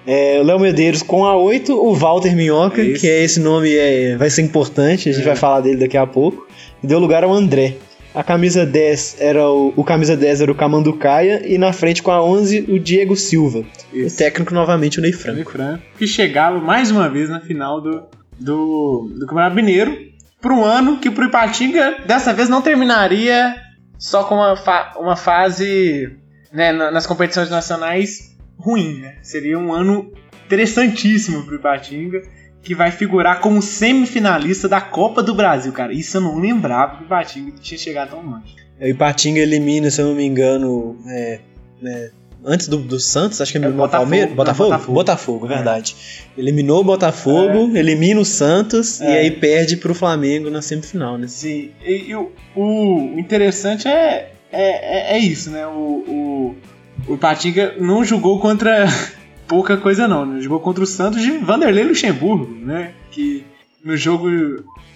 É. 0.05 0.37
É, 0.37 0.39
o 0.39 0.43
Léo 0.43 0.59
Medeiros 0.59 1.01
com 1.03 1.25
a 1.25 1.35
8, 1.35 1.73
o 1.73 1.93
Walter 1.93 2.33
Minhoca, 2.35 2.81
É 2.81 2.85
isso. 2.85 3.01
que 3.01 3.07
é 3.09 3.23
esse 3.23 3.39
nome 3.41 3.75
é, 3.75 4.15
vai 4.15 4.29
ser 4.29 4.41
importante, 4.41 5.09
a 5.09 5.11
gente 5.11 5.21
É. 5.21 5.25
vai 5.25 5.35
falar 5.35 5.59
dele 5.61 5.77
daqui 5.77 5.97
a 5.97 6.07
pouco. 6.07 6.47
E 6.81 6.87
deu 6.87 6.97
lugar 6.99 7.23
ao 7.25 7.33
André. 7.33 7.75
A 8.15 8.23
camisa 8.23 8.65
10 8.65 9.17
era 9.19 9.47
o, 9.49 9.73
o 9.75 9.83
camisa 9.83 10.15
10 10.15 10.41
era 10.41 10.51
o 10.51 10.55
Camanducaia 10.55 11.43
e 11.45 11.57
na 11.57 11.71
frente 11.73 12.01
com 12.01 12.09
a 12.09 12.23
11 12.23 12.65
o 12.69 12.79
Diego 12.79 13.15
Silva. 13.15 13.63
Isso. 13.93 14.15
O 14.15 14.17
técnico 14.17 14.53
novamente 14.53 14.97
o 14.97 15.01
Ney 15.01 15.11
Franco. 15.11 15.35
Ney 15.35 15.45
Franco, 15.45 15.83
que 15.99 16.07
chegava 16.07 16.57
mais 16.59 16.89
uma 16.89 17.09
vez 17.09 17.29
na 17.29 17.39
final 17.41 17.79
do, 17.81 18.01
do, 18.39 19.11
do 19.19 19.25
Campeonato 19.27 19.55
Mineiro, 19.55 19.95
para 20.41 20.53
um 20.53 20.63
ano 20.63 20.97
que 20.99 21.09
pro 21.09 21.25
Ipatinga 21.25 21.99
dessa 22.05 22.33
vez 22.33 22.47
não 22.49 22.61
terminaria 22.61 23.55
só 23.97 24.23
com 24.23 24.35
uma, 24.35 24.55
fa- 24.55 24.93
uma 24.97 25.15
fase 25.15 26.15
né, 26.53 26.71
na- 26.71 26.91
nas 26.91 27.05
competições 27.07 27.49
nacionais 27.49 28.35
ruim, 28.57 28.99
né? 28.99 29.15
Seria 29.21 29.57
um 29.57 29.73
ano 29.73 30.11
interessantíssimo 30.45 31.43
pro 31.43 31.55
Ipatinga, 31.55 32.21
que 32.61 32.73
vai 32.75 32.91
figurar 32.91 33.39
como 33.39 33.61
semifinalista 33.61 34.67
da 34.67 34.81
Copa 34.81 35.21
do 35.23 35.33
Brasil, 35.35 35.71
cara. 35.71 35.93
Isso 35.93 36.17
eu 36.17 36.21
não 36.21 36.37
lembrava 36.39 36.97
que 36.97 37.03
o 37.03 37.05
Ipatinga 37.05 37.51
tinha 37.61 37.77
chegado 37.77 38.09
tão 38.11 38.21
longe. 38.21 38.55
O 38.79 38.85
Ipatinga 38.85 39.39
elimina, 39.39 39.89
se 39.89 40.01
eu 40.01 40.07
não 40.07 40.15
me 40.15 40.23
engano, 40.25 40.97
é, 41.07 41.39
é, 41.83 42.11
antes 42.45 42.67
do, 42.67 42.77
do 42.77 42.99
Santos, 42.99 43.41
acho 43.41 43.51
que 43.51 43.57
eliminou 43.57 43.79
o 43.79 43.87
Botafogo, 43.87 44.03
Palmeiras. 44.09 44.33
Botafogo? 44.35 44.69
Botafogo. 44.69 44.93
Botafogo, 44.93 45.45
É. 45.45 45.49
verdade. 45.49 45.95
Eliminou 46.37 46.81
o 46.81 46.83
Botafogo, 46.83 47.75
elimina 47.77 48.19
o 48.21 48.25
Santos 48.25 48.99
e 49.01 49.05
É. 49.05 49.19
aí 49.19 49.31
perde 49.31 49.77
pro 49.77 49.93
Flamengo 49.93 50.49
na 50.49 50.61
semifinal, 50.61 51.17
né? 51.17 51.27
Sim, 51.27 51.71
e, 51.85 52.09
e 52.09 52.15
o, 52.15 52.31
o 52.55 53.15
interessante 53.17 53.87
é, 53.87 54.31
é, 54.51 55.13
é, 55.13 55.17
é 55.17 55.19
isso, 55.19 55.49
né? 55.49 55.65
O, 55.67 55.69
o, 56.07 56.55
o 57.07 57.13
Ipatinga 57.15 57.75
não 57.79 58.03
jogou 58.03 58.39
contra 58.39 58.85
pouca 59.47 59.77
coisa, 59.77 60.07
não. 60.07 60.25
Né? 60.25 60.41
Jogou 60.41 60.59
contra 60.59 60.83
o 60.83 60.87
Santos 60.87 61.21
de 61.21 61.31
Vanderlei 61.39 61.83
Luxemburgo, 61.83 62.47
né? 62.65 62.91
Que 63.11 63.43
no 63.83 63.95
jogo, 63.95 64.27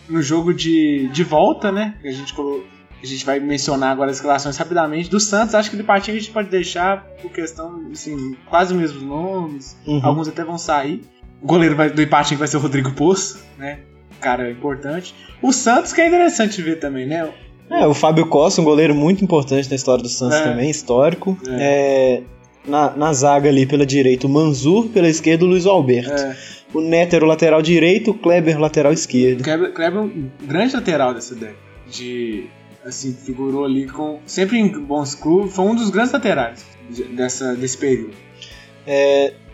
no 0.10 0.22
jogo 0.22 0.54
de, 0.54 1.08
de 1.14 1.24
volta, 1.24 1.72
né? 1.72 1.96
Que 2.02 2.08
a 2.08 2.12
gente 2.14 2.34
colocou. 2.34 2.66
A 3.02 3.06
gente 3.06 3.26
vai 3.26 3.40
mencionar 3.40 3.92
agora 3.92 4.12
as 4.12 4.20
relações 4.20 4.56
rapidamente. 4.58 5.10
Do 5.10 5.20
Santos, 5.20 5.56
acho 5.56 5.70
que 5.72 5.76
do 5.76 5.82
Ipatinga 5.82 6.18
a 6.18 6.20
gente 6.22 6.32
pode 6.32 6.50
deixar 6.50 7.04
por 7.22 7.32
questão, 7.32 7.82
assim, 7.92 8.36
quase 8.48 8.74
os 8.74 8.80
mesmos 8.80 9.02
nomes. 9.04 9.76
Uhum. 9.88 10.00
Alguns 10.04 10.28
até 10.28 10.44
vão 10.44 10.58
sair. 10.58 11.02
O 11.42 11.48
goleiro 11.48 11.76
vai- 11.76 11.90
do 11.90 12.02
Ipatinga 12.02 12.40
vai 12.40 12.48
ser 12.48 12.58
o 12.58 12.60
Rodrigo 12.60 12.92
Poço, 12.92 13.40
né? 13.58 13.80
Cara 14.20 14.52
importante. 14.52 15.16
O 15.42 15.52
Santos, 15.52 15.92
que 15.94 16.02
é 16.02 16.08
interessante 16.08 16.62
ver 16.62 16.80
também, 16.80 17.08
né? 17.08 17.28
É, 17.72 17.88
o 17.88 17.94
Fábio 17.94 18.28
Costa, 18.28 18.62
um 18.62 18.66
goleiro 18.66 18.94
muito 18.94 19.24
importante 19.24 19.68
na 19.70 19.76
história 19.76 20.04
do 20.04 20.10
Santos 20.10 20.38
É. 20.38 20.44
também, 20.44 20.70
histórico. 20.70 21.36
É, 21.50 22.22
na, 22.68 22.92
na 22.96 23.14
zaga 23.14 23.50
ali 23.50 23.66
pela 23.66 23.86
direita, 23.86 24.28
o 24.28 24.30
Manzur, 24.30 24.90
pela 24.90 25.08
esquerda, 25.08 25.44
o 25.44 25.48
Luiz 25.48 25.66
Alberto. 25.66 26.12
É, 26.12 26.36
O 26.74 26.80
Neto 26.82 27.16
era 27.16 27.26
o 27.26 27.28
lateral 27.28 27.62
direito, 27.62 28.12
o 28.12 28.14
Kleber 28.14 28.60
lateral 28.60 28.94
esquerdo. 28.94 29.44
Kleber, 29.44 29.74
Kleber 29.74 30.00
é 30.00 30.02
um 30.04 30.30
grande 30.44 30.76
lateral 30.76 31.14
dessa 31.14 31.34
década. 31.34 31.58
De. 31.90 32.46
Assim, 32.86 33.14
figurou 33.14 33.66
ali 33.66 33.88
com. 33.88 34.20
Sempre 34.26 34.58
em 34.58 34.68
bons 34.70 35.14
clubes. 35.16 35.54
Foi 35.54 35.66
um 35.66 35.76
dos 35.76 35.90
grandes 35.90 36.12
laterais 36.12 36.66
de- 36.90 37.04
dessa, 37.04 37.56
desse 37.56 37.78
período. 37.78 38.14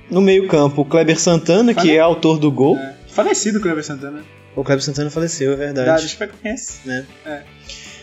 No 0.10 0.22
meio-campo, 0.22 0.82
o 0.82 0.86
Kleber 0.86 1.20
Santana, 1.20 1.74
que 1.74 1.82
Fale- 1.82 1.96
é 1.96 2.00
autor 2.00 2.40
do 2.40 2.50
gol. 2.50 2.78
É. 2.78 2.96
Falecido 3.10 3.60
o 3.60 3.62
Kleber 3.62 3.84
Santana. 3.84 4.24
O 4.56 4.64
Kleber 4.64 4.82
Santana 4.84 5.10
faleceu, 5.10 5.54
é 5.54 5.56
Da 5.58 5.66
verdade. 5.84 6.08
Chapecoense. 6.08 6.80
Né? 6.86 7.06
É. 7.26 7.42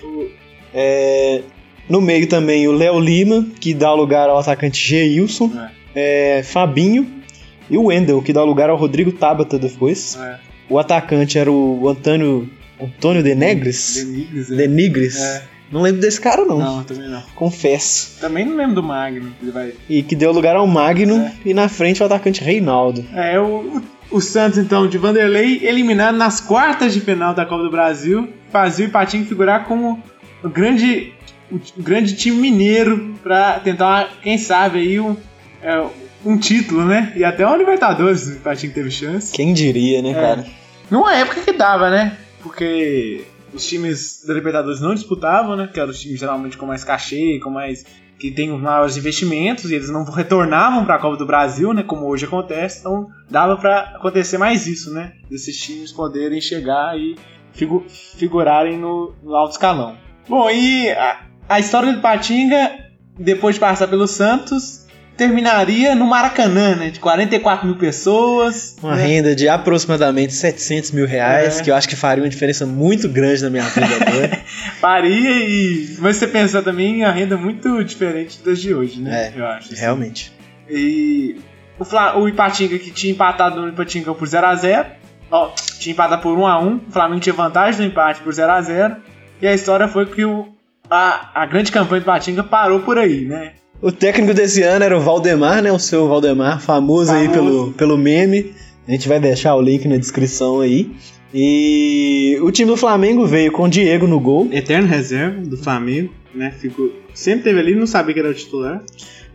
O- 0.03 0.29
É, 0.77 1.43
no 1.89 2.01
meio 2.01 2.27
também 2.29 2.67
o 2.69 2.73
Léo 2.73 2.99
Lima, 2.99 3.47
que 3.61 3.73
dá 3.73 3.93
lugar 3.95 4.29
ao 4.29 4.39
atacante 4.39 4.77
Geilson. 4.87 5.51
É, 5.95 6.43
Fabinho. 6.45 7.23
E 7.71 7.79
o 7.79 7.85
Wendel, 7.85 8.21
que 8.21 8.33
dá 8.33 8.43
lugar 8.43 8.69
ao 8.69 8.77
Rodrigo 8.77 9.13
Tabata 9.13 9.59
depois. 9.59 10.19
É. 10.21 10.39
O 10.69 10.79
atacante 10.79 11.39
era 11.39 11.51
o 11.51 11.89
Antônio, 11.89 12.51
Antônio 12.81 13.23
Denegres. 13.23 14.05
Denigres, 14.05 14.51
é. 14.51 14.55
Denigres. 14.57 15.21
É. 15.21 15.43
Não 15.73 15.81
lembro 15.81 16.01
desse 16.01 16.21
cara, 16.21 16.45
não. 16.45 16.59
Não, 16.59 16.85
também 16.85 17.09
não. 17.09 17.23
Confesso. 17.35 18.21
Também 18.21 18.45
não 18.45 18.57
lembro 18.57 18.77
do 18.77 18.83
Magno. 18.83 19.33
Ele 19.43 19.51
vai 19.51 19.73
E 19.89 20.03
que 20.03 20.15
deu 20.15 20.31
lugar 20.31 20.55
ao 20.57 20.67
Magno. 20.67 21.17
É. 21.17 21.33
E 21.45 21.55
na 21.55 21.69
frente 21.69 22.03
o 22.03 22.07
atacante 22.07 22.43
Reinaldo. 22.45 23.05
É, 23.15 23.41
o, 23.41 23.83
o 24.11 24.21
Santos, 24.21 24.59
então, 24.59 24.87
de 24.87 24.99
Vanderlei, 24.99 25.61
eliminado 25.65 26.17
nas 26.17 26.41
quartas 26.41 26.93
de 26.93 27.01
final 27.01 27.35
da 27.35 27.45
Copa 27.45 27.65
do 27.65 27.71
Brasil, 27.71 28.29
fazia 28.53 28.85
o 28.87 28.89
Ipatinga 28.89 29.27
figurar 29.27 29.65
como 29.65 30.01
o 30.45 30.49
grande, 30.49 31.13
o 31.51 31.59
grande 31.83 32.15
time 32.15 32.37
mineiro 32.39 33.15
pra 33.23 33.59
tentar, 33.59 34.11
quem 34.23 34.39
sabe, 34.39 34.79
aí 34.79 35.01
um, 35.01 35.17
é, 35.63 35.85
um 36.25 36.37
título, 36.37 36.85
né? 36.85 37.13
E 37.17 37.25
até 37.25 37.45
uma 37.45 37.57
Libertadores 37.57 38.27
o 38.29 38.33
Ipatinga 38.33 38.75
teve 38.75 38.91
chance. 38.91 39.33
Quem 39.33 39.53
diria, 39.53 40.03
né, 40.03 40.11
É. 40.11 40.15
cara? 40.15 40.47
Numa 40.91 41.15
época 41.17 41.41
que 41.41 41.53
dava, 41.53 41.91
né? 41.91 42.17
Porque 42.45 43.25
os 43.53 43.67
times 43.67 44.23
da 44.27 44.35
Libertadores 44.35 44.81
não 44.81 44.95
disputavam, 44.95 45.57
né? 45.57 45.69
Que 45.73 45.81
eram 45.81 45.91
os 45.91 45.99
times 46.01 46.21
geralmente 46.21 46.57
com 46.57 46.67
mais 46.67 46.85
cachê, 46.85 47.41
com 47.43 47.51
mais. 47.51 47.85
que 48.19 48.31
tem 48.31 48.53
os 48.53 48.61
maiores 48.61 48.97
investimentos, 48.97 49.71
e 49.71 49.75
eles 49.75 49.91
não 49.91 50.05
retornavam 50.05 50.85
pra 50.85 50.99
Copa 50.99 51.17
do 51.17 51.27
Brasil, 51.27 51.73
né? 51.73 51.83
Como 51.83 52.07
hoje 52.07 52.27
acontece. 52.27 52.81
Então 52.81 53.09
dava 53.29 53.57
pra 53.57 53.81
acontecer 53.97 54.39
mais 54.39 54.67
isso, 54.67 54.93
né? 54.93 55.15
Desses 55.29 55.57
times 55.59 55.91
poderem 55.91 56.41
chegar 56.41 56.97
e 56.99 57.17
figu- 57.53 57.85
figurarem 57.89 58.79
no, 58.79 59.15
no 59.23 59.35
alto 59.35 59.53
escalão. 59.53 59.97
Bom, 60.29 60.49
e 60.51 60.91
a, 60.91 61.23
a 61.49 61.59
história 61.59 61.93
do 61.93 62.01
Patinga, 62.01 62.73
depois 63.19 63.57
de 63.57 63.61
passar 63.61 63.89
pelo 63.89 64.07
Santos, 64.07 64.84
terminaria 65.17 65.95
no 65.95 66.07
Maracanã, 66.07 66.75
né? 66.77 66.91
De 66.91 66.99
44 67.01 67.67
mil 67.67 67.77
pessoas. 67.77 68.77
Uma 68.83 68.97
né? 68.97 69.07
renda 69.07 69.35
de 69.35 69.49
aproximadamente 69.49 70.33
700 70.35 70.91
mil 70.91 71.07
reais, 71.07 71.61
É. 71.61 71.63
que 71.63 71.71
eu 71.71 71.75
acho 71.75 71.89
que 71.89 71.97
faria 71.97 72.23
uma 72.23 72.29
diferença 72.29 72.67
muito 72.67 73.09
grande 73.09 73.43
na 73.43 73.51
minha 73.51 73.65
vida 73.65 73.87
agora. 74.01 74.41
Faria 74.81 75.31
e. 75.47 75.97
Mas 75.99 76.17
você 76.17 76.27
pensar 76.27 76.63
também 76.63 77.05
a 77.05 77.11
renda 77.11 77.37
muito 77.37 77.83
diferente 77.85 78.39
das 78.45 78.61
de 78.61 78.75
hoje, 78.75 79.01
né? 79.01 79.33
É, 79.35 79.39
Eu 79.41 79.47
acho. 79.47 79.73
assim. 79.73 79.81
Realmente. 79.81 80.33
E 80.69 81.37
o, 81.79 81.85
Fla... 81.85 82.19
o 82.19 82.29
Ipatinga 82.29 82.79
que 82.79 82.91
tinha 82.91 83.13
empatado 83.13 83.61
no 83.61 83.69
Ipatinga 83.69 84.13
por 84.15 84.27
0x0. 84.29 84.87
Ó, 85.31 85.51
tinha 85.79 85.93
empatado 85.93 86.23
por 86.23 86.37
1x1. 86.37 86.81
O 86.89 86.93
Flamengo 86.93 87.21
tinha 87.21 87.33
vantagem 87.35 87.81
no 87.81 87.87
empate 87.93 88.21
por 88.21 88.33
0x0. 88.33 88.97
E 89.41 89.47
a 89.47 89.55
história 89.55 89.89
foi 89.89 90.07
que 90.07 90.25
o... 90.25 90.49
a... 90.91 91.31
a 91.43 91.47
grande 91.47 91.73
campanha 91.73 92.01
do 92.01 92.05
Ipatinga 92.05 92.43
parou 92.45 92.81
por 92.81 92.99
aí, 92.99 93.25
né? 93.25 93.53
O 93.85 93.93
técnico 93.93 94.33
desse 94.33 94.63
ano 94.63 94.83
era 94.83 94.97
o 94.97 95.01
Valdemar, 95.03 95.63
né? 95.63 95.71
O 95.71 95.79
seu 95.79 96.09
Valdemar, 96.09 96.59
famoso, 96.59 97.13
aí 97.13 97.29
pelo, 97.29 97.71
pelo 97.73 97.99
meme. 97.99 98.55
A 98.89 98.93
gente 98.93 99.07
vai 99.07 99.21
deixar 99.21 99.55
o 99.55 99.61
link 99.61 99.87
na 99.87 99.99
descrição 99.99 100.61
aí. 100.61 100.91
E 101.35 102.39
o 102.41 102.51
time 102.51 102.71
do 102.71 102.79
Flamengo 102.79 103.27
veio 103.27 103.53
com 103.53 103.65
o 103.65 103.69
Diego 103.69 104.07
no 104.07 104.19
gol. 104.19 104.49
Eterno 104.51 104.89
reserva 104.89 105.39
do 105.39 105.59
Flamengo, 105.59 106.09
né? 106.35 106.51
Ficou... 106.59 106.91
Sempre 107.13 107.45
teve 107.45 107.61
ali, 107.61 107.75
não 107.75 107.87
sabia 107.87 108.15
que 108.15 108.21
era 108.21 108.31
o 108.31 108.33
titular. 108.33 108.83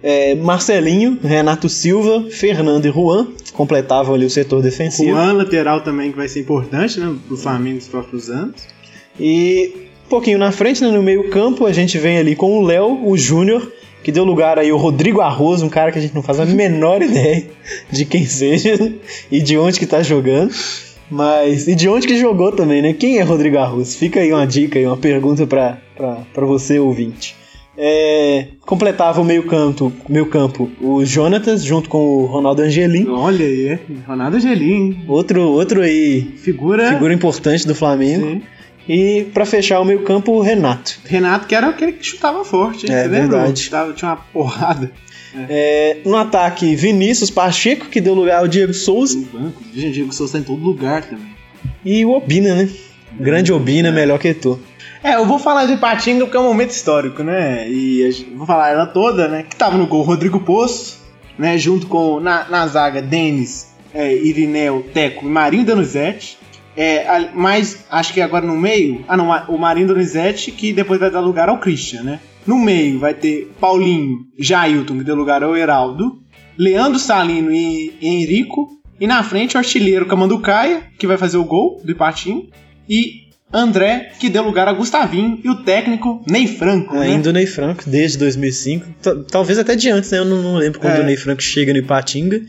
É, 0.01 0.33
Marcelinho, 0.33 1.19
Renato 1.23 1.69
Silva, 1.69 2.25
Fernando 2.31 2.87
e 2.87 2.91
Juan 2.91 3.27
completavam 3.53 4.15
ali 4.15 4.25
o 4.25 4.31
setor 4.31 4.63
defensivo. 4.63 5.11
Juan, 5.11 5.33
lateral 5.33 5.81
também, 5.81 6.09
que 6.09 6.17
vai 6.17 6.27
ser 6.27 6.39
importante, 6.39 6.99
né? 6.99 7.15
Pro 7.27 7.37
Flamengo 7.37 7.75
nos 7.75 7.87
próximos 7.87 8.31
anos. 8.31 8.55
E 9.19 9.89
um 10.07 10.09
pouquinho 10.09 10.39
na 10.39 10.51
frente, 10.51 10.81
né, 10.81 10.89
no 10.89 11.03
meio 11.03 11.29
campo, 11.29 11.67
a 11.67 11.71
gente 11.71 11.99
vem 11.99 12.17
ali 12.17 12.35
com 12.35 12.57
o 12.57 12.65
Léo, 12.65 13.07
o 13.07 13.15
Júnior, 13.15 13.71
que 14.03 14.11
deu 14.11 14.23
lugar 14.23 14.57
aí 14.57 14.69
ao 14.69 14.77
Rodrigo 14.77 15.21
Arroz, 15.21 15.61
um 15.61 15.69
cara 15.69 15.91
que 15.91 15.99
a 15.99 16.01
gente 16.01 16.15
não 16.15 16.23
faz 16.23 16.39
a 16.39 16.45
menor 16.45 17.01
ideia 17.01 17.45
de 17.91 18.05
quem 18.05 18.25
seja 18.25 18.93
e 19.31 19.41
de 19.41 19.57
onde 19.57 19.79
que 19.79 19.85
tá 19.85 20.01
jogando. 20.01 20.53
Mas, 21.11 21.67
e 21.67 21.73
de 21.73 21.89
onde 21.89 22.05
que 22.05 22.19
jogou 22.19 22.51
também, 22.51 22.81
né? 22.81 22.93
Quem 22.93 23.17
é 23.17 23.23
Rodrigo 23.23 23.57
Arroz? 23.57 23.95
Fica 23.95 24.19
aí 24.19 24.31
uma 24.31 24.45
dica 24.45 24.77
aí, 24.77 24.85
uma 24.85 24.97
pergunta 24.97 25.47
pra 25.47 25.79
você, 26.45 26.77
ouvinte. 26.77 27.35
É, 27.81 28.47
completava 28.65 29.21
o 29.21 29.23
meio 29.23 29.43
campo, 29.43 29.91
meio 30.09 30.25
campo 30.25 30.69
o 30.81 31.05
Jonatas 31.05 31.63
junto 31.63 31.87
com 31.87 31.97
o 31.97 32.25
Ronaldo 32.25 32.61
Angelim. 32.61 33.07
Olha 33.07 33.45
aí. 33.45 33.79
Ronaldo 34.05 34.35
Angelim? 34.35 35.05
Outro, 35.07 35.41
outro 35.43 35.81
aí, 35.81 36.33
Figura. 36.35 36.91
figura 36.91 37.13
importante 37.13 37.65
do 37.65 37.73
Flamengo. 37.73 38.25
Sim. 38.25 38.41
E 38.89 39.25
pra 39.33 39.45
fechar 39.45 39.79
o 39.79 39.85
meio 39.85 40.01
campo, 40.03 40.31
o 40.31 40.41
Renato. 40.41 40.99
Renato, 41.05 41.45
que 41.45 41.53
era 41.53 41.67
aquele 41.69 41.91
que 41.93 42.03
chutava 42.05 42.43
forte? 42.43 42.91
É, 42.91 43.03
Você 43.03 43.07
lembra? 43.07 43.37
verdade. 43.37 43.59
Chutava- 43.61 43.93
tinha 43.93 44.09
uma 44.11 44.17
porrada 44.17 44.91
É, 45.47 45.97
no 46.03 46.15
ataque, 46.17 46.75
Vinícius 46.75 47.29
Pacheco, 47.29 47.85
que 47.85 48.01
deu 48.01 48.15
lugar 48.15 48.39
ao 48.39 48.47
Diego 48.47 48.73
Souza. 48.73 49.15
no 49.15 49.25
banco. 49.25 49.61
Gente, 49.71 49.93
Diego 49.93 50.11
Souza 50.11 50.33
tá 50.33 50.39
em 50.39 50.43
todo 50.43 50.59
lugar 50.63 51.03
também. 51.03 51.29
E 51.85 52.03
o 52.03 52.09
Obina, 52.13 52.55
né? 52.55 52.67
Grande 53.19 53.53
Obina, 53.53 53.91
melhor 53.91 54.17
que 54.17 54.33
tu. 54.33 54.59
É, 55.03 55.13
eu 55.15 55.25
vou 55.27 55.37
falar 55.37 55.65
do 55.67 55.73
Ipatinga 55.73 56.25
porque 56.25 56.35
é 56.35 56.39
um 56.39 56.45
momento 56.45 56.71
histórico, 56.71 57.21
né? 57.21 57.69
E 57.69 58.11
gente- 58.11 58.31
vou 58.31 58.47
falar 58.47 58.69
ela 58.71 58.87
toda, 58.87 59.27
né? 59.27 59.45
Que 59.47 59.55
tava 59.55 59.77
no 59.77 59.85
gol 59.85 60.01
Rodrigo 60.01 60.39
Poço, 60.39 60.99
né? 61.37 61.59
Junto 61.59 61.85
com, 61.85 62.19
na, 62.19 62.49
na 62.49 62.65
zaga, 62.65 62.99
Denis, 62.99 63.67
é, 63.93 64.11
Irineu, 64.11 64.83
Teco 64.91 65.23
e 65.25 65.29
Marinho 65.29 65.63
Donizete. 65.63 66.38
É, 66.81 67.29
mas 67.33 67.85
acho 67.91 68.13
que 68.13 68.21
agora 68.21 68.47
no 68.47 68.55
meio. 68.55 69.03
Ah, 69.05 69.17
não, 69.17 69.27
o 69.49 69.57
Marinho 69.57 69.89
Donizete, 69.89 70.49
que 70.49 70.71
depois 70.71 70.97
vai 70.97 71.11
dar 71.11 71.19
lugar 71.19 71.49
ao 71.49 71.59
Christian, 71.59 72.03
né? 72.03 72.21
No 72.47 72.57
meio 72.57 72.97
vai 72.97 73.13
ter 73.13 73.51
Paulinho, 73.59 74.19
Jailton, 74.39 74.97
que 74.97 75.03
deu 75.03 75.13
lugar 75.13 75.43
ao 75.43 75.57
Heraldo, 75.57 76.21
Leandro 76.57 76.97
Salino 76.97 77.51
e 77.51 77.97
Henrico. 78.01 78.79
E 78.97 79.05
na 79.05 79.21
frente 79.23 79.57
o 79.57 79.57
artilheiro 79.57 80.05
Camanducaia, 80.05 80.83
que 80.97 81.05
vai 81.05 81.17
fazer 81.17 81.35
o 81.35 81.43
gol 81.43 81.81
do 81.83 81.91
Ipatinga. 81.91 82.47
E 82.87 83.28
André, 83.51 84.11
que 84.19 84.29
deu 84.29 84.43
lugar 84.43 84.67
a 84.67 84.73
Gustavinho, 84.73 85.39
e 85.43 85.49
o 85.49 85.63
técnico 85.63 86.23
Ney 86.29 86.45
Franco. 86.47 86.95
né? 86.95 87.07
Ainda 87.07 87.29
o 87.29 87.33
Ney 87.33 87.47
Franco, 87.47 87.83
desde 87.89 88.17
2005. 88.19 88.85
T- 89.01 89.23
Talvez 89.31 89.57
até 89.57 89.75
de 89.75 89.89
antes, 89.89 90.11
né? 90.11 90.19
Eu 90.19 90.25
não, 90.25 90.41
não 90.43 90.55
lembro 90.55 90.79
quando 90.79 90.97
É. 90.97 90.99
o 90.99 91.03
Ney 91.03 91.17
Franco 91.17 91.41
chega 91.41 91.73
no 91.73 91.79
Ipatinga. 91.79 92.41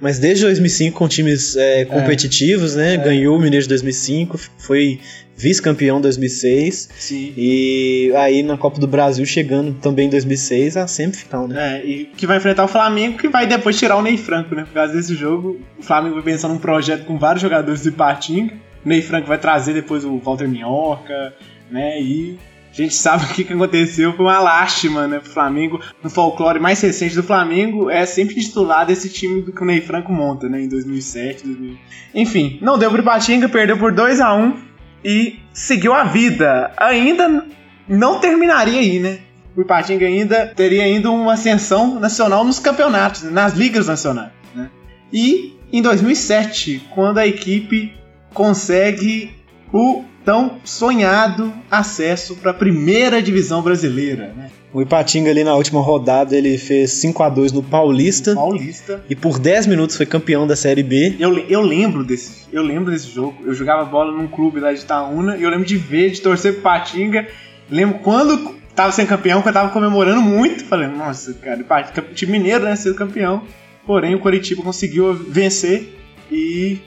Mas 0.00 0.18
desde 0.18 0.44
2005, 0.44 0.98
com 0.98 1.08
times 1.08 1.56
é, 1.56 1.86
competitivos, 1.86 2.74
né? 2.76 2.96
Ganhou 2.98 3.36
o 3.36 3.40
Mineiro 3.40 3.62
de 3.62 3.68
2005, 3.70 4.38
foi 4.58 5.00
vice-campeão 5.36 5.98
em 5.98 6.02
2006. 6.02 6.90
Sim. 6.98 7.32
E 7.36 8.12
aí 8.16 8.42
na 8.42 8.58
Copa 8.58 8.78
do 8.78 8.86
Brasil, 8.86 9.24
chegando 9.24 9.72
também 9.80 10.08
em 10.08 10.10
2006, 10.10 10.76
a 10.76 10.86
semifinal, 10.86 11.48
né? 11.48 11.78
É, 11.82 11.86
e 11.86 12.04
que 12.16 12.26
vai 12.26 12.36
enfrentar 12.36 12.64
o 12.64 12.68
Flamengo, 12.68 13.16
que 13.16 13.28
vai 13.28 13.46
depois 13.46 13.78
tirar 13.78 13.96
o 13.96 14.02
Ney 14.02 14.18
Franco, 14.18 14.54
né? 14.54 14.64
Por 14.64 14.74
causa 14.74 14.92
desse 14.92 15.14
jogo, 15.14 15.58
o 15.78 15.82
Flamengo 15.82 16.16
vai 16.16 16.24
pensar 16.24 16.48
num 16.48 16.58
projeto 16.58 17.04
com 17.06 17.18
vários 17.18 17.40
jogadores 17.40 17.80
do 17.80 17.88
Ipatinga. 17.88 18.52
Ney 18.84 19.02
Franco 19.02 19.26
vai 19.26 19.38
trazer 19.38 19.72
depois 19.72 20.04
o 20.04 20.18
Walter 20.18 20.48
Minhoca, 20.48 21.34
né? 21.70 22.00
E 22.00 22.38
a 22.72 22.76
gente 22.76 22.94
sabe 22.94 23.24
o 23.26 23.28
que, 23.28 23.44
que 23.44 23.52
aconteceu, 23.52 24.12
foi 24.12 24.26
uma 24.26 24.40
lástima, 24.40 25.06
né? 25.06 25.18
Pro 25.18 25.30
Flamengo. 25.30 25.80
No 26.02 26.10
folclore 26.10 26.60
mais 26.60 26.80
recente 26.80 27.14
do 27.14 27.22
Flamengo, 27.22 27.90
é 27.90 28.04
sempre 28.06 28.34
titular 28.34 28.86
desse 28.86 29.08
time 29.08 29.42
que 29.42 29.62
o 29.62 29.66
Ney 29.66 29.80
Franco 29.80 30.12
monta, 30.12 30.48
né? 30.48 30.62
Em 30.62 30.68
2007, 30.68 31.46
2000. 31.46 31.76
Enfim, 32.14 32.58
não 32.60 32.78
deu 32.78 32.90
pro 32.90 33.00
Ipatinga, 33.00 33.48
perdeu 33.48 33.78
por 33.78 33.92
2 33.92 34.20
a 34.20 34.34
1 34.34 34.56
e 35.04 35.38
seguiu 35.52 35.92
a 35.92 36.04
vida. 36.04 36.72
Ainda 36.76 37.46
não 37.88 38.20
terminaria 38.20 38.80
aí, 38.80 38.98
né? 38.98 39.18
o 39.56 39.60
Ipatinga 39.60 40.06
ainda 40.06 40.46
teria 40.46 40.82
ainda 40.82 41.10
uma 41.10 41.34
ascensão 41.34 41.98
nacional 42.00 42.44
nos 42.44 42.58
campeonatos, 42.58 43.22
nas 43.22 43.54
ligas 43.54 43.86
nacionais. 43.86 44.32
Né? 44.54 44.68
E 45.12 45.56
em 45.72 45.80
2007, 45.80 46.88
quando 46.90 47.18
a 47.18 47.26
equipe 47.26 47.94
consegue 48.34 49.30
o 49.72 50.04
tão 50.24 50.58
sonhado 50.64 51.52
acesso 51.70 52.36
para 52.36 52.50
a 52.50 52.54
primeira 52.54 53.22
divisão 53.22 53.62
brasileira, 53.62 54.32
né? 54.36 54.50
O 54.72 54.82
Ipatinga 54.82 55.30
ali 55.30 55.44
na 55.44 55.54
última 55.54 55.80
rodada, 55.80 56.36
ele 56.36 56.58
fez 56.58 56.90
5 56.94 57.22
a 57.22 57.28
2 57.28 57.52
no 57.52 57.62
Paulista. 57.62 58.34
Paulista. 58.34 59.04
E 59.08 59.14
por 59.14 59.38
10 59.38 59.68
minutos 59.68 59.96
foi 59.96 60.04
campeão 60.04 60.48
da 60.48 60.56
Série 60.56 60.82
B. 60.82 61.14
Eu, 61.20 61.38
eu 61.48 61.60
lembro 61.60 62.02
desse, 62.02 62.46
eu 62.52 62.60
lembro 62.60 62.90
desse 62.90 63.08
jogo. 63.08 63.36
Eu 63.44 63.54
jogava 63.54 63.84
bola 63.84 64.10
num 64.10 64.26
clube 64.26 64.58
lá 64.58 64.72
de 64.72 64.80
Itaúna 64.80 65.36
e 65.36 65.44
eu 65.44 65.50
lembro 65.50 65.64
de 65.64 65.76
ver, 65.76 66.10
de 66.10 66.20
torcer 66.20 66.54
pro 66.54 66.62
Patinga. 66.62 67.28
Lembro 67.70 68.00
quando 68.00 68.56
tava 68.74 68.90
sendo 68.90 69.06
campeão, 69.06 69.42
que 69.42 69.48
eu 69.48 69.52
tava 69.52 69.70
comemorando 69.70 70.20
muito. 70.20 70.64
Falei, 70.64 70.88
nossa, 70.88 71.34
cara, 71.34 71.60
Ipatinga, 71.60 72.02
time 72.12 72.32
mineiro, 72.32 72.64
né, 72.64 72.74
sendo 72.74 72.96
campeão. 72.96 73.44
Porém, 73.86 74.16
o 74.16 74.18
Coritiba 74.18 74.60
conseguiu 74.60 75.14
vencer 75.14 75.88
e 76.32 76.78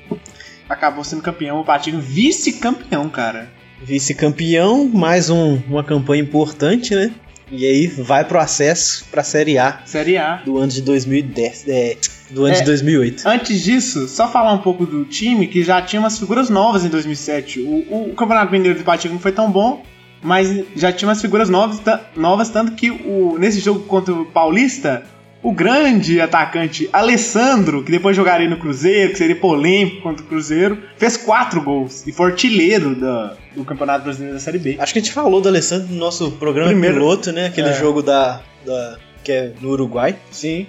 acabou 0.69 1.03
sendo 1.03 1.21
campeão. 1.21 1.59
O 1.59 1.65
Patinga 1.65 1.97
vice-campeão, 1.99 3.09
cara. 3.09 3.49
Vice-campeão, 3.81 4.87
mais 4.93 5.29
um- 5.29 5.59
uma 5.67 5.83
campanha 5.83 6.21
importante, 6.21 6.95
né? 6.95 7.11
E 7.51 7.65
aí 7.65 7.87
vai 7.87 8.23
pro 8.25 8.39
acesso 8.39 9.05
pra 9.09 9.23
Série 9.23 9.57
A 9.57 9.79
Série 9.85 10.17
A. 10.17 10.37
do 10.45 10.57
ano 10.57 10.67
de 10.71 10.81
2010. 10.81 11.65
É, 11.67 11.95
do 12.29 12.43
ano 12.45 12.55
É. 12.55 12.59
de 12.59 12.65
2008. 12.65 13.23
Antes 13.25 13.61
disso, 13.63 14.07
só 14.07 14.27
falar 14.29 14.51
um 14.53 14.57
pouco 14.57 14.85
do 14.85 15.05
time 15.05 15.47
que 15.47 15.63
já 15.63 15.81
tinha 15.81 15.99
umas 16.01 16.19
figuras 16.19 16.49
novas 16.49 16.83
em 16.83 16.89
2007. 16.89 17.61
O, 17.61 18.09
o 18.11 18.13
Campeonato 18.15 18.51
Mineiro 18.51 18.77
do 18.77 18.81
Ipatinga 18.81 19.13
não 19.13 19.21
foi 19.21 19.31
tão 19.31 19.49
bom, 19.49 19.81
mas 20.21 20.63
já 20.75 20.91
tinha 20.91 21.07
umas 21.07 21.21
figuras 21.21 21.49
novas, 21.49 21.79
novas 22.15 22.49
tanto 22.49 22.73
que 22.73 22.91
o, 22.91 23.37
nesse 23.39 23.59
jogo 23.61 23.81
contra 23.85 24.13
o 24.13 24.25
Paulista, 24.25 25.03
o 25.49 25.53
grande 25.53 26.19
atacante 26.19 26.89
Alessandro, 26.91 27.83
que 27.83 27.91
depois 27.91 28.15
jogaria 28.15 28.49
no 28.49 28.57
Cruzeiro, 28.57 29.11
que 29.13 29.17
seria 29.17 29.35
polêmico 29.35 30.01
contra 30.01 30.23
o 30.23 30.27
Cruzeiro, 30.27 30.77
fez 30.97 31.15
quatro 31.15 31.61
gols 31.61 32.05
e 32.05 32.11
foi 32.11 32.31
artilheiro 32.31 32.95
da- 32.95 33.35
do 33.55 33.63
Campeonato 33.63 34.03
Brasileiro 34.03 34.33
da 34.35 34.39
Série 34.41 34.57
B. 34.59 34.75
Acho 34.79 34.91
que 34.93 34.99
a 34.99 35.01
gente 35.01 35.13
falou 35.13 35.39
do 35.39 35.47
Alessandro 35.47 35.87
no 35.87 35.95
nosso 35.99 36.31
programa 36.33 36.69
Primeiro- 36.69 36.95
piloto, 36.97 37.31
né? 37.31 37.45
Aquele 37.47 37.69
É. 37.69 37.73
jogo 37.73 38.01
da, 38.03 38.41
da- 38.65 38.97
que 39.23 39.31
é 39.31 39.53
no 39.61 39.69
Uruguai. 39.69 40.15
Sim. 40.31 40.67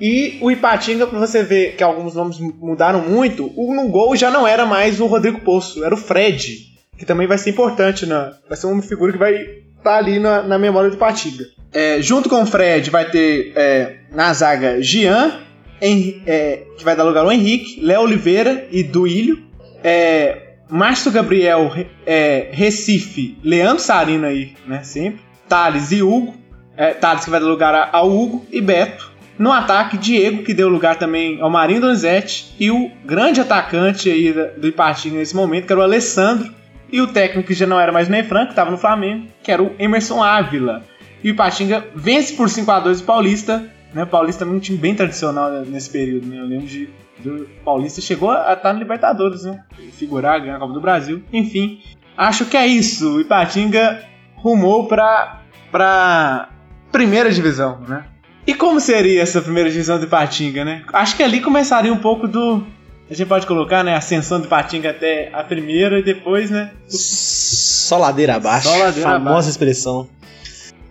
E 0.00 0.38
o 0.40 0.50
Ipatinga, 0.50 1.06
pra 1.06 1.18
você 1.18 1.44
ver 1.44 1.76
que 1.76 1.82
alguns 1.84 2.14
nomes 2.16 2.38
mudaram 2.40 3.02
muito, 3.08 3.52
o 3.54 3.72
no 3.74 3.86
gol 3.88 4.16
já 4.16 4.28
não 4.30 4.44
era 4.46 4.66
mais 4.66 5.00
o 5.00 5.06
Rodrigo 5.06 5.40
Poço, 5.42 5.84
era 5.84 5.94
o 5.94 5.98
Fred, 5.98 6.56
que 6.98 7.04
também 7.06 7.28
vai 7.28 7.38
ser 7.38 7.50
importante, 7.50 8.04
na, 8.06 8.32
vai 8.48 8.56
ser 8.56 8.66
uma 8.66 8.82
figura 8.82 9.12
que 9.12 9.18
vai 9.18 9.34
estar 9.78 9.96
ali 9.96 10.18
na, 10.18 10.42
na 10.42 10.58
memória 10.58 10.90
do 10.90 10.96
Ipatinga. 10.96 11.44
É, 11.72 12.02
junto 12.02 12.28
com 12.28 12.42
o 12.42 12.46
Fred 12.46 12.90
vai 12.90 13.08
ter 13.08 13.52
é, 13.54 13.96
na 14.12 14.32
zaga 14.32 14.82
Gian, 14.82 15.40
é, 15.80 16.64
que 16.76 16.84
vai 16.84 16.96
dar 16.96 17.04
lugar 17.04 17.24
ao 17.24 17.32
Henrique, 17.32 17.80
Léo 17.80 18.02
Oliveira 18.02 18.66
e 18.70 18.82
Duílio. 18.82 19.42
É, 19.82 20.50
Márcio 20.68 21.10
Gabriel, 21.10 21.72
é, 22.06 22.48
Recife, 22.52 23.36
Leandro 23.42 23.82
Sarino 23.82 24.26
aí, 24.26 24.54
né, 24.66 24.82
sempre. 24.82 25.20
Thales 25.48 25.90
e 25.90 26.02
Hugo. 26.02 26.34
É, 26.76 26.94
Thales 26.94 27.24
que 27.24 27.30
vai 27.30 27.40
dar 27.40 27.46
lugar 27.46 27.90
ao 27.92 28.10
Hugo 28.10 28.46
e 28.50 28.60
Beto. 28.60 29.10
No 29.38 29.50
ataque, 29.50 29.96
Diego, 29.96 30.42
que 30.42 30.52
deu 30.52 30.68
lugar 30.68 30.96
também 30.96 31.40
ao 31.40 31.50
Marinho 31.50 31.80
Donizete. 31.80 32.54
E 32.58 32.70
o 32.70 32.90
grande 33.04 33.40
atacante 33.40 34.10
aí 34.10 34.32
do 34.32 34.68
Ipatinga 34.68 35.16
nesse 35.16 35.34
momento, 35.34 35.66
que 35.66 35.72
era 35.72 35.80
o 35.80 35.84
Alessandro. 35.84 36.52
E 36.92 37.00
o 37.00 37.06
técnico 37.06 37.48
que 37.48 37.54
já 37.54 37.66
não 37.66 37.80
era 37.80 37.90
mais 37.90 38.08
Ney 38.08 38.22
Franco, 38.22 38.46
que 38.46 38.52
estava 38.52 38.70
no 38.70 38.76
Flamengo, 38.76 39.26
que 39.42 39.50
era 39.50 39.62
o 39.62 39.74
Emerson 39.78 40.22
Ávila. 40.22 40.84
E 41.22 41.30
o 41.30 41.34
Ipatinga 41.34 41.86
vence 41.94 42.34
por 42.34 42.48
5 42.48 42.70
a 42.70 42.80
2 42.80 43.00
o 43.00 43.04
Paulista. 43.04 43.70
Né? 43.92 44.04
O 44.04 44.06
Paulista 44.06 44.40
também 44.40 44.54
é 44.54 44.58
um 44.58 44.60
time 44.60 44.78
bem 44.78 44.94
tradicional 44.94 45.50
né, 45.50 45.64
nesse 45.66 45.90
período. 45.90 46.26
Né? 46.26 46.38
Eu 46.38 46.46
lembro 46.46 46.66
de. 46.66 46.88
do 47.18 47.48
Paulista 47.64 48.00
chegou 48.00 48.30
a 48.30 48.52
estar 48.52 48.72
no 48.72 48.78
Libertadores, 48.78 49.44
né? 49.44 49.62
Figurar, 49.92 50.40
ganhar 50.40 50.56
a 50.56 50.58
Copa 50.58 50.72
do 50.72 50.80
Brasil. 50.80 51.22
Enfim, 51.32 51.80
acho 52.16 52.46
que 52.46 52.56
é 52.56 52.66
isso. 52.66 53.16
O 53.16 53.20
Ipatinga 53.20 54.04
rumou 54.36 54.86
para 54.86 55.38
para 55.70 56.48
primeira 56.90 57.30
divisão, 57.30 57.80
né? 57.86 58.04
E 58.46 58.54
como 58.54 58.80
seria 58.80 59.22
essa 59.22 59.40
primeira 59.40 59.70
divisão 59.70 59.98
do 59.98 60.06
Ipatinga, 60.06 60.64
né? 60.64 60.82
Acho 60.92 61.16
que 61.16 61.22
ali 61.22 61.40
começaria 61.40 61.92
um 61.92 61.98
pouco 61.98 62.26
do 62.26 62.66
a 63.10 63.14
gente 63.14 63.26
pode 63.26 63.44
colocar, 63.44 63.82
né, 63.82 63.94
a 63.94 63.98
ascensão 63.98 64.38
do 64.38 64.46
Ipatinga 64.46 64.90
até 64.90 65.30
a 65.32 65.42
primeira 65.42 65.98
e 65.98 66.02
depois, 66.02 66.48
né, 66.48 66.70
Só 66.86 67.98
ladeira 67.98 68.36
abaixo. 68.36 68.68
Só 68.68 68.76
ladeira 68.76 69.10
famosa 69.10 69.30
abaixo. 69.30 69.50
expressão. 69.50 70.08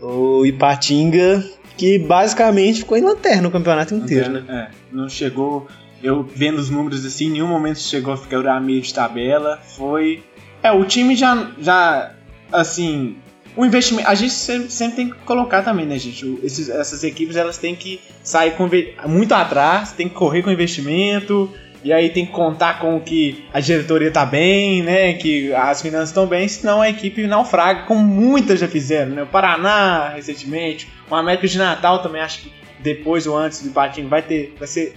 O 0.02 0.46
Ipatinga, 0.46 1.44
que 1.78 1.98
basicamente 2.00 2.80
ficou 2.80 2.98
em 2.98 3.02
lanterna 3.02 3.48
o 3.48 3.52
campeonato 3.52 3.94
inteiro, 3.96 4.32
né? 4.32 4.44
É, 4.48 4.68
não 4.92 5.10
chegou. 5.10 5.68
Eu 6.02 6.24
vendo 6.24 6.58
os 6.60 6.70
números 6.70 7.06
assim, 7.06 7.28
em 7.28 7.32
nenhum 7.32 7.48
momento 7.48 7.80
chegou 7.80 8.14
a 8.14 8.18
ficar 8.18 8.46
a 8.48 8.60
meio 8.60 8.82
de 8.82 8.94
tabela. 8.94 9.60
Foi. 9.76 10.24
É, 10.64 10.72
o 10.72 10.86
time 10.86 11.16
já. 11.16 11.52
já 11.60 12.12
assim. 12.52 13.18
O 13.56 13.66
investimento. 13.66 14.08
A 14.08 14.16
gente 14.16 14.32
sempre, 14.32 14.72
sempre 14.72 14.96
tem 14.96 15.10
que 15.10 15.16
colocar 15.26 15.62
também, 15.64 15.86
né, 15.86 15.98
gente? 16.00 16.40
Esses- 16.44 16.70
essas 16.70 17.04
equipes 17.04 17.36
elas 17.36 17.58
têm 17.58 17.76
que 17.76 18.00
sair 18.24 18.52
com, 18.52 18.70
muito 19.08 19.34
atrás, 19.34 19.92
tem 19.92 20.08
que 20.08 20.16
correr 20.16 20.42
com 20.44 20.50
investimento. 20.52 21.52
E 21.84 21.94
aí 21.94 22.10
tem 22.10 22.26
que 22.26 22.32
contar 22.32 22.80
com 22.80 23.00
que 23.00 23.46
a 23.54 23.60
diretoria 23.60 24.12
tá 24.12 24.26
bem, 24.26 24.84
né? 24.84 25.14
Que 25.14 25.54
as 25.54 25.82
finanças 25.82 26.10
estão 26.10 26.28
bem, 26.28 26.48
senão 26.48 26.82
a 26.82 26.90
equipe 26.90 27.26
naufraga, 27.26 27.84
como 27.84 28.02
muitas 28.02 28.60
já 28.60 28.68
fizeram, 28.68 29.12
né? 29.12 29.24
O 29.24 29.28
Paraná, 29.28 30.10
recentemente, 30.10 30.90
o 31.10 31.16
América 31.16 31.48
de 31.48 31.58
Natal 31.58 32.02
também 32.02 32.22
acho 32.22 32.42
que 32.42 32.52
depois 32.80 33.28
ou 33.28 33.38
antes 33.38 33.62
do 33.62 33.70
Ipatinga 33.70 34.08
vai 34.08 34.22
ter. 34.22 34.54
Vai 34.58 34.68
ser. 34.68 34.96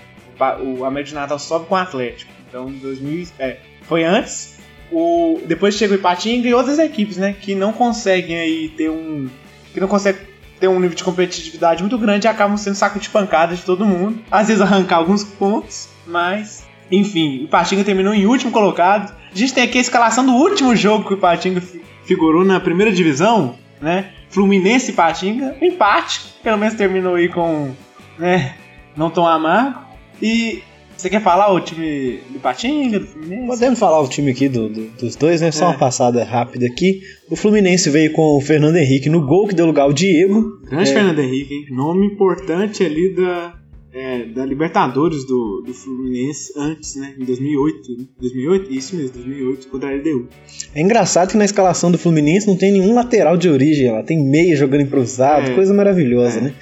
O 0.60 0.84
América 0.84 1.10
de 1.10 1.14
Natal 1.14 1.38
sobe 1.38 1.66
com 1.66 1.74
o 1.74 1.78
Atlético. 1.78 2.32
Então 2.48 2.68
em 2.68 2.78
2000. 2.78 3.28
É, 3.38 3.58
foi 3.82 4.04
antes. 4.04 4.58
O, 4.90 5.40
depois 5.46 5.74
chega 5.74 5.94
o 5.94 5.96
Ipatinga 5.96 6.48
e 6.48 6.54
outras 6.54 6.78
equipes, 6.78 7.16
né? 7.16 7.34
Que 7.38 7.54
não 7.54 7.72
conseguem 7.72 8.36
aí 8.36 8.68
ter 8.70 8.90
um. 8.90 9.28
Que 9.72 9.80
não 9.80 9.88
conseguem 9.88 10.20
ter 10.58 10.68
um 10.68 10.78
nível 10.78 10.96
de 10.96 11.02
competitividade 11.02 11.82
muito 11.82 11.98
grande 11.98 12.26
e 12.26 12.28
acabam 12.28 12.56
sendo 12.56 12.74
saco 12.74 12.98
de 12.98 13.08
pancada 13.08 13.54
de 13.54 13.62
todo 13.62 13.86
mundo. 13.86 14.22
Às 14.30 14.48
vezes 14.48 14.60
arrancar 14.60 14.96
alguns 14.96 15.24
pontos, 15.24 15.88
mas. 16.06 16.71
Enfim, 16.90 17.40
o 17.40 17.44
Ipatinga 17.44 17.84
terminou 17.84 18.12
em 18.14 18.26
último 18.26 18.50
colocado. 18.52 19.14
A 19.32 19.36
gente 19.38 19.54
tem 19.54 19.64
aqui 19.64 19.78
a 19.78 19.80
escalação 19.80 20.24
do 20.26 20.32
último 20.32 20.76
jogo 20.76 21.06
que 21.06 21.14
o 21.14 21.16
Ipatinga 21.16 21.60
fi- 21.60 21.80
figurou 22.04 22.44
na 22.44 22.60
primeira 22.60 22.92
divisão, 22.92 23.54
né? 23.80 24.10
Fluminense 24.28 24.90
e 24.90 24.92
Ipatinga, 24.94 25.56
empate, 25.60 26.20
pelo 26.42 26.58
menos 26.58 26.74
terminou 26.74 27.14
aí 27.14 27.28
com, 27.28 27.70
né, 28.18 28.54
não 28.96 29.10
tão 29.10 29.26
amargo. 29.26 29.80
E 30.20 30.62
você 30.96 31.10
quer 31.10 31.20
falar 31.22 31.52
o 31.52 31.60
time 31.60 32.20
do 32.30 32.36
Ipatinga, 32.36 33.00
do 33.00 33.06
Fluminense? 33.06 33.46
Podemos 33.46 33.78
falar 33.78 34.00
o 34.00 34.08
time 34.08 34.30
aqui 34.30 34.48
do- 34.48 34.68
do- 34.68 34.88
dos 34.90 35.16
dois, 35.16 35.40
né? 35.40 35.50
Só 35.50 35.64
É. 35.64 35.68
uma 35.68 35.78
passada 35.78 36.22
rápida 36.24 36.66
aqui. 36.66 37.00
O 37.30 37.36
Fluminense 37.36 37.90
veio 37.90 38.12
com 38.12 38.36
o 38.36 38.40
Fernando 38.40 38.76
Henrique 38.76 39.08
no 39.10 39.26
gol, 39.26 39.46
que 39.48 39.54
deu 39.54 39.66
lugar 39.66 39.82
ao 39.82 39.92
Diego. 39.92 40.60
Grande 40.64 40.90
É. 40.90 40.94
Fernando 40.94 41.18
Henrique, 41.20 41.54
hein? 41.54 41.66
Nome 41.70 42.06
importante 42.06 42.84
ali 42.84 43.14
da, 43.14 43.54
é, 43.94 44.24
da 44.26 44.44
Libertadores 44.46 45.26
do, 45.26 45.62
do 45.66 45.74
Fluminense 45.74 46.52
antes, 46.56 46.96
né? 46.96 47.14
Em 47.18 47.24
2008. 47.24 47.92
né? 47.98 48.04
2008? 48.20 48.72
Isso 48.72 48.96
mesmo, 48.96 49.12
2008, 49.14 49.68
contra 49.68 49.90
a 49.90 49.92
LDU. 49.94 50.28
É 50.74 50.80
engraçado 50.80 51.30
que 51.30 51.36
na 51.36 51.44
escalação 51.44 51.90
do 51.92 51.98
Fluminense 51.98 52.46
não 52.46 52.56
tem 52.56 52.72
nenhum 52.72 52.94
lateral 52.94 53.36
de 53.36 53.48
origem, 53.48 53.88
ela 53.88 54.02
tem 54.02 54.18
meia 54.18 54.56
jogando 54.56 54.80
improvisado, 54.82 55.50
É. 55.50 55.54
coisa 55.54 55.74
maravilhosa, 55.74 56.38
É. 56.38 56.40
né? 56.42 56.54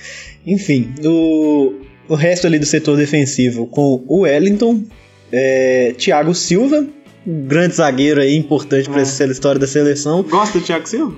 Enfim, 0.47 0.93
o, 1.05 1.75
o 2.09 2.15
resto 2.15 2.47
ali 2.47 2.59
do 2.59 2.67
setor 2.67 2.97
defensivo 2.97 3.67
com 3.67 4.03
o 4.09 4.21
Wellington, 4.23 4.83
é, 5.31 5.95
Thiago 5.97 6.35
Silva, 6.35 6.87
um 7.27 7.43
grande 7.47 7.75
zagueiro 7.77 8.21
aí, 8.21 8.35
importante 8.35 8.89
pra 8.89 8.99
É. 8.99 9.03
essa 9.03 9.25
história 9.27 9.61
da 9.61 9.67
seleção. 9.67 10.23
Gosta 10.25 10.59
do 10.59 10.65
Thiago 10.65 10.89
Silva? 10.89 11.15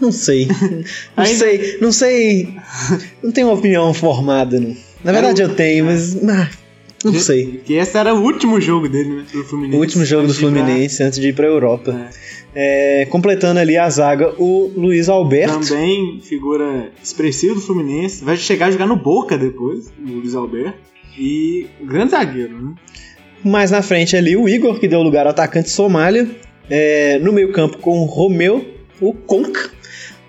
Não 0.00 0.12
sei. 0.12 0.46
Não 1.16 1.24
sei, 1.26 1.78
não 1.80 1.90
sei. 1.92 2.54
Não 3.22 3.32
tenho 3.32 3.46
uma 3.48 3.54
opinião 3.54 3.92
formada, 3.94 4.60
não. 4.60 4.76
Na 5.04 5.12
verdade 5.12 5.42
eu 5.42 5.54
tenho, 5.54 5.84
mas. 5.84 6.16
ah, 6.28 6.48
não 7.04 7.14
sei. 7.14 7.46
Porque 7.46 7.74
esse 7.74 7.96
era 7.96 8.14
o 8.14 8.22
último 8.22 8.60
jogo 8.60 8.88
dele, 8.88 9.10
né? 9.10 9.24
Do 9.32 9.44
Fluminense. 9.44 9.76
O 9.76 9.80
último 9.80 10.04
jogo 10.04 10.26
do 10.26 10.32
ir 10.32 10.36
pra- 10.36 10.40
Fluminense 10.48 11.02
antes 11.02 11.18
de 11.20 11.28
ir 11.28 11.32
pra 11.34 11.46
Europa. 11.46 12.08
É. 12.54 13.02
É, 13.02 13.06
completando 13.06 13.60
ali 13.60 13.76
a 13.76 13.88
zaga, 13.90 14.32
o 14.38 14.72
Luiz 14.74 15.08
Alberto. 15.10 15.60
Também 15.60 16.20
figura 16.22 16.90
expressiva 17.02 17.54
do 17.54 17.60
Fluminense. 17.60 18.24
Vai 18.24 18.36
chegar 18.36 18.66
a 18.66 18.70
jogar 18.70 18.86
no 18.86 18.96
Boca 18.96 19.36
depois, 19.36 19.88
o 20.02 20.10
Luiz 20.10 20.34
Alberto. 20.34 20.78
E 21.18 21.66
grande 21.82 22.12
zagueiro, 22.12 22.54
né? 22.60 22.74
Mais 23.44 23.70
na 23.70 23.82
frente 23.82 24.16
ali, 24.16 24.36
o 24.36 24.48
Igor, 24.48 24.78
que 24.80 24.88
deu 24.88 25.02
lugar 25.02 25.26
ao 25.26 25.30
atacante 25.30 25.70
Somália. 25.70 26.28
É, 26.68 27.18
no 27.20 27.32
meio-campo 27.32 27.78
com 27.78 28.00
o 28.00 28.04
Romeu, 28.06 28.64
o 29.00 29.12
Conca, 29.12 29.70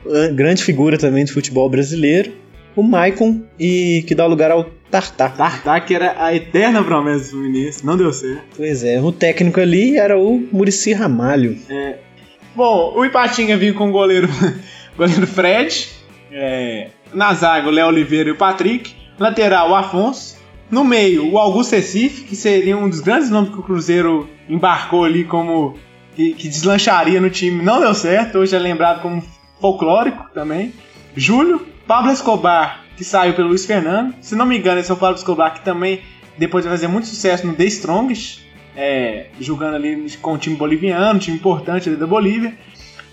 ah, 0.05 0.27
grande 0.27 0.63
figura 0.63 0.97
também 0.97 1.23
do 1.25 1.31
futebol 1.31 1.67
brasileiro. 1.69 2.31
O 2.77 2.83
Maicon, 2.83 3.41
e 3.59 4.05
que 4.07 4.15
dá 4.15 4.25
lugar 4.25 4.51
ao 4.51 4.63
Tartar. 4.89 5.35
Tartar, 5.35 5.81
que 5.81 5.93
era 5.93 6.15
a 6.17 6.33
eterna 6.33 6.81
promessa 6.83 7.25
do 7.25 7.29
Fluminense, 7.31 7.85
não 7.85 7.97
deu 7.97 8.13
certo. 8.13 8.43
Pois 8.55 8.83
é, 8.83 9.01
o 9.01 9.11
técnico 9.11 9.59
ali 9.59 9.97
era 9.97 10.17
o 10.17 10.47
Murici 10.51 10.93
Ramalho. 10.93 11.57
Bom, 12.55 12.93
o 12.95 13.03
Ipatinga 13.03 13.57
vinha 13.57 13.73
com 13.73 13.89
o 13.89 13.91
goleiro, 13.91 14.29
goleiro 14.95 15.27
Fred. 15.27 15.89
é, 16.31 16.89
na 17.13 17.33
zaga, 17.33 17.67
o 17.67 17.71
Léo 17.71 17.87
Oliveira 17.87 18.29
e 18.29 18.31
o 18.31 18.37
Patrick. 18.37 18.95
Lateral, 19.19 19.71
o 19.71 19.75
Afonso. 19.75 20.37
No 20.69 20.83
meio, 20.83 21.31
o 21.31 21.37
Augusto 21.37 21.73
Recife, 21.73 22.23
que 22.23 22.35
seria 22.35 22.77
um 22.77 22.89
dos 22.89 22.99
grandes 22.99 23.29
nomes 23.29 23.49
que 23.51 23.59
o 23.59 23.63
Cruzeiro 23.63 24.29
embarcou 24.47 25.03
ali 25.03 25.23
como. 25.23 25.75
que, 26.15 26.33
que 26.33 26.47
deslancharia 26.47 27.19
no 27.19 27.29
time. 27.29 27.63
Não 27.63 27.79
deu 27.79 27.93
certo, 27.93 28.37
hoje 28.39 28.55
é 28.55 28.59
lembrado 28.59 29.01
como 29.01 29.23
folclórico 29.59 30.29
também. 30.33 30.73
Júlio, 31.15 31.65
Pablo 31.87 32.11
Escobar, 32.11 32.83
que 32.97 33.03
saiu 33.05 33.33
pelo 33.33 33.47
Luiz 33.47 33.65
Fernando. 33.65 34.13
Se 34.19 34.35
não 34.35 34.45
me 34.45 34.57
engano, 34.57 34.79
esse 34.79 34.91
é 34.91 34.93
o 34.93 34.97
Pablo 34.97 35.15
Escobar, 35.15 35.53
que 35.53 35.61
também 35.61 36.01
depois 36.37 36.65
vai 36.65 36.73
fazer 36.73 36.87
muito 36.89 37.07
sucesso 37.07 37.47
no 37.47 37.53
The 37.53 37.63
Strongest, 37.63 38.41
é, 38.75 39.27
jogando 39.39 39.75
ali 39.75 40.11
com 40.21 40.33
o 40.33 40.37
time 40.37 40.57
boliviano, 40.57 41.17
time 41.17 41.37
importante 41.37 41.87
ali 41.87 41.97
da 41.97 42.05
Bolívia. 42.05 42.53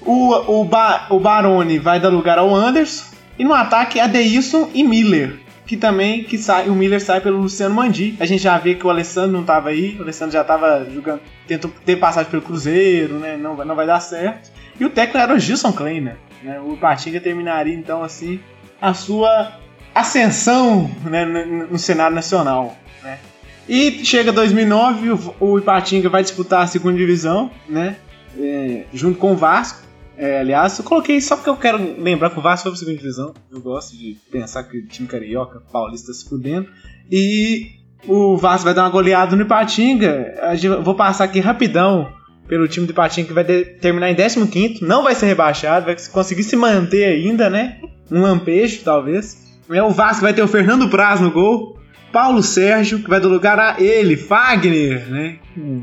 O, 0.00 0.60
o, 0.60 0.64
ba, 0.64 1.06
o 1.08 1.20
Baroni 1.20 1.78
vai 1.78 2.00
dar 2.00 2.08
lugar 2.08 2.36
ao 2.36 2.52
Anderson. 2.52 3.14
E 3.38 3.44
no 3.44 3.54
ataque, 3.54 4.00
Adeilson 4.00 4.68
e 4.74 4.82
Miller. 4.82 5.38
Que 5.66 5.76
também 5.76 6.24
que 6.24 6.36
sai, 6.36 6.68
o 6.68 6.74
Miller 6.74 7.00
sai 7.00 7.20
pelo 7.20 7.38
Luciano 7.38 7.74
Mandi. 7.74 8.16
A 8.18 8.26
gente 8.26 8.42
já 8.42 8.58
vê 8.58 8.74
que 8.74 8.86
o 8.86 8.90
Alessandro 8.90 9.32
não 9.32 9.40
estava 9.40 9.70
aí. 9.70 9.96
O 9.98 10.02
Alessandro 10.02 10.32
já 10.32 10.42
estava 10.42 10.84
jogando. 10.92 11.20
Tentou 11.46 11.70
ter 11.86 11.96
passagem 11.96 12.30
pelo 12.30 12.42
Cruzeiro, 12.42 13.14
né? 13.14 13.36
Não, 13.36 13.56
não 13.64 13.74
vai 13.74 13.86
dar 13.86 14.00
certo. 14.00 14.50
E 14.78 14.84
o 14.84 14.90
técnico 14.90 15.18
era 15.18 15.32
o 15.32 15.38
Gilson 15.38 15.72
Kleiner. 15.72 16.16
Né? 16.42 16.60
O 16.60 16.76
Patinga 16.76 17.20
terminaria 17.20 17.74
então 17.74 18.02
assim 18.02 18.38
a 18.84 18.92
sua 18.92 19.52
ascensão 19.94 20.90
né, 21.04 21.24
no, 21.24 21.68
no 21.68 21.78
cenário 21.78 22.14
nacional. 22.14 22.76
Né? 23.02 23.18
E 23.66 24.04
chega 24.04 24.30
2009, 24.30 25.10
o, 25.10 25.34
o 25.40 25.58
Ipatinga 25.58 26.10
vai 26.10 26.22
disputar 26.22 26.62
a 26.62 26.66
segunda 26.66 26.98
divisão, 26.98 27.50
né? 27.66 27.96
É, 28.38 28.84
junto 28.92 29.18
com 29.18 29.32
o 29.32 29.36
Vasco. 29.36 29.82
É, 30.18 30.40
aliás, 30.40 30.78
eu 30.78 30.84
coloquei 30.84 31.18
só 31.20 31.34
porque 31.34 31.48
eu 31.48 31.56
quero 31.56 31.78
lembrar 31.98 32.28
que 32.30 32.38
o 32.38 32.42
Vasco 32.42 32.64
foi 32.64 32.72
pra 32.72 32.78
segunda 32.78 32.98
divisão. 32.98 33.32
Eu 33.50 33.60
gosto 33.62 33.96
de 33.96 34.18
pensar 34.30 34.64
que 34.64 34.76
o 34.76 34.86
time 34.86 35.08
carioca, 35.08 35.62
paulista, 35.72 36.08
tá 36.08 36.12
se 36.12 36.28
fudendo. 36.28 36.68
E 37.10 37.70
o 38.06 38.36
Vasco 38.36 38.64
vai 38.64 38.74
dar 38.74 38.82
uma 38.82 38.90
goleada 38.90 39.34
no 39.34 39.42
Ipatinga. 39.42 40.34
A 40.42 40.54
eu 40.56 40.82
vou 40.82 40.94
passar 40.94 41.24
aqui 41.24 41.40
rapidão 41.40 42.12
pelo 42.46 42.68
time 42.68 42.86
do 42.86 42.90
Ipatinga 42.90 43.28
que 43.28 43.32
vai 43.34 43.44
de- 43.44 43.64
terminar 43.80 44.10
em 44.10 44.14
15º. 44.14 44.82
Não 44.82 45.02
vai 45.02 45.14
ser 45.14 45.24
rebaixado, 45.26 45.86
vai 45.86 45.96
conseguir 46.12 46.42
se 46.42 46.54
manter 46.54 47.04
ainda, 47.04 47.48
né? 47.48 47.78
Um 48.10 48.20
lampejo, 48.22 48.80
talvez. 48.84 49.42
É, 49.70 49.82
o 49.82 49.90
Vasco 49.90 50.22
vai 50.22 50.32
ter 50.34 50.42
o 50.42 50.48
Fernando 50.48 50.88
Praz 50.88 51.20
no 51.20 51.30
gol. 51.30 51.78
Paulo 52.12 52.42
Sérgio, 52.44 53.00
que 53.02 53.08
vai 53.10 53.18
dar 53.20 53.26
lugar 53.26 53.58
a 53.58 53.76
ele, 53.82 54.16
Fagner, 54.16 55.08
né? 55.10 55.36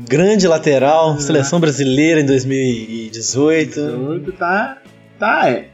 Grande 0.08 0.48
lateral, 0.48 1.14
É. 1.16 1.18
seleção 1.20 1.60
brasileira 1.60 2.20
em 2.22 2.26
2018. 2.26 3.74
Tudo 3.80 4.32
tá. 4.32 4.78
Tá, 5.18 5.48
é. 5.50 5.68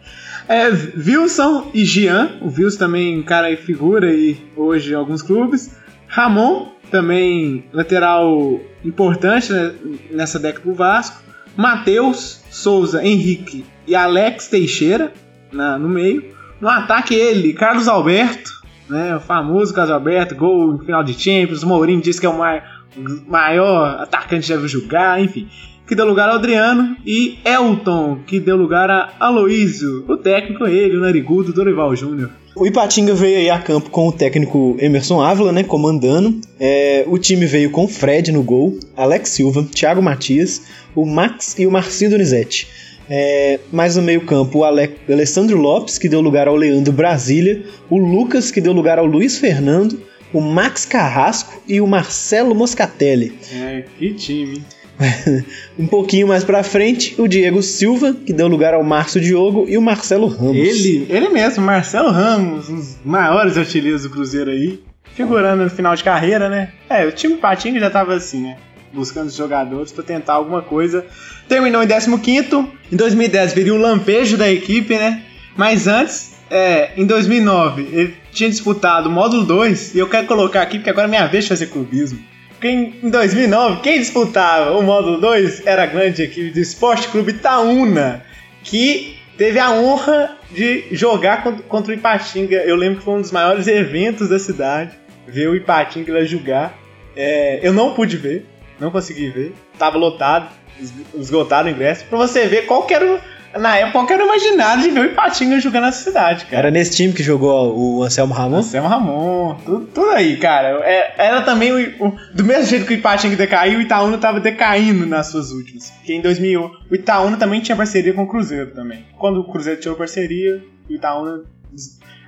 É, 0.49 0.69
Wilson 0.97 1.71
e 1.75 1.85
Jean. 1.85 2.39
O 2.41 2.47
Wilson 2.49 2.79
também, 2.79 3.23
cara, 3.23 3.55
figura 3.57 4.09
aí 4.09 4.37
hoje 4.57 4.93
em 4.93 4.95
alguns 4.95 5.23
clubes. 5.23 5.71
Ramon, 6.09 6.69
também 6.91 7.65
lateral 7.73 8.59
importante 8.85 9.53
né, 9.53 9.73
nessa 10.11 10.39
década 10.39 10.65
do 10.65 10.75
Vasco. 10.75 11.23
Matheus, 11.57 12.41
Souza, 12.51 13.05
Henrique 13.05 13.65
e 13.87 13.95
Alex 13.95 14.49
Teixeira 14.49 15.13
na- 15.53 15.79
no 15.79 15.89
meio. 15.89 16.37
No 16.61 16.69
ataque, 16.69 17.15
ele, 17.15 17.53
Carlos 17.53 17.87
Alberto, 17.89 18.51
né, 18.89 19.17
o 19.17 19.21
famoso 19.21 19.73
Carlos 19.75 19.93
Alberto, 19.93 20.35
gol 20.35 20.75
em 20.75 20.85
final 20.85 21.05
de 21.05 21.13
Champions. 21.15 21.63
Mourinho 21.65 22.01
disse 22.01 22.21
que 22.21 22.27
é 22.27 22.29
o 22.29 22.37
mai- 22.39 22.63
o 22.97 23.31
maior 23.31 24.01
atacante 24.01 24.43
que 24.43 24.49
já 24.49 24.57
viu 24.57 24.69
jogar, 24.69 25.21
enfim 25.23 25.49
que 25.87 25.95
deu 25.95 26.05
lugar 26.05 26.29
ao 26.29 26.35
Adriano, 26.35 26.99
e 27.07 27.39
Elton, 27.43 28.19
que 28.27 28.39
deu 28.39 28.59
lugar 28.59 28.91
a 28.91 29.11
Aloísio, 29.19 30.05
o 30.07 30.19
técnico 30.19 30.67
ele, 30.67 30.99
o 30.99 31.01
narigudo 31.01 31.51
Dorival 31.51 31.97
Júnior. 31.97 32.29
O 32.55 32.67
Ipatinga 32.67 33.15
veio 33.15 33.39
aí 33.39 33.49
a 33.49 33.59
campo 33.59 33.89
com 33.89 34.07
o 34.09 34.13
técnico 34.13 34.77
Emerson 34.79 35.23
Ávila, 35.23 35.51
né, 35.51 35.63
comandando. 35.65 36.43
É, 36.61 37.05
o 37.07 37.17
time 37.17 37.47
veio 37.47 37.71
com 37.71 37.89
Fred 37.89 38.31
no 38.33 38.43
gol, 38.43 38.79
Alex 38.95 39.31
Silva, 39.31 39.63
Thiago 39.75 40.03
Matias, 40.03 40.61
o 40.95 41.07
Max 41.07 41.59
e 41.59 41.67
o 41.67 41.71
Marcinho 41.71 42.11
Donizete. 42.11 42.69
É, 43.11 43.59
mais 43.73 43.97
no 43.97 44.03
meio 44.03 44.21
campo, 44.27 44.59
o 44.59 44.65
Ale- 44.65 44.97
Alessandro 45.09 45.57
Lopes, 45.57 45.97
que 45.99 46.09
deu 46.09 46.21
lugar 46.21 46.47
ao 46.49 46.57
Leandro 46.57 46.93
Brasília, 46.93 47.63
o 47.89 47.97
Lucas, 47.99 48.51
que 48.51 48.61
deu 48.61 48.73
lugar 48.73 48.99
ao 48.99 49.07
Luiz 49.07 49.39
Fernando, 49.39 50.01
o 50.33 50.41
Max 50.41 50.85
Carrasco 50.85 51.63
e 51.67 51.81
o 51.81 51.87
Marcelo 51.87 52.55
Moscatelli. 52.55 53.33
É, 53.55 53.85
que 53.99 54.13
time. 54.15 54.63
Um 55.79 55.87
pouquinho 55.87 56.27
mais 56.27 56.43
pra 56.43 56.63
frente, 56.65 57.15
o 57.21 57.29
Diego 57.29 57.63
Silva, 57.63 58.13
que 58.27 58.33
deu 58.33 58.49
lugar 58.49 58.75
ao 58.75 58.83
Márcio 58.83 59.21
Diogo 59.21 59.65
e 59.69 59.79
o 59.79 59.81
Marcelo 59.83 60.27
Ramos. 60.27 60.57
Ele, 60.57 61.07
ele 61.09 61.29
mesmo, 61.29 61.65
Marcelo 61.65 62.11
Ramos, 62.11 62.69
um 62.69 62.75
dos 62.77 62.97
maiores 63.05 63.57
artilheiros 63.57 64.03
do 64.03 64.11
Cruzeiro 64.11 64.51
aí, 64.51 64.81
figurando 65.15 65.63
no 65.63 65.71
final 65.71 65.95
de 65.95 66.03
carreira, 66.03 66.49
né? 66.49 66.71
É, 66.91 67.07
o 67.07 67.13
time 67.13 67.37
Patinga 67.37 67.79
já 67.79 67.89
tava 67.91 68.15
assim, 68.15 68.43
né? 68.43 68.57
Buscando 68.93 69.31
jogadores 69.31 69.93
pra 69.93 70.03
tentar 70.03 70.35
alguma 70.35 70.63
coisa. 70.63 71.05
Terminou 71.49 71.83
em 71.83 71.87
15º. 71.87 72.69
Em 72.91 72.97
2010 72.97 73.53
viria 73.53 73.75
o 73.75 73.79
lampejo 73.79 74.37
da 74.37 74.51
equipe, 74.51 74.97
né? 74.97 75.23
Mas 75.57 75.87
antes, 75.87 76.35
é, 76.51 76.93
em 76.97 77.05
2009, 77.05 77.89
ele 77.93 78.17
tinha 78.33 78.49
disputado 78.49 79.09
o 79.09 79.13
módulo 79.13 79.45
2, 79.45 79.95
e 79.95 79.99
eu 79.99 80.09
quero 80.09 80.27
colocar 80.27 80.63
aqui 80.63 80.79
porque 80.79 80.91
agora 80.91 81.07
é 81.07 81.11
minha 81.11 81.27
vez 81.27 81.45
de 81.45 81.49
fazer 81.49 81.67
clubismo. 81.67 82.19
Porque 82.51 82.69
em 82.69 82.95
em 83.03 83.11
2009, 83.11 83.81
quem 83.83 83.99
disputava 83.99 84.77
o 84.77 84.83
módulo 84.83 85.21
2 85.21 85.67
era 85.67 85.85
a 85.85 85.87
grande 85.87 86.23
equipe 86.23 86.51
do 86.51 86.59
Esporte 86.59 87.09
Clube 87.09 87.33
Itaúna, 87.33 88.25
que 88.65 89.17
teve 89.37 89.59
a 89.59 89.71
honra 89.71 90.37
de 90.51 90.85
jogar 90.91 91.45
contra, 91.69 91.93
o 91.93 91.95
Ipatinga. 91.95 92.57
Eu 92.57 92.75
lembro 92.75 92.99
que 92.99 93.05
foi 93.05 93.15
um 93.15 93.21
dos 93.21 93.31
maiores 93.31 93.67
eventos 93.69 94.29
da 94.29 94.39
cidade, 94.39 94.91
ver 95.27 95.49
o 95.49 95.55
Ipatinga 95.55 96.25
jogar. 96.25 96.77
É, 97.15 97.61
eu 97.63 97.73
não 97.73 97.95
pude 97.95 98.17
ver, 98.17 98.47
não 98.81 98.91
consegui 98.91 99.31
ver, 99.31 99.55
tava 99.79 99.97
lotado, 99.99 100.49
es- 100.81 100.93
esgotado 101.15 101.69
o 101.69 101.71
ingresso, 101.71 102.05
pra 102.07 102.19
você 102.19 102.47
ver 102.47 102.67
qual 102.67 102.85
que 102.87 102.95
era 102.95 103.05
o, 103.05 103.59
na 103.59 103.77
época, 103.77 103.93
qual 103.93 104.07
que 104.07 104.13
era 104.13 104.23
o 104.23 104.27
imaginário 104.27 104.83
de 104.83 104.91
ver 104.91 105.01
o 105.01 105.05
Ipatinga 105.07 105.59
jogando 105.59 105.85
nessa 105.85 106.05
cidade, 106.05 106.45
cara. 106.45 106.59
Era 106.59 106.71
nesse 106.71 106.95
time 106.97 107.13
que 107.15 107.23
jogou 107.23 107.75
o 107.77 108.03
Anselmo 108.05 108.35
Ramon? 108.35 108.59
Anselmo 108.59 108.89
Ramon, 108.89 109.55
tudo, 109.65 109.87
tudo 109.87 110.11
aí, 110.11 110.37
cara. 110.37 110.81
É- 110.85 111.15
era 111.17 111.41
também 111.43 111.73
o, 111.73 112.07
o- 112.09 112.17
do 112.35 112.45
mesmo 112.45 112.67
jeito 112.67 112.85
que 112.87 112.93
o 112.95 112.97
Ipatinga 112.97 113.37
decaiu, 113.37 113.79
o 113.79 113.83
Itaúna 113.83 114.19
tava 114.19 114.39
decaindo 114.39 115.07
nas 115.07 115.29
suas 115.29 115.51
últimas. 115.51 115.91
Porque 115.91 116.13
em 116.13 116.21
2001, 116.21 116.61
o 116.91 116.95
Itaúna 116.95 117.37
também 117.39 117.61
tinha 117.61 117.75
parceria 117.77 118.13
com 118.13 118.23
o 118.23 118.29
Cruzeiro 118.29 118.71
também. 118.73 119.07
Quando 119.19 119.41
o 119.41 119.51
Cruzeiro 119.51 119.81
tirou 119.81 119.97
parceria, 119.97 120.63
o 120.89 120.93
Itaúna 120.93 121.43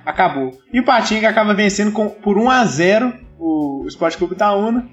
acabou. 0.05 0.51
E 0.73 0.79
o 0.79 0.83
Patinga 0.83 1.29
acaba 1.29 1.53
vencendo 1.53 1.91
com, 1.91 2.09
por 2.09 2.37
1 2.37 2.49
a 2.49 2.65
0 2.65 3.13
o, 3.39 3.83
o 3.83 3.87
Esporte 3.87 4.17
Clube 4.17 4.33
Itaúna. 4.33 4.87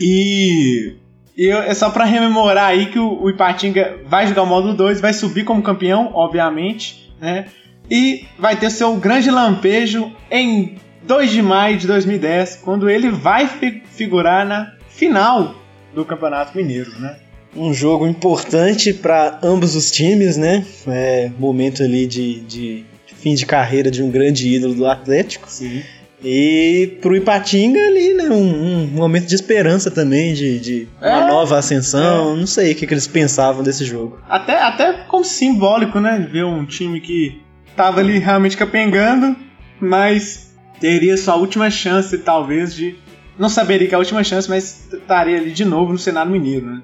E, 0.00 0.94
e 1.36 1.48
é 1.48 1.74
só 1.74 1.90
pra 1.90 2.04
rememorar 2.04 2.66
aí 2.70 2.86
que 2.86 2.98
o, 2.98 3.22
o 3.22 3.30
Ipatinga 3.30 3.98
vai 4.06 4.26
jogar 4.26 4.42
o 4.42 4.46
módulo 4.46 4.74
2, 4.74 5.00
vai 5.00 5.12
subir 5.12 5.44
como 5.44 5.62
campeão, 5.62 6.10
obviamente, 6.14 7.12
né? 7.20 7.46
E 7.90 8.24
vai 8.38 8.56
ter 8.56 8.70
seu 8.70 8.96
grande 8.96 9.30
lampejo 9.30 10.12
em 10.30 10.76
2 11.04 11.30
de 11.30 11.42
maio 11.42 11.76
de 11.78 11.86
2010, 11.86 12.56
quando 12.64 12.90
ele 12.90 13.10
vai 13.10 13.46
fi- 13.46 13.82
figurar 13.92 14.44
na 14.44 14.72
final 14.88 15.54
do 15.94 16.04
Campeonato 16.04 16.56
Mineiro, 16.56 16.90
né? 16.98 17.16
Um 17.54 17.72
jogo 17.72 18.06
importante 18.06 18.92
para 18.92 19.38
ambos 19.42 19.74
os 19.76 19.90
times, 19.90 20.36
né? 20.36 20.64
É, 20.88 21.30
momento 21.38 21.82
ali 21.82 22.06
de, 22.06 22.40
de 22.40 22.84
fim 23.06 23.34
de 23.34 23.46
carreira 23.46 23.90
de 23.90 24.02
um 24.02 24.10
grande 24.10 24.48
ídolo 24.48 24.74
do 24.74 24.86
Atlético. 24.86 25.48
Sim. 25.48 25.82
E 26.24 26.98
pro 27.02 27.14
Ipatinga 27.16 27.78
ali, 27.78 28.14
né? 28.14 28.24
Um, 28.30 28.82
um 28.82 28.86
momento 28.86 29.26
de 29.26 29.34
esperança 29.34 29.90
também, 29.90 30.32
de, 30.34 30.58
de 30.58 30.88
uma 31.00 31.24
É. 31.24 31.26
nova 31.28 31.58
ascensão. 31.58 32.36
Não 32.36 32.46
sei 32.46 32.72
o 32.72 32.74
que, 32.74 32.86
que 32.86 32.94
eles 32.94 33.06
pensavam 33.06 33.62
desse 33.62 33.84
jogo. 33.84 34.18
Até, 34.28 34.60
até 34.60 34.92
como 35.08 35.24
simbólico, 35.24 36.00
né? 36.00 36.26
Ver 36.30 36.44
um 36.44 36.64
time 36.64 37.00
que 37.00 37.40
tava 37.76 38.00
ali 38.00 38.18
realmente 38.18 38.56
capengando, 38.56 39.36
mas 39.80 40.54
teria 40.80 41.16
sua 41.16 41.36
última 41.36 41.70
chance, 41.70 42.16
talvez, 42.18 42.74
de. 42.74 42.96
Não 43.38 43.50
saberia 43.50 43.86
que 43.86 43.94
é 43.94 43.96
a 43.96 43.98
última 43.98 44.24
chance, 44.24 44.48
mas 44.48 44.88
estaria 44.90 45.36
ali 45.36 45.50
de 45.52 45.64
novo 45.64 45.92
no 45.92 45.98
Senado 45.98 46.30
Mineiro, 46.30 46.64
né? 46.66 46.82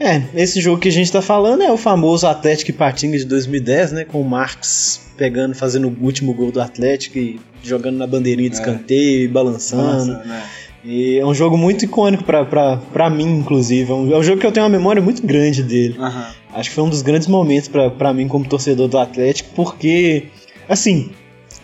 É, 0.00 0.22
esse 0.34 0.60
jogo 0.60 0.80
que 0.80 0.88
a 0.88 0.92
gente 0.92 1.10
tá 1.10 1.20
falando 1.20 1.62
é 1.62 1.72
o 1.72 1.76
famoso 1.76 2.26
Atlético 2.26 2.70
Ipatinga 2.70 3.18
de 3.18 3.24
2010, 3.24 3.92
né? 3.92 4.04
Com 4.04 4.20
o 4.20 4.24
Marx 4.24 5.08
pegando, 5.16 5.54
fazendo 5.54 5.88
o 5.88 6.04
último 6.04 6.32
gol 6.32 6.52
do 6.52 6.60
Atlético 6.60 7.18
e 7.18 7.40
jogando 7.62 7.96
na 7.96 8.06
bandeirinha 8.06 8.48
de 8.48 8.56
É. 8.56 8.60
escanteio 8.60 9.24
e 9.24 9.28
balançando. 9.28 10.12
Nossa, 10.12 10.24
né? 10.24 10.42
E 10.84 11.18
é 11.18 11.26
um 11.26 11.34
jogo 11.34 11.58
muito 11.58 11.84
icônico 11.84 12.22
pra 12.22 13.10
mim, 13.10 13.38
inclusive. 13.38 13.90
É 13.90 13.94
um, 13.94 14.12
é 14.14 14.18
um 14.18 14.22
jogo 14.22 14.40
que 14.40 14.46
eu 14.46 14.52
tenho 14.52 14.64
uma 14.64 14.70
memória 14.70 15.02
muito 15.02 15.26
grande 15.26 15.62
dele. 15.62 15.96
Aham. 15.98 16.26
Acho 16.54 16.70
que 16.70 16.74
foi 16.76 16.84
um 16.84 16.88
dos 16.88 17.02
grandes 17.02 17.26
momentos 17.26 17.68
pra, 17.68 17.90
pra 17.90 18.14
mim 18.14 18.28
como 18.28 18.48
torcedor 18.48 18.88
do 18.88 18.96
Atlético, 18.96 19.50
porque, 19.54 20.26
assim, 20.68 21.10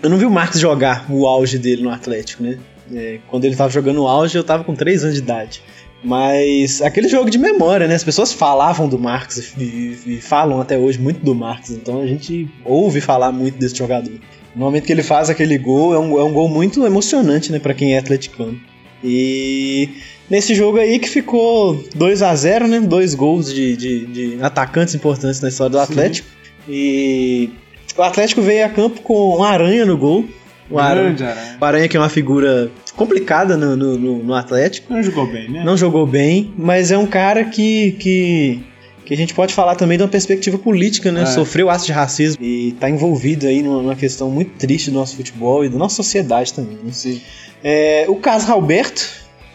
eu 0.02 0.10
não 0.10 0.18
vi 0.18 0.26
o 0.26 0.30
Marcos 0.30 0.60
jogar 0.60 1.06
o 1.08 1.26
auge 1.26 1.56
dele 1.58 1.82
no 1.82 1.90
Atlético, 1.90 2.42
né? 2.42 2.58
É, 2.92 3.18
quando 3.28 3.44
ele 3.44 3.56
tava 3.56 3.70
jogando 3.70 4.02
o 4.02 4.08
auge, 4.08 4.36
eu 4.36 4.44
tava 4.44 4.62
com 4.64 4.74
3 4.74 5.04
anos 5.04 5.14
de 5.16 5.22
idade. 5.22 5.62
Mas 6.04 6.82
aquele 6.82 7.08
jogo 7.08 7.30
de 7.30 7.38
memória, 7.38 7.88
né? 7.88 7.94
As 7.94 8.04
pessoas 8.04 8.32
falavam 8.32 8.86
do 8.86 8.98
Marcos 8.98 9.54
e, 9.58 9.96
e- 10.06 10.18
falam 10.20 10.60
até 10.60 10.76
hoje 10.76 10.98
muito 10.98 11.24
do 11.24 11.34
Marcos, 11.34 11.70
então 11.70 12.00
a 12.02 12.06
gente 12.06 12.46
ouve 12.64 13.00
falar 13.00 13.32
muito 13.32 13.56
desse 13.58 13.74
jogador. 13.76 14.12
No 14.54 14.64
momento 14.66 14.84
que 14.84 14.92
ele 14.92 15.02
faz 15.02 15.30
aquele 15.30 15.56
gol, 15.58 15.94
é 15.94 15.98
um, 15.98 16.18
é 16.18 16.22
um 16.22 16.32
gol 16.32 16.48
muito 16.48 16.84
emocionante, 16.84 17.50
né, 17.50 17.58
pra 17.58 17.72
quem 17.74 17.94
é 17.94 17.98
atleticano. 17.98 18.60
E 19.02 19.88
nesse 20.30 20.54
jogo 20.54 20.78
aí 20.78 20.98
que 20.98 21.08
ficou 21.08 21.82
2 21.94 22.22
a 22.22 22.34
0 22.34 22.68
né? 22.68 22.80
Dois 22.80 23.14
gols 23.14 23.52
de, 23.52 23.76
de, 23.76 24.06
de 24.06 24.38
atacantes 24.42 24.94
importantes 24.94 25.40
na 25.40 25.48
história 25.48 25.70
do 25.72 25.76
Sim. 25.78 25.82
Atlético. 25.92 26.28
E 26.68 27.50
o 27.96 28.02
Atlético 28.02 28.40
veio 28.40 28.64
a 28.64 28.68
campo 28.68 29.00
com 29.02 29.36
uma 29.36 29.48
aranha 29.48 29.84
no 29.84 29.96
gol. 29.98 30.24
O 30.70 30.78
Aranha, 30.78 31.56
o 31.60 31.64
Aranha 31.64 31.88
que 31.88 31.96
é 31.96 32.00
uma 32.00 32.08
figura 32.08 32.70
complicada 32.96 33.56
no, 33.56 33.76
no, 33.76 33.98
no- 33.98 34.22
no 34.24 34.34
Atlético. 34.34 34.92
Não 34.92 35.02
jogou 35.02 35.26
bem, 35.26 35.50
né? 35.50 35.62
Não 35.64 35.76
jogou 35.76 36.06
bem, 36.06 36.52
mas 36.56 36.90
é 36.90 36.96
um 36.98 37.06
cara 37.06 37.44
que, 37.44 37.92
que, 37.92 38.60
que 39.04 39.12
a 39.12 39.16
gente 39.16 39.34
pode 39.34 39.52
falar 39.52 39.74
também 39.74 39.98
de 39.98 40.04
uma 40.04 40.08
perspectiva 40.08 40.56
política, 40.58 41.12
né? 41.12 41.22
É. 41.22 41.26
Sofreu 41.26 41.68
atos 41.68 41.84
de 41.86 41.92
racismo 41.92 42.42
e 42.42 42.72
tá 42.80 42.88
envolvido 42.88 43.46
aí 43.46 43.62
numa, 43.62 43.82
numa 43.82 43.96
questão 43.96 44.30
muito 44.30 44.52
triste 44.56 44.90
do 44.90 44.94
nosso 44.94 45.16
futebol 45.16 45.64
e 45.64 45.68
da 45.68 45.76
nossa 45.76 45.96
sociedade 45.96 46.52
também. 46.54 46.76
né? 46.82 46.90
Sim. 46.92 47.20
É, 47.62 48.06
o 48.08 48.16
Carlos 48.16 48.48
Alberto 48.48 49.06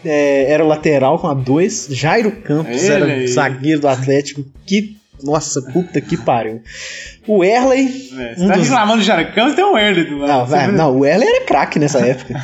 é, 0.05 0.51
era 0.51 0.63
o 0.63 0.67
lateral 0.67 1.17
com 1.19 1.27
a 1.27 1.33
2. 1.33 1.87
Jairo 1.91 2.31
Campos 2.43 2.83
Ele 2.83 2.93
era 2.93 3.05
aí. 3.05 3.27
zagueiro 3.27 3.81
do 3.81 3.87
Atlético. 3.87 4.45
Que. 4.65 4.98
Nossa, 5.23 5.61
puta 5.61 5.99
que 6.01 6.15
pariu. 6.17 6.61
O 7.27 7.43
Erley. 7.43 7.85
É, 8.17 8.35
você 8.35 8.43
Um 8.43 8.47
tá 8.47 8.53
dos- 8.55 8.63
reclamando 8.67 8.99
de 9.01 9.05
Jaracão 9.07 9.53
tem 9.53 9.65
um 9.65 9.77
Erle 9.77 10.05
do 10.05 10.17
lado. 10.17 10.29
Não, 10.39 10.45
vai, 10.45 10.71
não, 10.71 10.97
o 10.99 11.05
Erley 11.05 11.27
era 11.27 11.45
craque 11.45 11.77
nessa 11.79 11.99
época. 12.05 12.41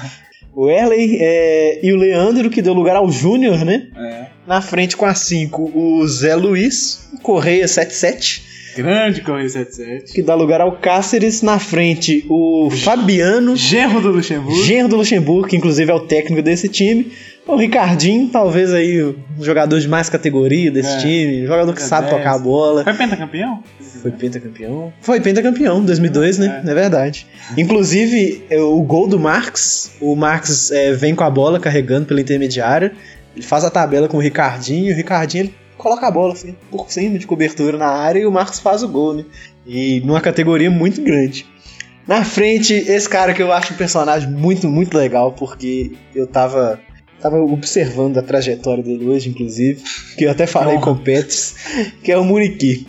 O 0.53 0.69
Erley 0.69 1.17
é, 1.19 1.86
e 1.86 1.91
o 1.91 1.97
Leandro, 1.97 2.49
que 2.49 2.61
deu 2.61 2.73
lugar 2.73 2.95
ao 2.95 3.11
Júnior, 3.11 3.65
né? 3.65 3.88
É. 3.97 4.26
Na 4.47 4.61
frente 4.61 4.95
com 4.95 5.05
a 5.05 5.13
5, 5.13 5.61
o 5.76 6.07
Zé 6.07 6.36
Luiz, 6.36 7.09
o 7.13 7.19
Correia 7.19 7.67
77, 7.67 8.43
Grande 8.76 9.21
Correio 9.21 9.49
77. 9.49 10.13
que 10.13 10.21
dá 10.21 10.36
lugar 10.36 10.61
ao 10.61 10.73
Cáceres. 10.73 11.41
Na 11.41 11.59
frente, 11.59 12.26
o 12.30 12.69
Fabiano, 12.69 13.55
Genro 13.55 14.01
do 14.01 14.09
Luxemburgo. 14.11 14.63
genro 14.63 14.89
do 14.89 14.95
Luxemburgo, 14.97 15.47
que 15.47 15.55
inclusive 15.55 15.91
é 15.91 15.93
o 15.93 15.99
técnico 16.01 16.41
desse 16.41 16.67
time. 16.67 17.11
O 17.47 17.55
Ricardinho, 17.55 18.28
talvez 18.30 18.73
aí 18.73 19.03
o 19.03 19.15
jogador 19.39 19.80
de 19.80 19.88
mais 19.88 20.09
categoria 20.09 20.71
desse 20.71 20.95
É. 20.95 20.97
time, 20.97 21.45
jogador 21.45 21.73
que 21.73 21.82
sabe 21.82 22.07
10. 22.07 22.17
tocar 22.17 22.34
a 22.36 22.39
bola. 22.39 22.84
Foi 22.84 22.93
pentacampeão? 22.93 23.63
Foi 24.01 24.11
pentacampeão? 24.11 24.93
Foi 24.99 25.21
pentacampeão, 25.21 25.86
2002, 25.86 26.39
né? 26.39 26.63
É. 26.65 26.71
É 26.71 26.73
verdade. 26.73 27.28
Inclusive, 27.55 28.43
é, 28.49 28.59
o 28.59 28.82
gol 28.82 29.07
do 29.07 29.19
Marx, 29.19 29.91
o 30.01 30.15
Marx 30.15 30.71
é, 30.71 30.91
vem 30.93 31.13
com 31.13 31.23
a 31.23 31.30
bola 31.30 31.59
carregando 31.59 32.07
pela 32.07 32.19
intermediária, 32.19 32.93
ele 33.36 33.45
faz 33.45 33.63
a 33.63 33.69
tabela 33.69 34.07
com 34.07 34.17
o 34.17 34.21
Ricardinho, 34.21 34.89
e 34.89 34.93
o 34.93 34.95
Ricardinho 34.95 35.43
ele 35.45 35.53
coloca 35.78 36.07
a 36.07 36.11
bola 36.11 36.34
assim, 36.34 36.55
por 36.69 36.89
cima 36.89 37.17
de 37.17 37.28
cobertura 37.28 37.78
na 37.78 37.88
área 37.88 38.19
e 38.19 38.26
o 38.26 38.32
Marcos 38.32 38.59
faz 38.59 38.84
o 38.84 38.88
gol, 38.88 39.13
né? 39.13 39.26
E 39.65 40.01
numa 40.01 40.21
categoria 40.21 40.69
muito 40.69 41.01
grande. 41.01 41.45
Na 42.07 42.23
frente, 42.23 42.73
esse 42.73 43.09
cara 43.09 43.34
que 43.34 43.41
eu 43.41 43.51
acho 43.51 43.73
um 43.73 43.78
personagem 43.78 44.30
muito, 44.30 44.67
muito 44.67 44.95
legal, 44.95 45.32
porque 45.32 45.93
eu 46.13 46.28
tava, 46.28 46.80
tava 47.19 47.38
observando 47.38 48.17
a 48.19 48.21
trajetória 48.21 48.84
dele 48.84 49.07
hoje, 49.07 49.30
inclusive, 49.30 49.82
que 50.15 50.26
eu 50.26 50.32
até 50.32 50.45
falei 50.45 50.76
Honra. 50.76 50.84
com 50.84 50.91
o 50.91 50.99
Petros, 50.99 51.55
que 52.03 52.11
é 52.11 52.17
o 52.17 52.23
Muriqui. 52.23 52.88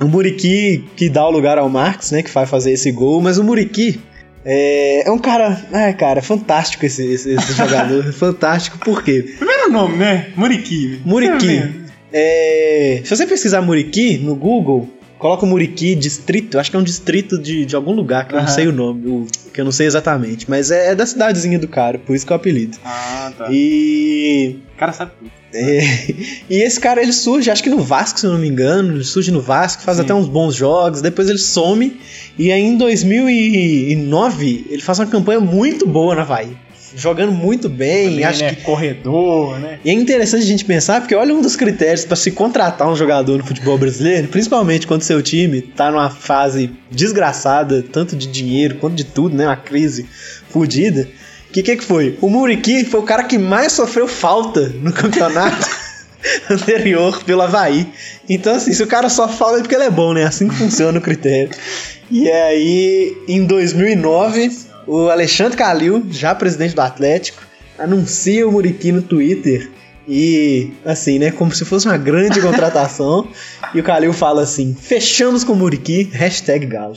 O 0.00 0.06
Muriqui 0.06 0.84
que 0.96 1.08
dá 1.08 1.24
o 1.26 1.30
lugar 1.30 1.58
ao 1.58 1.68
Marcos, 1.68 2.10
né, 2.10 2.22
que 2.22 2.30
vai 2.30 2.44
fazer 2.44 2.72
esse 2.72 2.90
gol, 2.90 3.20
mas 3.20 3.38
o 3.38 3.44
Muriqui 3.44 4.00
é, 4.44 5.06
é 5.06 5.10
um 5.10 5.18
cara, 5.18 5.62
ai 5.72 5.92
cara, 5.94 6.22
fantástico 6.22 6.86
esse, 6.86 7.04
esse, 7.04 7.32
esse 7.34 7.52
jogador, 7.52 8.10
fantástico, 8.14 8.78
por 8.78 9.04
quê? 9.04 9.34
Primeiro 9.36 9.70
nome, 9.70 9.96
né? 9.98 10.28
Muriqui. 10.34 11.00
Muriqui. 11.04 11.79
É, 12.12 13.00
se 13.04 13.16
você 13.16 13.26
pesquisar 13.26 13.60
Muriqui 13.62 14.18
no 14.18 14.34
Google, 14.34 14.88
coloca 15.18 15.44
Muriqui 15.46 15.94
distrito, 15.94 16.58
acho 16.58 16.70
que 16.70 16.76
é 16.76 16.80
um 16.80 16.82
distrito 16.84 17.38
de, 17.38 17.64
de 17.66 17.76
algum 17.76 17.92
lugar, 17.92 18.26
que 18.26 18.34
eu 18.34 18.40
não 18.40 18.48
sei 18.48 18.66
o 18.68 18.72
nome, 18.72 19.06
o- 19.08 19.26
que 19.52 19.60
eu 19.60 19.64
não 19.64 19.72
sei 19.72 19.86
exatamente, 19.86 20.48
mas 20.48 20.70
é, 20.70 20.92
é 20.92 20.94
da 20.94 21.04
cidadezinha 21.06 21.58
do 21.58 21.68
cara, 21.68 21.98
por 21.98 22.16
isso 22.16 22.26
que 22.26 22.32
é 22.32 22.34
o 22.34 22.36
apelido. 22.36 22.78
Ah, 22.84 23.30
tá. 23.36 23.48
E 23.50 24.58
O 24.74 24.78
cara 24.78 24.92
sabe 24.92 25.12
tudo. 25.18 25.30
é, 25.52 25.80
e 26.48 26.62
esse 26.62 26.80
cara 26.80 27.02
ele 27.02 27.12
surge, 27.12 27.50
acho 27.50 27.62
que 27.62 27.68
no 27.70 27.82
Vasco, 27.82 28.18
se 28.18 28.26
eu 28.26 28.32
não 28.32 28.38
me 28.38 28.48
engano, 28.48 28.94
ele 28.94 29.04
surge 29.04 29.30
no 29.30 29.40
Vasco, 29.42 29.82
faz 29.82 29.98
Sim. 29.98 30.04
até 30.04 30.14
uns 30.14 30.26
bons 30.28 30.54
jogos, 30.54 31.02
depois 31.02 31.28
ele 31.28 31.38
some 31.38 32.00
e 32.38 32.50
aí 32.50 32.62
em 32.62 32.76
2009 32.78 34.66
ele 34.70 34.82
faz 34.82 34.98
uma 34.98 35.06
campanha 35.06 35.40
muito 35.40 35.86
boa 35.86 36.14
na 36.14 36.22
Havaí, 36.22 36.56
jogando 36.94 37.32
muito 37.32 37.68
bem, 37.68 38.06
Ele 38.12 38.24
acho 38.24 38.42
é 38.42 38.54
que 38.54 38.62
corredor, 38.62 39.58
né? 39.58 39.78
e 39.84 39.90
é 39.90 39.92
interessante 39.92 40.42
a 40.42 40.46
gente 40.46 40.64
pensar, 40.64 41.00
porque 41.00 41.14
olha 41.14 41.34
um 41.34 41.40
dos 41.40 41.56
critérios 41.56 42.04
para 42.04 42.16
se 42.16 42.30
contratar 42.30 42.88
um 42.88 42.96
jogador 42.96 43.38
no 43.38 43.44
futebol 43.44 43.78
brasileiro, 43.78 44.28
principalmente 44.28 44.86
quando 44.86 45.02
seu 45.02 45.22
time 45.22 45.62
tá 45.62 45.90
numa 45.90 46.10
fase 46.10 46.72
desgraçada, 46.90 47.82
tanto 47.82 48.16
de 48.16 48.26
dinheiro 48.26 48.76
quanto 48.76 48.94
de 48.94 49.04
tudo, 49.04 49.36
né, 49.36 49.46
uma 49.46 49.56
crise 49.56 50.06
fodida. 50.48 51.08
O 51.48 51.52
que, 51.52 51.62
que 51.62 51.76
que 51.76 51.84
foi? 51.84 52.16
O 52.20 52.28
Muriqui 52.28 52.84
foi 52.84 53.00
o 53.00 53.02
cara 53.02 53.24
que 53.24 53.36
mais 53.36 53.72
sofreu 53.72 54.06
falta 54.06 54.68
no 54.68 54.92
campeonato 54.92 55.68
anterior 56.48 57.24
pelo 57.24 57.42
Havaí. 57.42 57.88
Então, 58.28 58.54
assim, 58.54 58.72
se 58.72 58.82
o 58.82 58.86
cara 58.86 59.08
só 59.08 59.28
falta 59.28 59.58
é 59.58 59.60
porque 59.60 59.74
ele 59.74 59.84
é 59.84 59.90
bom, 59.90 60.12
né? 60.12 60.24
Assim 60.24 60.48
que 60.48 60.54
funciona 60.54 60.96
o 60.96 61.02
critério. 61.02 61.50
E 62.08 62.30
aí, 62.30 63.16
em 63.26 63.44
2009, 63.44 64.50
o 64.90 65.08
Alexandre 65.08 65.56
Calil, 65.56 66.04
já 66.10 66.34
presidente 66.34 66.74
do 66.74 66.80
Atlético, 66.80 67.42
anuncia 67.78 68.46
o 68.46 68.50
Muriqui 68.50 68.90
no 68.90 69.02
Twitter. 69.02 69.70
E, 70.08 70.72
assim, 70.84 71.20
né? 71.20 71.30
Como 71.30 71.52
se 71.52 71.64
fosse 71.64 71.86
uma 71.86 71.96
grande 71.96 72.40
contratação. 72.42 73.28
e 73.72 73.78
o 73.78 73.84
Calil 73.84 74.12
fala 74.12 74.42
assim: 74.42 74.74
fechamos 74.74 75.44
com 75.44 75.52
o 75.52 75.56
Muriqui, 75.56 76.10
hashtag 76.12 76.66
Galo. 76.66 76.96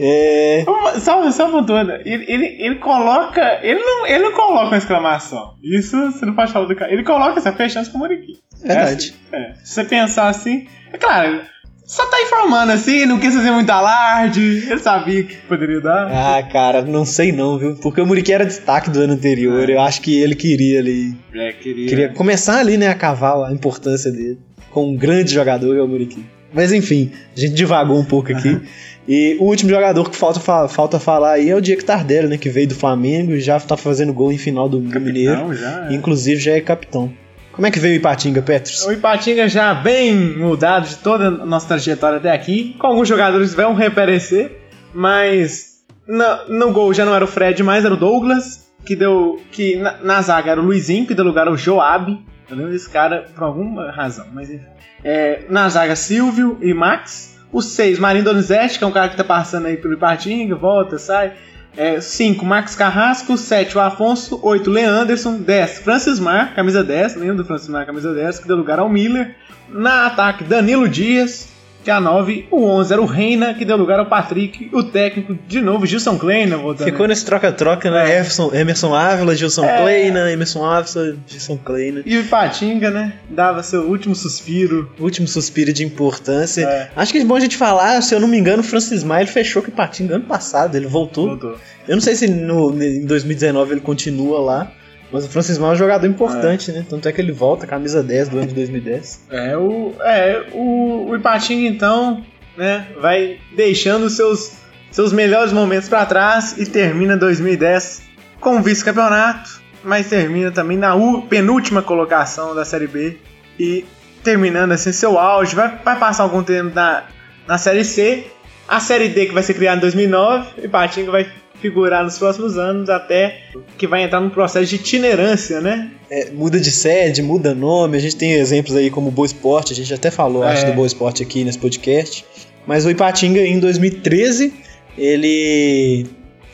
É, 0.00 0.64
Só, 1.00 1.28
só 1.32 1.50
pontuando, 1.50 1.90
ele, 2.04 2.24
ele, 2.28 2.46
ele 2.60 2.74
coloca. 2.76 3.58
Ele 3.62 3.80
não, 3.80 4.06
ele 4.06 4.22
não 4.22 4.32
coloca 4.32 4.66
uma 4.66 4.76
exclamação. 4.78 5.54
Isso 5.60 5.96
você 6.12 6.24
não 6.24 6.36
pode 6.36 6.52
falar 6.52 6.66
do 6.66 6.76
cara. 6.76 6.92
Ele 6.92 7.02
coloca 7.02 7.40
essa 7.40 7.52
fechando 7.52 7.90
com 7.90 7.96
o 7.98 8.00
Muriqui. 8.02 8.38
verdade. 8.62 9.12
É, 9.32 9.54
se 9.64 9.74
você 9.74 9.84
pensar 9.84 10.28
assim. 10.28 10.68
É 10.92 10.96
claro, 10.96 11.40
só 11.88 12.04
tá 12.06 12.20
informando 12.22 12.70
assim, 12.70 13.06
não 13.06 13.18
quis 13.18 13.34
fazer 13.34 13.50
muito 13.50 13.70
alarde. 13.70 14.40
Ele 14.68 14.78
sabia 14.78 15.24
que 15.24 15.36
poderia 15.48 15.80
dar. 15.80 16.06
Ah, 16.12 16.42
cara, 16.42 16.82
não 16.82 17.04
sei 17.04 17.32
não, 17.32 17.58
viu? 17.58 17.74
Porque 17.76 18.00
o 18.00 18.06
Muriqui 18.06 18.32
era 18.32 18.44
destaque 18.44 18.90
do 18.90 19.00
ano 19.00 19.14
anterior. 19.14 19.68
É. 19.68 19.74
Eu 19.74 19.80
acho 19.80 20.00
que 20.02 20.20
ele 20.20 20.34
queria 20.34 20.78
ali. 20.80 21.16
É, 21.34 21.50
queria. 21.52 21.88
Queria 21.88 22.08
começar 22.10 22.58
ali, 22.58 22.76
né, 22.76 22.88
a 22.88 22.94
cavar 22.94 23.42
a 23.48 23.52
importância 23.52 24.12
dele. 24.12 24.38
Com 24.70 24.90
um 24.90 24.96
grande 24.96 25.32
jogador 25.32 25.72
que 25.74 25.80
é 25.80 25.82
o 25.82 25.88
Muriqui. 25.88 26.24
Mas 26.52 26.72
enfim, 26.72 27.10
a 27.36 27.40
gente 27.40 27.54
divagou 27.54 27.98
um 27.98 28.04
pouco 28.04 28.30
aqui. 28.32 28.60
E 29.06 29.36
o 29.40 29.44
último 29.44 29.70
jogador 29.70 30.08
que 30.10 30.16
falta, 30.16 30.38
fa- 30.38 30.68
falta 30.68 30.98
falar 30.98 31.32
aí 31.32 31.48
é 31.48 31.56
o 31.56 31.60
Diego 31.62 31.82
Tardelli, 31.82 32.28
né? 32.28 32.36
Que 32.36 32.50
veio 32.50 32.68
do 32.68 32.74
Flamengo 32.74 33.32
e 33.32 33.40
já 33.40 33.58
tá 33.58 33.74
fazendo 33.76 34.12
gol 34.12 34.30
em 34.30 34.36
final 34.38 34.68
do, 34.68 34.78
do 34.78 35.00
Mineiro. 35.00 35.54
Já. 35.54 35.88
é. 35.90 35.94
Inclusive 35.94 36.38
já 36.40 36.52
é 36.52 36.60
capitão. 36.60 37.10
Como 37.58 37.66
é 37.66 37.72
que 37.72 37.80
veio 37.80 37.94
o 37.94 37.96
Ipatinga, 37.96 38.40
Petros? 38.40 38.86
O 38.86 38.92
Ipatinga 38.92 39.48
já 39.48 39.74
bem 39.74 40.14
mudado 40.14 40.86
de 40.88 40.94
toda 40.98 41.26
a 41.26 41.30
nossa 41.44 41.66
trajetória 41.66 42.18
até 42.18 42.30
aqui, 42.30 42.76
com 42.78 42.86
alguns 42.86 43.08
jogadores 43.08 43.52
vão 43.52 43.74
reaparecer, 43.74 44.60
mas 44.94 45.78
na- 46.06 46.44
no 46.48 46.70
gol 46.72 46.94
já 46.94 47.04
não 47.04 47.12
era 47.12 47.24
o 47.24 47.28
Fred 47.28 47.60
mais, 47.64 47.84
era 47.84 47.92
o 47.92 47.96
Douglas, 47.96 48.68
que 48.86 48.94
deu. 48.94 49.40
que 49.50 49.74
na, 49.74 49.96
na 50.04 50.22
zaga 50.22 50.52
era 50.52 50.60
o 50.60 50.64
Luizinho, 50.64 51.04
que 51.04 51.14
deu 51.14 51.24
lugar 51.24 51.48
ao 51.48 51.56
Joab. 51.56 52.16
Eu 52.48 52.56
lembro 52.56 52.70
desse 52.70 52.88
cara 52.88 53.26
por 53.34 53.42
alguma 53.42 53.90
razão, 53.90 54.26
mas 54.32 54.48
enfim. 54.50 54.64
É, 55.04 55.40
na 55.50 55.68
zaga, 55.68 55.96
Silvio 55.96 56.58
e 56.62 56.72
Max. 56.72 57.36
O 57.50 57.60
6, 57.60 57.98
Marinho 57.98 58.24
Donizete, 58.24 58.78
que 58.78 58.84
é 58.84 58.86
um 58.86 58.92
cara 58.92 59.08
que 59.08 59.16
tá 59.16 59.24
passando 59.24 59.66
aí 59.66 59.76
pelo 59.78 59.94
Ipatinga, 59.94 60.54
volta, 60.54 60.96
sai. 60.96 61.32
É 61.78 62.00
5, 62.00 62.44
Marcos 62.44 62.74
Carrasco. 62.74 63.38
7, 63.38 63.78
o 63.78 63.80
Afonso. 63.80 64.40
8, 64.42 64.68
Leanderson. 64.68 65.36
10, 65.36 65.78
Francis 65.78 66.18
Mar, 66.18 66.52
camisa 66.52 66.82
10. 66.82 67.14
Lembra 67.14 67.36
do 67.36 67.44
Francis 67.44 67.68
Mar, 67.68 67.86
camisa 67.86 68.12
10, 68.12 68.40
que 68.40 68.48
deu 68.48 68.56
lugar 68.56 68.80
ao 68.80 68.88
Miller. 68.88 69.36
Na 69.68 70.06
ataque, 70.06 70.42
Danilo 70.42 70.88
Dias. 70.88 71.48
Que 71.84 71.90
a 71.90 72.00
9, 72.00 72.48
o 72.50 72.64
11 72.64 72.92
era 72.92 73.00
o 73.00 73.06
Reina, 73.06 73.54
que 73.54 73.64
deu 73.64 73.76
lugar 73.76 73.98
ao 73.98 74.06
Patrick. 74.06 74.68
O 74.72 74.82
técnico, 74.82 75.38
de 75.46 75.60
novo, 75.60 75.86
Gilson 75.86 76.18
Kleina 76.18 76.56
voltando. 76.56 76.84
Ficou 76.84 77.06
nesse 77.06 77.24
troca-troca, 77.24 77.90
né? 77.90 78.10
É. 78.10 78.18
Emerson, 78.18 78.50
Emerson 78.52 78.94
Ávila, 78.94 79.34
Gilson 79.34 79.64
É. 79.64 79.82
Kleina, 79.82 80.30
Emerson 80.30 80.64
Ávila, 80.64 81.16
Gilson 81.26 81.56
Kleina. 81.56 82.02
E 82.04 82.16
o 82.16 82.20
Ipatinga, 82.20 82.90
né? 82.90 83.14
Dava 83.30 83.62
seu 83.62 83.82
último 83.82 84.14
suspiro. 84.14 84.90
Último 84.98 85.28
suspiro 85.28 85.72
de 85.72 85.84
importância. 85.84 86.62
É. 86.62 86.90
Acho 86.96 87.12
que 87.12 87.18
é 87.18 87.24
bom 87.24 87.36
a 87.36 87.40
gente 87.40 87.56
falar, 87.56 88.02
se 88.02 88.14
eu 88.14 88.20
não 88.20 88.28
me 88.28 88.38
engano, 88.38 88.60
o 88.60 88.64
Francis 88.64 89.02
Maia 89.04 89.26
fechou 89.26 89.62
com 89.62 89.70
o 89.70 89.74
Patinga 89.74 90.16
ano 90.16 90.24
passado, 90.24 90.76
ele 90.76 90.86
voltou. 90.86 91.28
Voltou. 91.28 91.56
Eu 91.86 91.94
não 91.96 92.02
sei 92.02 92.14
se 92.14 92.28
no, 92.28 92.70
em 92.82 93.06
2019 93.06 93.72
ele 93.72 93.80
continua 93.80 94.40
lá, 94.40 94.72
mas 95.12 95.24
o 95.24 95.28
Francis 95.28 95.58
Maia 95.58 95.70
é 95.70 95.74
um 95.74 95.76
jogador 95.76 96.06
importante, 96.06 96.70
né? 96.72 96.84
Tanto 96.88 97.08
é 97.08 97.12
que 97.12 97.20
ele 97.20 97.32
volta, 97.32 97.66
camisa 97.66 98.02
10 98.02 98.28
do 98.28 98.38
ano 98.38 98.46
de 98.48 98.54
2010. 98.54 99.26
É, 99.30 99.56
o, 99.56 99.94
é, 100.00 100.44
o, 100.52 101.06
o 101.10 101.16
Ipatinga, 101.16 101.66
então, 101.68 102.24
né, 102.56 102.86
vai 103.00 103.38
deixando 103.56 104.10
seus, 104.10 104.52
seus 104.90 105.12
melhores 105.12 105.52
momentos 105.52 105.88
pra 105.88 106.04
trás 106.06 106.56
e 106.58 106.66
termina 106.66 107.16
2010 107.16 108.02
com 108.40 108.56
o 108.58 108.62
vice-campeonato, 108.62 109.60
mas 109.82 110.08
termina 110.08 110.50
também 110.50 110.76
na 110.76 110.94
u- 110.94 111.22
penúltima 111.22 111.82
colocação 111.82 112.54
da 112.54 112.64
Série 112.64 112.86
B 112.86 113.16
e 113.58 113.84
terminando 114.22 114.72
assim 114.72 114.92
seu 114.92 115.18
auge. 115.18 115.54
Vai, 115.54 115.78
vai 115.84 115.98
passar 115.98 116.24
algum 116.24 116.42
tempo 116.42 116.74
na, 116.74 117.04
na 117.46 117.56
Série 117.58 117.84
C, 117.84 118.26
a 118.68 118.78
Série 118.80 119.08
D 119.08 119.26
que 119.26 119.32
vai 119.32 119.42
ser 119.42 119.54
criada 119.54 119.78
em 119.78 119.80
2009, 119.80 120.60
o 120.60 120.64
Ipatinga 120.66 121.10
vai 121.10 121.26
figurar 121.60 122.04
nos 122.04 122.18
próximos 122.18 122.56
anos 122.56 122.88
até 122.88 123.38
que 123.76 123.86
vai 123.86 124.02
entrar 124.04 124.20
num 124.20 124.30
processo 124.30 124.66
de 124.66 124.76
itinerância, 124.76 125.60
né? 125.60 125.90
É, 126.10 126.30
muda 126.30 126.58
de 126.58 126.70
sede, 126.70 127.22
muda 127.22 127.54
nome, 127.54 127.96
a 127.96 128.00
gente 128.00 128.16
tem 128.16 128.32
exemplos 128.32 128.74
aí 128.76 128.90
como 128.90 129.08
o 129.08 129.10
Boa 129.10 129.26
Esporte, 129.26 129.72
a 129.72 129.76
gente 129.76 129.92
até 129.92 130.10
falou, 130.10 130.44
É. 130.44 130.52
acho, 130.52 130.66
do 130.66 130.72
Boa 130.72 130.86
Esporte 130.86 131.22
aqui 131.22 131.44
nesse 131.44 131.58
podcast. 131.58 132.24
Mas 132.66 132.84
o 132.86 132.90
Ipatinga, 132.90 133.40
em 133.40 133.58
2013, 133.58 134.52
ele 134.96 136.06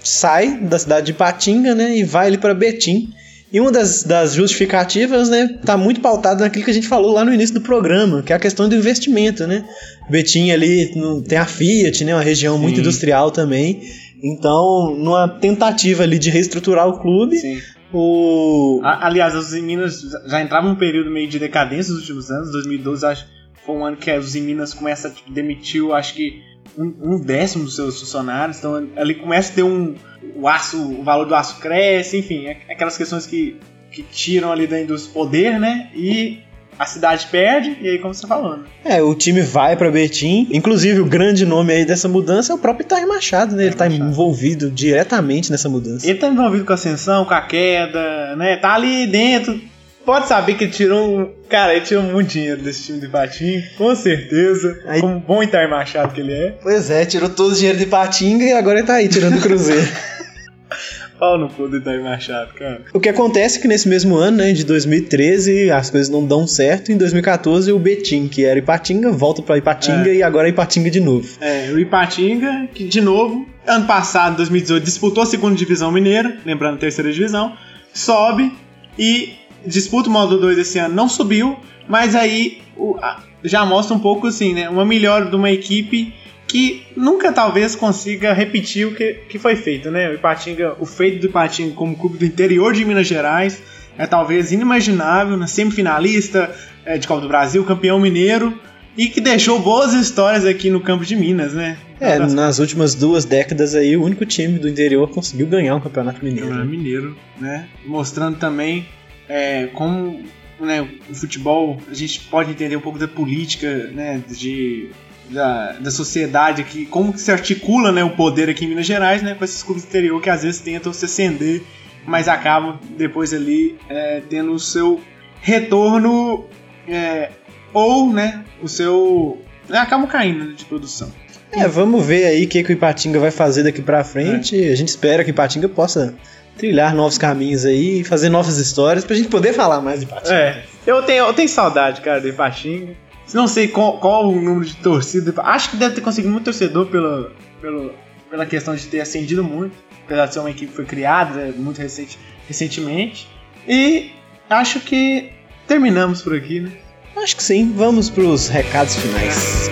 sai 0.03 0.59
da 0.59 0.79
cidade 0.79 1.07
de 1.07 1.13
Ipatinga, 1.13 1.75
né, 1.75 1.97
e 1.97 2.05
vai 2.05 2.27
ali 2.27 2.39
para 2.39 2.55
Betim. 2.55 3.09
E 3.53 3.61
uma 3.61 3.71
das, 3.71 4.03
das 4.03 4.35
justificativas, 4.35 5.29
né, 5.31 5.59
tá 5.65 5.77
muito 5.77 6.01
pautada 6.01 6.43
naquilo 6.43 6.65
que 6.65 6.71
a 6.73 6.75
gente 6.75 6.89
falou 6.89 7.13
lá 7.13 7.25
no 7.25 7.33
início 7.33 7.55
do 7.55 7.61
programa, 7.61 8.21
que 8.23 8.33
é 8.33 8.37
a 8.37 8.39
questão 8.39 8.69
do 8.69 8.75
investimento, 8.75 9.47
né. 9.47 9.65
Betim 10.11 10.51
ali 10.51 10.93
no- 10.97 11.23
tem 11.23 11.39
a 11.39 11.47
Fiat, 11.47 12.05
né, 12.05 12.15
uma 12.15 12.23
região 12.23 12.59
muito 12.59 12.77
Sim. 12.77 12.81
industrial 12.83 13.31
também. 13.31 13.81
Então, 14.25 14.95
numa 14.97 15.29
tentativa 15.29 16.03
ali 16.03 16.19
de 16.19 16.31
reestruturar 16.31 16.89
o 16.89 16.99
clube, 16.99 17.37
Sim. 17.37 17.61
o, 17.93 18.81
A- 18.83 19.07
Aliás, 19.07 19.35
os 19.35 19.53
em 19.53 19.63
Minas 19.63 20.03
já 20.27 20.41
entravam 20.41 20.71
num 20.71 20.77
período 20.79 21.11
meio 21.11 21.29
de 21.29 21.39
decadência 21.39 21.93
nos 21.93 22.01
últimos 22.01 22.31
anos. 22.31 22.51
2012 22.53 23.05
acho, 23.05 23.27
foi 23.67 23.75
um 23.77 23.85
ano 23.85 23.97
que 23.99 24.11
os 24.17 24.35
Minas 24.35 24.73
começa 24.73 25.09
a 25.09 25.11
tipo, 25.11 25.31
demitir, 25.31 25.83
acho 25.93 26.15
que 26.15 26.41
um, 26.79 26.95
um 27.03 27.21
décimo 27.21 27.65
dos 27.65 27.77
seus 27.77 28.01
funcionários. 28.01 28.59
Então 28.59 28.89
ali 28.97 29.15
começa 29.15 29.53
a 29.53 29.55
ter 29.57 29.63
um. 29.63 29.95
O 30.37 30.49
aço, 30.49 30.79
o 30.83 31.03
valor 31.03 31.27
do 31.27 31.35
aço 31.35 31.61
cresce, 31.61 32.17
enfim, 32.17 32.47
é- 32.47 32.63
aquelas 32.71 32.97
questões 32.97 33.27
que, 33.27 33.57
que 33.93 34.03
tiram 34.03 34.51
ali 34.51 34.67
da 34.67 34.81
indústria 34.81 35.13
poder, 35.13 35.61
né? 35.61 35.91
E 35.95 36.39
a 36.79 36.87
cidade 36.87 37.27
perde, 37.31 37.77
e 37.81 37.89
aí 37.89 37.99
como 37.99 38.13
você 38.15 38.23
tá 38.23 38.29
falando. 38.29 38.65
É, 38.85 39.01
o 39.03 39.15
time 39.15 39.41
vai 39.43 39.77
pra 39.77 39.91
Betim. 39.91 40.49
Inclusive, 40.53 41.01
o 41.01 41.05
grande 41.07 41.45
nome 41.47 41.73
aí 41.73 41.85
dessa 41.85 42.09
mudança 42.09 42.53
é 42.53 42.57
o 42.57 42.59
próprio 42.59 42.85
Itair 42.85 43.07
Machado, 43.07 43.55
né? 43.57 43.67
Ele 43.67 43.75
tá 43.75 43.89
Machado. 43.89 44.09
envolvido 44.11 44.71
diretamente 44.71 45.51
nessa 45.51 45.69
mudança. 45.69 46.07
Ele 46.09 46.19
tá 46.19 46.27
envolvido 46.29 46.65
com 46.65 46.73
a 46.73 46.75
ascensão, 46.75 47.25
com 47.25 47.35
a 47.35 47.41
queda, 47.41 48.37
né? 48.37 48.57
Tá 48.57 48.75
ali 48.75 49.07
dentro. 49.07 49.61
Pode 50.05 50.29
saber 50.29 50.55
que 50.55 50.65
ele 50.65 50.73
tirou 50.73 51.19
um. 51.21 51.31
Cara, 51.49 51.75
ele 51.75 51.85
tirou 51.87 52.03
muito 52.03 52.29
dinheiro 52.29 52.61
desse 52.61 52.83
time 52.85 52.99
do 53.01 53.07
Ipatinga, 53.07 53.63
com 53.79 53.95
certeza. 53.95 54.79
Aí- 54.87 55.01
Como 55.01 55.19
bom 55.19 55.43
Itar 55.43 55.69
Machado 55.71 56.13
que 56.13 56.21
ele 56.21 56.33
é. 56.33 56.55
Pois 56.63 56.91
é, 56.91 57.07
tirou 57.07 57.31
todo 57.31 57.53
o 57.53 57.55
dinheiro 57.57 57.79
de 57.79 57.87
Patinga 57.87 58.45
e 58.45 58.53
agora 58.53 58.79
ele 58.81 58.87
tá 58.87 58.95
aí 58.97 59.09
tirando 59.09 59.39
o 59.39 59.41
Cruzeiro. 59.41 59.89
Pau 61.25 61.39
no 61.39 61.49
cu 61.49 61.67
do 61.69 61.79
Itar 61.79 61.99
Machado, 62.03 62.53
cara. 62.53 62.83
o 62.93 63.01
que 63.01 63.09
acontece 63.09 63.59
é 63.59 63.63
que 63.63 63.67
nesse 63.67 63.89
mesmo 63.89 64.15
ano, 64.15 64.37
né, 64.39 64.53
de 64.53 64.63
2013, 64.65 65.71
as 65.71 65.89
coisas 65.89 66.11
não 66.11 66.27
dão 66.27 66.47
certo. 66.47 66.93
Em 66.93 66.99
2014, 66.99 67.73
o 67.73 67.79
Betim, 67.79 68.29
que 68.29 68.45
era 68.45 68.59
Ipatinga, 68.59 69.11
volta 69.11 69.41
pra 69.41 69.57
Ipatinga 69.57 70.11
É. 70.11 70.17
e 70.17 70.23
agora 70.23 70.49
é 70.49 70.51
Ipatinga 70.51 70.91
de 70.91 71.01
novo. 71.01 71.27
É, 71.41 71.71
o 71.73 71.79
Ipatinga, 71.79 72.69
que 72.75 72.85
de 72.85 73.01
novo, 73.01 73.47
ano 73.67 73.87
passado, 73.87 74.37
2018, 74.37 74.85
disputou 74.85 75.23
a 75.23 75.27
segunda 75.27 75.57
divisão 75.57 75.91
mineira, 75.91 76.37
lembrando 76.45 76.75
a 76.75 76.79
terceira 76.79 77.11
divisão, 77.11 77.55
sobe 77.93 78.53
e 78.99 79.33
disputa 79.67 80.11
o 80.11 80.13
módulo 80.13 80.43
2 80.43 80.59
esse 80.59 80.79
ano, 80.79 80.95
não 80.95 81.09
subiu, 81.09 81.57
mas 81.89 82.15
aí 82.15 82.59
o- 82.77 82.97
já 83.43 83.65
mostra 83.65 83.97
um 83.97 83.99
pouco 84.01 84.27
assim, 84.27 84.53
né? 84.53 84.69
Uma 84.69 84.85
melhora 84.85 85.25
de 85.25 85.35
uma 85.37 85.51
equipe 85.51 86.13
que 86.55 86.87
nunca 86.97 87.33
talvez 87.33 87.75
consiga 87.75 88.33
repetir 88.33 88.87
o 88.87 88.95
que, 88.95 89.15
que 89.29 89.41
foi 89.41 89.57
feito, 89.57 89.91
né? 89.91 90.09
O 90.09 90.15
Ipatinga, 90.15 90.77
o 90.79 90.87
feito 90.87 91.21
do 91.21 91.27
Ipatinga 91.27 91.75
como 91.75 91.97
clube 91.97 92.17
do 92.17 92.25
interior 92.25 92.73
de 92.73 92.85
Minas 92.85 93.09
Gerais 93.09 93.61
é 93.99 94.07
talvez 94.07 94.53
inimaginável, 94.53 95.37
né? 95.37 95.49
semifinalista 95.49 96.55
é, 96.85 96.97
de 96.97 97.09
Copa 97.09 97.23
do 97.23 97.27
Brasil, 97.27 97.65
campeão 97.65 97.99
mineiro 97.99 98.57
e 98.97 99.09
que 99.09 99.21
deixou 99.21 99.59
boas 99.59 99.95
histórias 99.95 100.47
aqui 100.47 100.71
no 100.71 100.81
campo 100.81 101.05
de 101.05 101.17
Minas, 101.17 101.55
né? 101.55 101.77
É, 101.99 102.13
Campeonato 102.13 102.35
nas 102.35 102.61
últimas 102.61 102.95
duas 102.95 103.25
décadas 103.25 103.75
aí, 103.75 103.97
o 103.97 104.05
único 104.05 104.25
time 104.25 104.57
do 104.57 104.69
interior 104.69 105.11
conseguiu 105.11 105.49
ganhar 105.49 105.75
um 105.75 105.81
campeonato 105.81 106.25
mineiro. 106.25 106.65
mineiro, 106.65 107.17
né? 107.37 107.67
Mostrando 107.85 108.39
também 108.39 108.87
é, 109.29 109.67
como 109.75 110.23
né, 110.61 110.89
o 111.11 111.15
futebol, 111.17 111.81
a 111.91 111.95
gente 111.95 112.21
pode 112.21 112.53
entender 112.53 112.77
um 112.77 112.81
pouco 112.81 112.97
da 112.97 113.09
política, 113.09 113.91
né? 113.93 114.23
De, 114.29 114.91
da, 115.31 115.73
da 115.73 115.91
sociedade 115.91 116.63
aqui, 116.63 116.87
como 116.87 117.13
que 117.13 117.21
se 117.21 117.33
articula 117.33 117.91
né, 117.91 118.05
o 118.05 118.11
poder 118.11 118.49
aqui 118.49 118.65
em 118.65 118.69
Minas 118.69 118.87
Gerais, 118.87 119.23
né? 119.23 119.35
Com 119.35 119.45
esses 119.45 119.63
clubes 119.63 119.85
do 119.85 119.89
interior 119.89 120.21
que 120.21 120.31
às 120.31 120.43
vezes 120.43 120.61
tentam 120.61 120.93
se 120.93 121.05
acender, 121.05 121.63
mas 122.07 122.29
acabam 122.29 122.79
depois 122.97 123.33
ali 123.33 123.79
é, 123.89 124.23
tendo 124.29 124.53
o 124.53 124.59
seu 124.59 125.01
retorno 125.41 126.47
é, 126.89 127.31
ou, 127.73 128.13
né? 128.13 128.45
O 128.63 128.69
seu... 128.69 129.43
acabam 129.71 130.07
caindo 130.07 130.45
né, 130.45 130.55
de 130.57 130.65
produção. 130.65 131.11
É, 131.53 131.69
vamos 131.69 132.05
ver 132.05 132.27
aí 132.27 132.45
o 132.45 132.49
que, 132.49 132.63
que 132.65 132.73
o 132.73 132.75
Ipatinga 132.75 133.19
vai 133.21 133.31
fazer 133.31 133.63
daqui 133.63 133.81
pra 133.81 134.03
frente. 134.03 134.57
A 134.57 134.75
gente 134.75 134.89
espera 134.89 135.23
que 135.23 135.31
o 135.31 135.33
Ipatinga 135.33 135.69
possa 135.69 136.15
trilhar 136.57 136.95
novos 136.95 137.17
caminhos 137.17 137.65
aí 137.65 138.01
e 138.01 138.05
fazer 138.05 138.29
novas 138.29 138.59
histórias 138.59 139.05
pra 139.05 139.15
gente 139.15 139.29
poder 139.29 139.53
falar 139.53 139.81
mais 139.81 140.01
de 140.01 140.07
Ipatinga. 140.07 140.35
É, 140.35 140.63
eu 140.87 141.03
tenho, 141.03 141.25
eu 141.27 141.33
tenho 141.33 141.49
saudade, 141.49 142.01
cara, 142.01 142.21
do 142.21 142.29
Ipatinga. 142.29 142.95
Não 143.33 143.49
sei 143.49 143.69
qual, 143.69 143.99
qual 143.99 144.29
o 144.29 144.41
número 144.41 144.65
de 144.65 144.77
torcida. 144.77 145.33
Acho 145.43 145.71
que 145.71 145.77
deve 145.77 145.95
ter 145.95 146.01
conseguido 146.01 146.33
muito 146.33 146.45
torcedor 146.45 146.87
pela, 146.87 147.33
pela, 147.61 147.95
pela 148.31 148.47
questão 148.47 148.75
de 148.75 148.87
ter 148.87 149.01
ascendido 149.01 149.43
muito. 149.43 149.75
Apesar 150.05 150.27
de 150.27 150.35
ser 150.35 150.41
uma 150.41 150.51
equipe 150.51 150.67
que 150.67 150.77
foi 150.77 150.85
criada 150.85 151.47
né, 151.47 151.55
muito 151.57 151.79
recente, 151.81 152.19
recentemente. 152.47 153.29
E 153.67 154.11
acho 154.51 154.81
que 154.81 155.33
terminamos 155.67 156.21
por 156.21 156.37
aqui, 156.37 156.61
né? 156.61 156.73
Acho 157.17 157.37
que 157.37 157.43
sim. 157.43 157.73
Vamos 157.75 158.11
pros 158.11 158.49
recados 158.49 158.97
finais. 158.97 159.71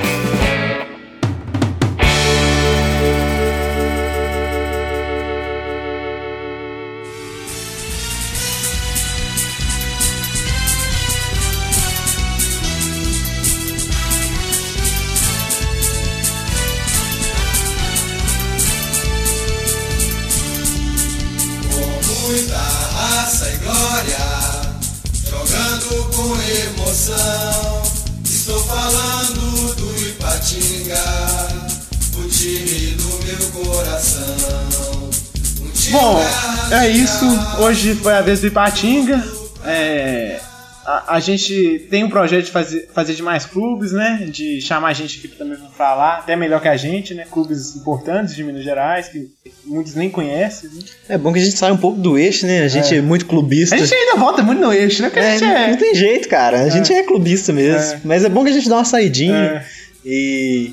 Hoje 37.83 37.97
foi 37.97 38.13
a 38.13 38.21
vez 38.21 38.41
do 38.41 38.47
Ipatinga. 38.47 39.21
É, 39.67 40.39
a, 40.87 41.17
a 41.17 41.19
gente 41.19 41.85
tem 41.91 42.05
um 42.05 42.09
projeto 42.09 42.45
de 42.45 42.53
fazer, 42.53 42.89
fazer 42.95 43.13
de 43.13 43.25
mais 43.25 43.45
clubes, 43.45 43.91
né? 43.91 44.25
De 44.31 44.61
chamar 44.61 44.93
gente 44.93 45.19
aqui 45.19 45.37
também 45.37 45.59
pra 45.59 45.69
falar, 45.71 46.19
até 46.19 46.37
melhor 46.37 46.63
que 46.63 46.69
a 46.69 46.77
gente, 46.77 47.13
né? 47.13 47.27
Clubes 47.29 47.75
importantes 47.75 48.37
de 48.37 48.45
Minas 48.45 48.63
Gerais, 48.63 49.09
que 49.09 49.29
muitos 49.65 49.97
nem 49.97 50.09
conhecem. 50.09 50.71
Né? 50.71 50.81
É 51.09 51.19
bom 51.19 51.33
que 51.33 51.41
a 51.41 51.43
gente 51.43 51.59
saia 51.59 51.73
um 51.73 51.77
pouco 51.77 51.99
do 51.99 52.17
eixo, 52.17 52.47
né? 52.47 52.63
A 52.63 52.69
gente 52.69 52.95
é, 52.95 53.01
muito 53.01 53.27
clubista. 53.27 53.75
A 53.75 53.79
gente 53.79 53.93
ainda 53.93 54.15
volta 54.15 54.45
muito 54.45 54.61
no 54.61 54.73
eixo, 54.73 55.03
né? 55.03 55.09
Porque 55.09 55.19
a 55.19 55.35
É, 55.35 55.65
é. 55.65 55.71
Não 55.73 55.77
tem 55.77 55.93
jeito, 55.93 56.29
cara. 56.29 56.63
A 56.63 56.69
gente 56.69 56.93
é 56.93 57.03
clubista 57.03 57.53
mesmo. 57.53 57.95
É. 57.95 58.01
Mas 58.05 58.25
é 58.25 58.29
bom 58.29 58.45
que 58.45 58.51
a 58.51 58.55
gente 58.55 58.69
dá 58.69 58.77
uma 58.77 58.85
saidinha 58.85 59.35
É. 59.35 59.65
e 60.05 60.73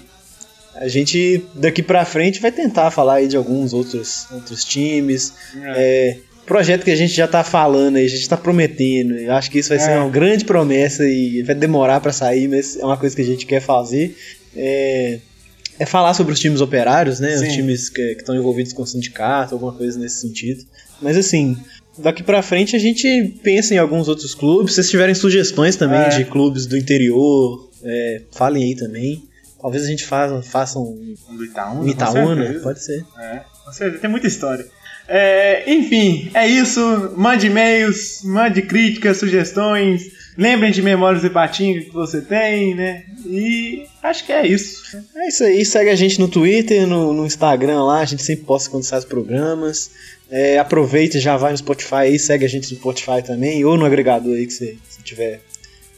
A 0.76 0.88
gente 0.88 1.44
daqui 1.56 1.82
pra 1.82 2.06
frente 2.06 2.40
vai 2.40 2.52
tentar 2.52 2.92
falar 2.92 3.16
aí 3.16 3.28
de 3.28 3.36
alguns 3.36 3.74
outros, 3.74 4.28
outros 4.32 4.64
times. 4.64 5.34
É, 5.76 6.18
projeto 6.50 6.84
que 6.84 6.92
a 6.92 6.96
gente 6.96 7.14
já 7.14 7.28
tá 7.28 7.44
falando 7.44 7.96
aí, 7.96 8.06
a 8.06 8.10
gente 8.10 8.28
tá 8.28 8.36
prometendo. 8.36 9.14
Eu 9.14 9.32
acho 9.34 9.50
que 9.50 9.60
isso 9.60 9.70
vai 9.70 9.80
ser 9.80 9.92
É. 9.92 10.00
uma 10.00 10.10
grande 10.10 10.44
promessa 10.44 11.06
e 11.08 11.42
vai 11.44 11.56
demorar 11.56 12.02
pra 12.02 12.12
sair, 12.12 12.48
mas 12.50 12.76
é 12.78 12.84
uma 12.84 12.98
coisa 12.98 13.16
que 13.16 13.22
a 13.22 13.26
gente 13.26 13.46
quer 13.46 13.62
fazer. 13.62 14.18
É, 14.56 15.20
é 15.80 15.86
falar 15.86 16.14
sobre 16.14 16.34
os 16.34 16.40
times 16.40 16.60
operários, 16.60 17.20
né? 17.22 17.38
Sim. 17.38 17.48
Os 17.48 17.54
times 17.54 17.90
que 17.90 18.02
estão 18.02 18.36
envolvidos 18.36 18.74
com 18.74 18.86
sindicato, 18.86 19.54
alguma 19.56 19.72
coisa 19.74 19.98
nesse 19.98 20.20
sentido. 20.22 20.64
Mas 21.02 21.16
assim, 21.16 21.56
daqui 21.98 22.24
pra 22.24 22.42
frente 22.42 22.76
a 22.76 22.80
gente 22.80 23.36
pensa 23.44 23.74
em 23.74 23.78
alguns 23.78 24.08
outros 24.10 24.34
clubes. 24.36 24.72
Se 24.72 24.76
vocês 24.76 24.90
tiverem 24.90 25.16
sugestões 25.16 25.76
também 25.78 26.00
É. 26.00 26.10
de 26.10 26.26
clubes 26.26 26.66
do 26.66 26.76
interior, 26.76 27.70
é, 27.84 28.22
falem 28.32 28.64
aí 28.66 28.76
também. 28.76 29.24
Talvez 29.62 29.84
a 29.84 29.88
gente 29.88 30.06
faça, 30.06 30.42
faça 30.42 30.80
um 30.80 31.16
Do 31.38 31.46
Itaúna, 31.46 31.82
um 31.82 31.88
Itaúna, 31.88 32.60
pode 32.64 32.84
ser. 32.84 33.06
É, 33.20 33.42
com 33.66 33.72
certeza, 33.72 34.02
tem 34.02 34.10
muita 34.10 34.26
história. 34.28 34.66
É, 35.12 35.64
enfim, 35.66 36.30
é 36.36 36.48
isso. 36.48 37.14
Mande 37.18 37.48
e-mails, 37.48 38.22
mande 38.24 38.62
críticas, 38.62 39.18
sugestões. 39.18 40.12
Lembrem 40.38 40.72
de 40.72 40.84
Memórias 40.84 41.24
de 41.24 41.30
Patinga 41.30 41.82
que 41.82 41.92
você 41.92 42.22
tem, 42.22 42.76
né? 42.76 43.04
E 43.26 43.84
acho 44.04 44.24
que 44.24 44.32
é 44.32 44.48
isso. 44.48 44.96
É 45.16 45.28
isso 45.28 45.44
aí, 45.44 45.66
segue 45.66 45.90
a 45.90 45.96
gente 45.96 46.20
no 46.20 46.28
Twitter, 46.28 46.88
no, 46.88 47.12
no 47.12 47.26
Instagram 47.26 47.84
lá, 47.84 48.00
a 48.00 48.06
gente 48.06 48.22
sempre 48.22 48.46
posta 48.46 48.70
quando 48.70 48.84
sai 48.84 49.00
os 49.00 49.06
programas. 49.06 49.90
É, 50.32 50.60
aproveita 50.60 51.18
e 51.18 51.20
já 51.20 51.36
vai 51.36 51.52
no 51.52 51.58
Spotify 51.58 51.96
aí, 51.96 52.20
segue 52.20 52.46
a 52.46 52.48
gente 52.48 52.72
no 52.72 52.78
Spotify 52.78 53.24
também, 53.26 53.66
ou 53.66 53.76
no 53.76 53.86
agregador 53.86 54.36
aí 54.36 54.46
que 54.46 54.54
você, 54.54 54.78
tiver 55.04 55.42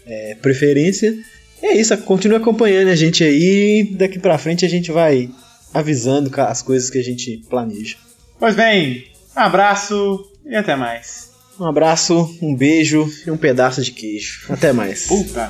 é, 0.08 0.36
preferência. 0.42 1.14
E 1.62 1.66
é 1.66 1.76
isso, 1.76 1.96
continue 2.00 2.38
acompanhando 2.38 2.88
a 2.88 2.96
gente 2.96 3.24
aí, 3.24 3.90
daqui 3.92 4.18
pra 4.18 4.38
frente 4.38 4.66
a 4.66 4.70
gente 4.70 4.90
vai 4.90 5.30
avisando 5.74 6.32
as 6.42 6.62
coisas 6.62 6.90
que 6.90 6.98
a 6.98 7.04
gente 7.04 7.44
planeja. 7.50 7.98
Pois 8.42 8.56
bem, 8.56 9.06
um 9.38 9.40
abraço 9.40 10.28
e 10.44 10.56
até 10.56 10.76
mais. 10.76 11.30
Um 11.60 11.66
abraço, 11.68 12.40
um 12.42 12.56
beijo 12.56 13.08
e 13.24 13.30
um 13.30 13.38
pedaço 13.38 13.84
de 13.84 13.92
queijo. 13.92 14.48
Até 14.50 14.74
mais. 14.74 15.06
Puta. 15.06 15.48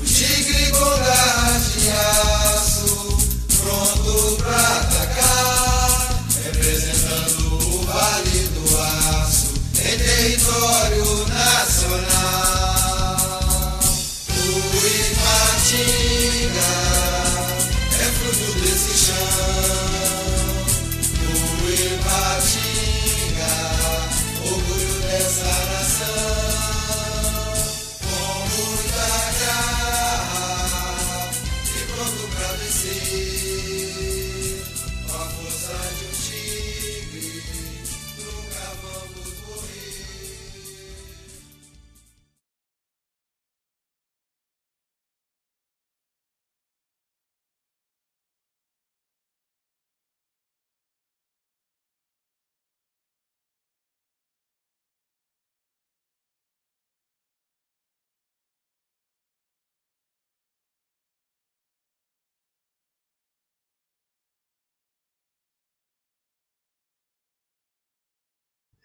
O 0.00 0.04
tigre 0.04 0.70
com 0.70 1.02
garras 1.02 1.74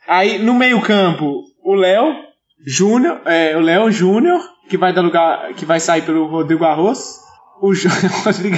Aí 0.07 0.39
no 0.39 0.53
meio-campo, 0.53 1.43
o 1.63 1.75
Léo 1.75 2.15
Júnior, 2.65 3.21
é, 3.25 3.55
o 3.55 3.61
Léo 3.61 3.91
Júnior, 3.91 4.39
que 4.69 4.77
vai 4.77 4.93
dar 4.93 5.01
lugar, 5.01 5.53
que 5.53 5.65
vai 5.65 5.79
sair 5.79 6.01
pelo 6.03 6.27
Rodrigo 6.27 6.65
Arroz. 6.65 7.19
O 7.61 7.73
Júnior 7.73 8.11
Rodrigo 8.25 8.57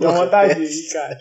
Dá 0.00 0.10
vontade 0.10 0.54
de 0.66 0.92
cara. 0.92 1.16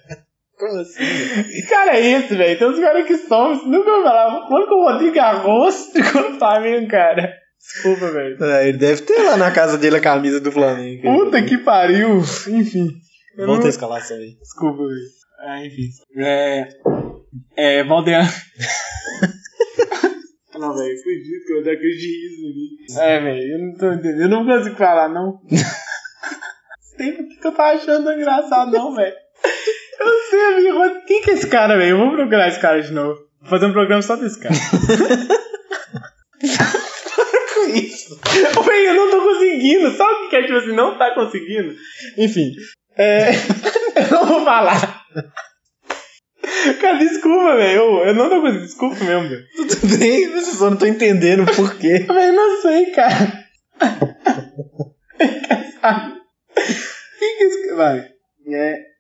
Como 0.57 0.79
assim? 0.79 1.03
Que 1.03 1.61
cara 1.69 1.97
é 1.97 2.05
esse, 2.05 2.35
velho? 2.35 2.57
Tem 2.59 2.67
uns 2.69 2.79
caras 2.79 3.07
que 3.07 3.17
somem, 3.17 3.67
nunca 3.67 3.89
falar. 4.03 4.47
Quando 4.47 4.67
que 4.67 4.73
o 4.73 4.83
Rodrigo 4.91 5.19
Arroz 5.19 5.89
ficou 5.93 6.29
no 6.31 6.37
Flamengo, 6.37 6.87
cara? 6.87 7.33
Desculpa, 7.59 8.11
velho. 8.11 8.43
É, 8.43 8.69
ele 8.69 8.77
deve 8.77 9.01
ter 9.03 9.23
lá 9.23 9.37
na 9.37 9.51
casa 9.51 9.77
dele 9.77 9.97
a 9.97 10.01
camisa 10.01 10.39
do 10.39 10.51
Flamengo. 10.51 11.01
Puta 11.03 11.41
que 11.43 11.57
pariu. 11.59 12.19
Enfim. 12.19 12.89
Volta 13.37 13.59
não- 13.59 13.65
a 13.65 13.69
escalação 13.69 14.17
aí. 14.17 14.35
Desculpa, 14.39 14.83
velho. 14.83 14.99
Ah, 15.39 15.65
enfim. 15.65 15.89
É. 16.17 16.67
É, 17.55 17.84
Valdean. 17.84 18.23
não, 20.59 20.75
velho, 20.75 20.97
fugiu 21.01 21.45
que 21.45 21.53
eu 21.53 21.63
dei 21.63 21.73
aquele 21.75 21.95
de 21.95 22.07
riso 22.07 22.41
mim. 22.41 22.77
É, 22.99 23.19
velho, 23.19 23.53
eu 23.53 23.59
não 23.59 23.73
tô 23.75 23.91
entendendo. 23.91 24.21
Eu 24.21 24.29
não 24.29 24.45
consigo 24.45 24.75
falar, 24.75 25.09
não. 25.09 25.39
Tem 26.97 27.13
por 27.13 27.27
que 27.27 27.47
eu 27.47 27.51
tava 27.51 27.71
achando 27.71 28.11
engraçado, 28.11 28.71
não, 28.71 28.93
velho. 28.93 29.15
Eu 29.99 30.19
sei, 30.29 30.41
amigo. 30.45 31.01
Quem 31.05 31.21
que 31.21 31.32
é 31.32 31.34
esse 31.34 31.47
cara, 31.47 31.77
velho? 31.77 31.91
Eu 31.91 31.97
vou 31.97 32.11
procurar 32.11 32.47
esse 32.47 32.59
cara 32.59 32.82
de 32.82 32.91
novo. 32.91 33.19
Vou 33.39 33.49
fazer 33.49 33.65
um 33.67 33.73
programa 33.73 34.01
só 34.01 34.15
desse 34.15 34.39
cara. 34.39 34.53
Com 37.53 37.67
isso. 37.75 38.19
Véi, 38.65 38.88
eu 38.88 38.93
não 38.95 39.09
tô 39.11 39.21
conseguindo. 39.21 39.91
Sabe 39.95 40.25
o 40.25 40.29
que 40.29 40.36
é, 40.36 40.43
tipo 40.43 40.57
assim, 40.57 40.75
não 40.75 40.97
tá 40.97 41.13
conseguindo? 41.13 41.75
Enfim. 42.17 42.51
É. 42.97 43.29
eu 43.95 44.09
não 44.11 44.25
vou 44.25 44.43
falar. 44.43 45.05
Cara, 46.79 46.97
desculpa, 46.97 47.55
velho. 47.55 47.79
Eu, 47.79 48.07
eu 48.07 48.13
não 48.13 48.29
tô 48.29 48.41
conseguindo. 48.41 48.65
Desculpa 48.65 49.03
mesmo, 49.03 49.29
velho. 49.29 49.45
Tudo 49.55 49.97
bem, 49.97 50.27
mas 50.29 50.47
eu 50.47 50.53
só 50.53 50.69
não 50.69 50.77
tô 50.77 50.85
entendendo 50.85 51.45
por 51.55 51.77
quê. 51.77 51.99
Velho, 52.07 52.33
não 52.33 52.61
sei, 52.61 52.85
cara. 52.91 53.45
É 57.23 57.75
Vai. 57.75 58.09
É. 58.47 58.90